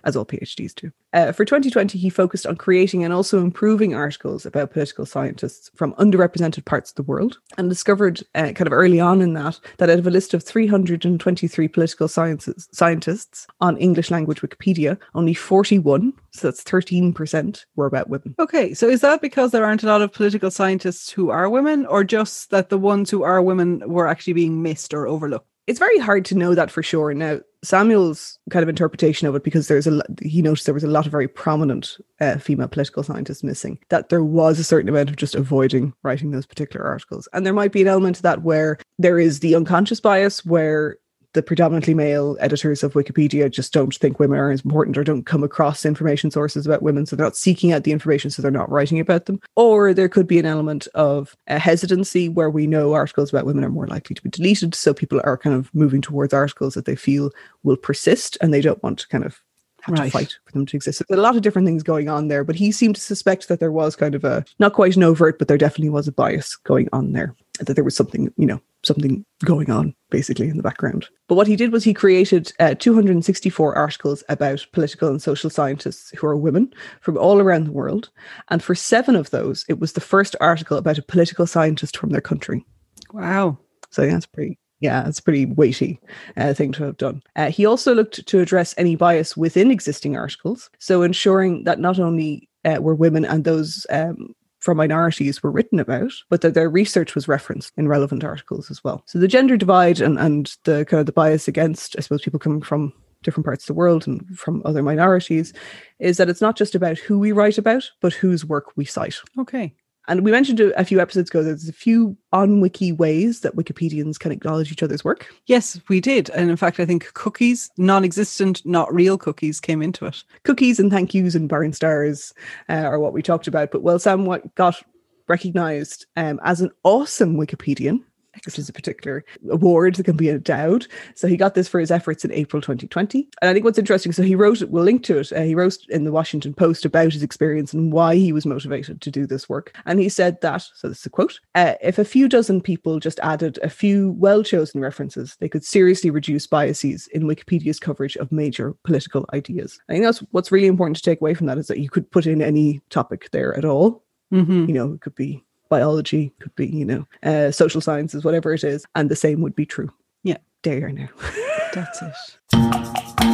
as 0.05 0.16
all 0.16 0.27
PhDs 0.27 0.75
do. 0.75 0.90
Uh, 1.12 1.33
for 1.33 1.44
2020, 1.44 1.99
he 1.99 2.11
focused 2.11 2.46
on 2.46 2.57
creating 2.57 3.05
and 3.05 3.12
also 3.12 3.40
improving 3.40 3.94
articles 3.94 4.44
about 4.44 4.70
political 4.70 5.07
scientists 5.07 5.70
from 5.75 5.94
underrepresented 5.94 6.64
parts 6.64 6.90
of 6.90 6.96
the 6.96 7.03
world 7.03 7.38
and 7.57 7.68
discovered 7.68 8.22
uh, 8.35 8.53
kind 8.53 8.66
of 8.66 8.72
early 8.72 9.01
on 9.01 9.20
in 9.20 9.33
that 9.35 9.59
that 9.79 9.90
out 9.90 9.99
of 9.99 10.07
a 10.07 10.11
list 10.11 10.35
of 10.35 10.42
323 10.42 11.68
political 11.68 12.09
sciences 12.09 12.68
scientists 12.72 13.46
on 13.61 13.77
English 13.79 14.11
language 14.11 14.42
Wikipedia, 14.42 14.99
only 15.14 15.35
41, 15.35 16.12
so 16.33 16.49
that's 16.49 16.62
13%, 16.64 17.64
were 17.77 17.87
about 17.87 18.11
women. 18.11 18.35
Okay, 18.38 18.75
so 18.75 18.88
is 18.88 19.01
that 19.01 19.20
because 19.20 19.53
there 19.53 19.64
aren't 19.64 19.83
a 19.83 19.87
lot 19.87 20.03
of 20.03 20.12
political 20.12 20.51
scientists 20.51 21.11
who 21.11 21.31
are 21.31 21.49
women, 21.49 21.87
or 21.87 22.05
just 22.05 22.51
that 22.51 22.68
the 22.68 22.79
ones 22.79 23.11
who 23.11 23.22
are 23.22 23.40
women 23.42 23.83
were 23.87 24.07
actually 24.07 24.35
being 24.35 24.62
missed 24.62 24.92
or 24.92 25.07
overlooked? 25.07 25.49
it's 25.66 25.79
very 25.79 25.99
hard 25.99 26.25
to 26.27 26.37
know 26.37 26.55
that 26.55 26.70
for 26.70 26.83
sure. 26.83 27.12
Now, 27.12 27.40
Samuel's 27.67 28.39
kind 28.51 28.63
of 28.63 28.69
interpretation 28.69 29.27
of 29.27 29.35
it, 29.35 29.45
because 29.45 29.69
there's 29.69 29.87
a 29.87 30.01
he 30.23 30.41
noticed 30.41 30.67
there 30.67 30.75
was 30.75 30.85
a 30.85 30.89
lot 30.89 31.07
of 31.07 31.13
very 31.13 31.29
prominent 31.29 31.99
uh, 32.21 32.39
female 32.39 32.69
political 32.69 33.03
scientists 33.03 33.43
missing, 33.43 33.79
that 33.89 34.09
there 34.09 34.25
was 34.25 34.59
a 34.59 34.65
certain 34.65 34.89
amount 34.89 35.11
of 35.11 35.17
just 35.17 35.35
avoiding 35.35 35.93
writing 36.03 36.31
those 36.31 36.47
particular 36.47 36.87
articles, 36.87 37.29
and 37.33 37.45
there 37.45 37.53
might 37.53 37.73
be 37.73 37.83
an 37.83 37.89
element 37.89 38.17
to 38.17 38.23
that 38.23 38.43
where 38.43 38.79
there 38.99 39.19
is 39.19 39.41
the 39.41 39.55
unconscious 39.55 40.01
bias 40.01 40.45
where 40.47 40.97
the 41.37 41.42
predominantly 41.42 41.92
male 41.92 42.35
editors 42.40 42.83
of 42.83 42.94
Wikipedia 42.94 43.51
just 43.51 43.70
don't 43.70 43.94
think 43.94 44.18
women 44.18 44.38
are 44.38 44.51
as 44.51 44.62
important 44.62 44.96
or 44.96 45.05
don't 45.05 45.27
come 45.27 45.44
across 45.44 45.85
information 45.85 46.31
sources 46.31 46.64
about 46.64 46.81
women. 46.83 47.05
So 47.05 47.14
they're 47.14 47.27
not 47.27 47.37
seeking 47.37 47.72
out 47.72 47.85
the 47.85 47.92
information, 47.92 48.31
so 48.31 48.40
they're 48.40 48.51
not 48.51 48.70
writing 48.70 48.99
about 48.99 49.27
them. 49.27 49.38
Or 49.55 49.92
there 49.92 50.09
could 50.09 50.27
be 50.27 50.38
an 50.38 50.46
element 50.46 50.88
of 50.94 51.37
a 51.46 51.59
hesitancy 51.59 52.31
where 52.31 52.49
we 52.49 52.66
know 52.66 52.94
articles 52.94 53.29
about 53.29 53.44
women 53.44 53.64
are 53.64 53.70
more 53.70 53.87
likely 53.87 54.14
to 54.14 54.22
be 54.22 54.31
deleted. 54.31 54.75
So 54.75 54.94
people 54.94 55.20
are 55.25 55.37
kind 55.37 55.55
of 55.55 55.72
moving 55.75 56.01
towards 56.01 56.33
articles 56.33 56.72
that 56.72 56.87
they 56.87 56.96
feel 56.96 57.31
will 57.64 57.77
persist 57.77 58.38
and 58.40 58.55
they 58.55 58.62
don't 58.62 58.83
want 58.83 58.99
to 59.01 59.09
kind 59.09 59.25
of 59.25 59.42
have 59.87 59.99
Right. 59.99 60.07
to 60.07 60.11
fight 60.11 60.35
for 60.44 60.53
them 60.53 60.66
to 60.66 60.77
exist. 60.77 61.03
There's 61.09 61.18
a 61.18 61.22
lot 61.22 61.37
of 61.37 61.42
different 61.42 61.66
things 61.66 61.83
going 61.83 62.09
on 62.09 62.29
there, 62.29 62.44
but 62.44 62.57
he 62.57 62.70
seemed 62.72 62.96
to 62.96 63.01
suspect 63.01 63.49
that 63.49 63.61
there 63.61 63.72
was 63.72 63.96
kind 63.96 64.14
of 64.14 64.25
a 64.25 64.44
not 64.59 64.72
quite 64.75 64.96
an 64.96 65.03
overt, 65.03 65.38
but 65.38 65.49
there 65.49 65.59
definitely 65.59 65.90
was 65.90 66.09
a 66.09 66.12
bias 66.12 66.57
going 66.57 66.88
on 66.92 67.12
there. 67.12 67.35
That 67.61 67.75
there 67.75 67.85
was 67.85 67.96
something, 67.96 68.33
you 68.37 68.46
know, 68.46 68.61
something 68.85 69.25
going 69.44 69.70
on 69.70 69.94
basically 70.11 70.49
in 70.49 70.57
the 70.59 70.62
background. 70.62 71.09
But 71.29 71.37
what 71.37 71.46
he 71.46 71.57
did 71.57 71.72
was 71.72 71.83
he 71.85 71.94
created 71.94 72.53
uh, 72.61 72.75
264 72.75 73.75
articles 73.77 74.22
about 74.29 74.66
political 74.72 75.09
and 75.09 75.22
social 75.22 75.49
scientists 75.51 76.11
who 76.18 76.27
are 76.27 76.37
women 76.37 76.72
from 77.01 77.16
all 77.16 77.40
around 77.40 77.64
the 77.64 77.72
world. 77.72 78.11
And 78.51 78.62
for 78.62 78.75
seven 78.75 79.16
of 79.16 79.31
those, 79.31 79.64
it 79.68 79.81
was 79.81 79.94
the 79.94 80.01
first 80.03 80.37
article 80.40 80.77
about 80.77 80.99
a 80.99 81.03
political 81.03 81.46
scientist 81.46 81.96
from 81.96 82.11
their 82.11 82.20
country. 82.20 82.64
Wow. 83.12 83.59
So 83.90 84.07
that's 84.07 84.27
pretty. 84.27 84.59
Yeah, 84.81 85.09
it's 85.09 85.19
a 85.19 85.23
pretty 85.23 85.47
weighty 85.47 85.99
uh, 86.37 86.53
thing 86.53 86.73
to 86.73 86.85
have 86.85 86.99
done. 86.99 87.23
Uh, 87.35 87.51
he 87.51 87.65
also 87.65 87.95
looked 87.95 88.27
to 88.27 88.41
address 88.41 88.75
any 88.77 88.95
bias 88.95 89.37
within 89.37 89.71
existing 89.71 90.17
articles, 90.17 90.71
so 90.79 91.03
ensuring 91.03 91.65
that 91.65 91.81
not 91.81 91.99
only 91.99 92.49
uh, 92.65 92.79
were 92.81 92.95
women 92.95 93.25
and 93.25 93.45
those 93.45 93.87
um, 93.91 94.35
from 94.59 94.77
minorities 94.77 95.43
were 95.43 95.51
written 95.51 95.79
about, 95.79 96.12
but 96.29 96.41
that 96.41 96.55
their 96.55 96.69
research 96.69 97.15
was 97.15 97.29
referenced 97.29 97.73
in 97.77 97.89
relevant 97.89 98.25
articles 98.25 98.71
as 98.71 98.83
well. 98.83 99.03
So 99.07 99.19
the 99.19 99.29
gender 99.29 99.57
divide 99.57 100.01
and, 100.01 100.19
and 100.19 100.55
the 100.65 100.85
kind 100.85 101.01
of 101.01 101.07
the 101.07 101.12
bias 101.12 101.47
against, 101.47 101.95
I 101.97 102.01
suppose, 102.01 102.23
people 102.23 102.41
coming 102.41 102.61
from 102.61 102.93
different 103.23 103.47
parts 103.47 103.64
of 103.64 103.68
the 103.68 103.74
world 103.74 104.07
and 104.07 104.39
from 104.39 104.62
other 104.64 104.83
minorities 104.83 105.53
is 105.99 106.16
that 106.16 106.29
it's 106.29 106.41
not 106.41 106.57
just 106.57 106.74
about 106.74 106.99
who 106.99 107.18
we 107.18 107.33
write 107.33 107.59
about, 107.59 107.89
but 108.01 108.12
whose 108.12 108.45
work 108.45 108.72
we 108.77 108.85
cite. 108.85 109.16
Okay. 109.39 109.72
And 110.09 110.25
we 110.25 110.31
mentioned 110.31 110.61
a, 110.61 110.85
few 110.85 111.01
episodes 111.01 111.31
ago, 111.31 111.43
there's 111.43 111.69
a 111.69 111.73
few 111.73 112.17
on 112.33 112.61
wiki 112.61 112.93
ways 112.93 113.41
that 113.41 113.57
Wikipedians 113.57 114.19
can 114.19 114.31
acknowledge 114.31 114.71
each 114.71 114.83
other's 114.83 115.05
work. 115.05 115.33
Yes, 115.47 115.81
we 115.89 116.01
did. 116.01 116.31
And 116.31 116.49
in 116.49 116.57
fact, 116.57 116.79
I 116.79 116.87
think 116.87 117.13
cookies, 117.15 117.71
non 117.77 118.05
existent, 118.05 118.65
not 118.65 118.93
real 118.95 119.19
cookies, 119.19 119.61
came 119.61 119.83
into 119.83 120.07
it. 120.07 120.23
Cookies 120.45 120.79
and 120.79 120.91
thank 120.91 121.13
yous 121.13 121.35
and 121.35 121.49
barn 121.49 121.73
stars 121.73 122.33
uh, 122.69 122.75
are 122.75 123.01
what 123.01 123.13
we 123.13 123.23
talked 123.23 123.49
about. 123.49 123.71
But 123.71 123.83
well, 123.83 123.99
Sam 123.99 124.27
what 124.27 124.55
got 124.55 124.83
recognized 125.29 126.07
um, 126.17 126.39
as 126.45 126.61
an 126.61 126.71
awesome 126.85 127.37
Wikipedian 127.37 128.01
which 128.45 128.59
is 128.59 128.68
a 128.68 128.72
particular 128.72 129.24
award 129.51 129.95
that 129.97 130.05
can 130.05 130.16
be 130.16 130.28
endowed. 130.28 130.87
So 131.14 131.28
he 131.28 131.37
got 131.37 131.55
this 131.55 131.68
for 131.68 131.80
his 131.80 131.91
efforts 131.91 132.24
in 132.24 132.32
April 132.32 132.61
2020. 132.61 133.28
And 133.41 133.49
I 133.49 133.53
think 133.53 133.64
what's 133.64 133.78
interesting, 133.78 134.12
so 134.12 134.22
he 134.22 134.34
wrote, 134.34 134.62
we'll 134.62 134.84
link 134.84 135.03
to 135.05 135.18
it, 135.18 135.32
uh, 135.32 135.43
he 135.43 135.55
wrote 135.55 135.76
in 135.89 136.05
the 136.05 136.12
Washington 136.12 136.55
Post 136.55 136.84
about 136.84 137.12
his 137.12 137.22
experience 137.22 137.72
and 137.72 137.93
why 137.93 138.16
he 138.16 138.32
was 138.32 138.47
motivated 138.47 139.01
to 139.01 139.11
do 139.11 139.26
this 139.26 139.49
work. 139.49 139.76
And 139.87 140.01
he 140.01 140.09
said 140.09 140.41
that, 140.41 140.62
so 140.74 140.89
this 140.89 141.01
is 141.01 141.07
a 141.07 141.11
quote, 141.11 141.41
uh, 141.55 141.74
if 141.82 141.99
a 141.99 142.05
few 142.05 142.28
dozen 142.28 142.61
people 142.61 143.01
just 143.01 143.20
added 143.20 143.59
a 143.62 143.70
few 143.70 144.12
well 144.12 144.43
chosen 144.43 144.80
references, 144.80 145.37
they 145.41 145.49
could 145.49 145.64
seriously 145.64 146.11
reduce 146.11 146.47
biases 146.47 147.07
in 147.09 147.24
Wikipedia's 147.24 147.80
coverage 147.80 148.16
of 148.16 148.32
major 148.32 148.74
political 148.84 149.26
ideas. 149.32 149.78
I 149.89 149.93
think 149.93 150.05
that's 150.05 150.20
what's 150.30 150.53
really 150.53 150.66
important 150.66 150.97
to 150.97 151.03
take 151.03 151.20
away 151.20 151.34
from 151.34 151.47
that 151.47 151.59
is 151.59 151.68
that 151.68 151.80
you 151.80 151.89
could 151.89 152.11
put 152.11 152.26
in 152.26 152.43
any 152.43 152.80
topic 152.91 153.30
there 153.30 153.57
at 153.57 153.64
all. 153.64 154.05
Mm-hmm. 154.32 154.66
You 154.66 154.74
know, 154.74 154.93
it 154.93 155.01
could 155.01 155.14
be 155.14 155.45
biology, 155.69 156.33
could 156.41 156.55
be, 156.57 156.67
you 156.67 156.85
know, 156.85 157.07
uh, 157.23 157.51
social 157.51 157.81
sciences, 157.81 158.25
whatever 158.25 158.53
it 158.53 158.64
is, 158.64 158.85
and 158.95 159.11
the 159.11 159.17
same 159.17 159.41
would 159.41 159.57
be 159.57 159.67
true. 159.67 159.91
Yeah. 160.23 160.39
There 160.62 160.79
you 160.79 160.87
are 160.87 160.93
now. 160.93 161.09
That's 161.75 162.03
it. 162.03 163.27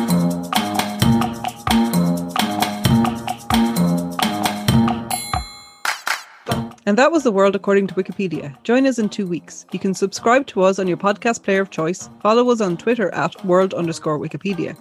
And 6.85 6.99
that 6.99 7.13
was 7.13 7.23
the 7.23 7.31
world 7.31 7.55
according 7.55 7.87
to 7.87 7.95
Wikipedia. 7.95 8.61
Join 8.65 8.87
us 8.87 8.99
in 8.99 9.09
two 9.09 9.27
weeks. 9.27 9.65
You 9.73 9.79
can 9.79 9.95
subscribe 9.95 10.47
to 10.49 10.63
us 10.63 10.79
on 10.81 10.89
your 10.89 10.97
podcast 10.97 11.45
player 11.45 11.61
of 11.61 11.71
choice. 11.71 12.11
Follow 12.21 12.51
us 12.51 12.61
on 12.61 12.77
Twitter 12.77 13.09
at 13.15 13.45
world 13.45 13.73
underscore 13.73 14.19
Wikipedia. 14.19 14.77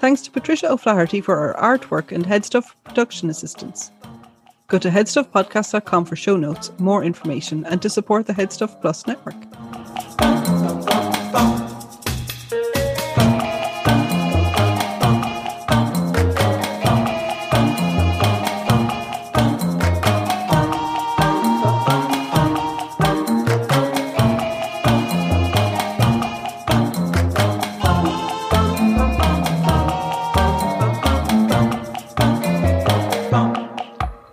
Thanks 0.00 0.22
to 0.22 0.30
Patricia 0.30 0.72
O'Flaherty 0.72 1.20
for 1.20 1.36
our 1.36 1.78
artwork 1.78 2.10
and 2.10 2.24
HeadStuff 2.24 2.72
production 2.84 3.28
assistance. 3.28 3.90
Go 4.72 4.78
to 4.78 4.88
headstuffpodcast.com 4.88 6.06
for 6.06 6.16
show 6.16 6.38
notes, 6.38 6.72
more 6.78 7.04
information, 7.04 7.66
and 7.66 7.82
to 7.82 7.90
support 7.90 8.26
the 8.26 8.32
HeadStuff 8.32 8.80
Plus 8.80 9.06
network. 9.06 9.51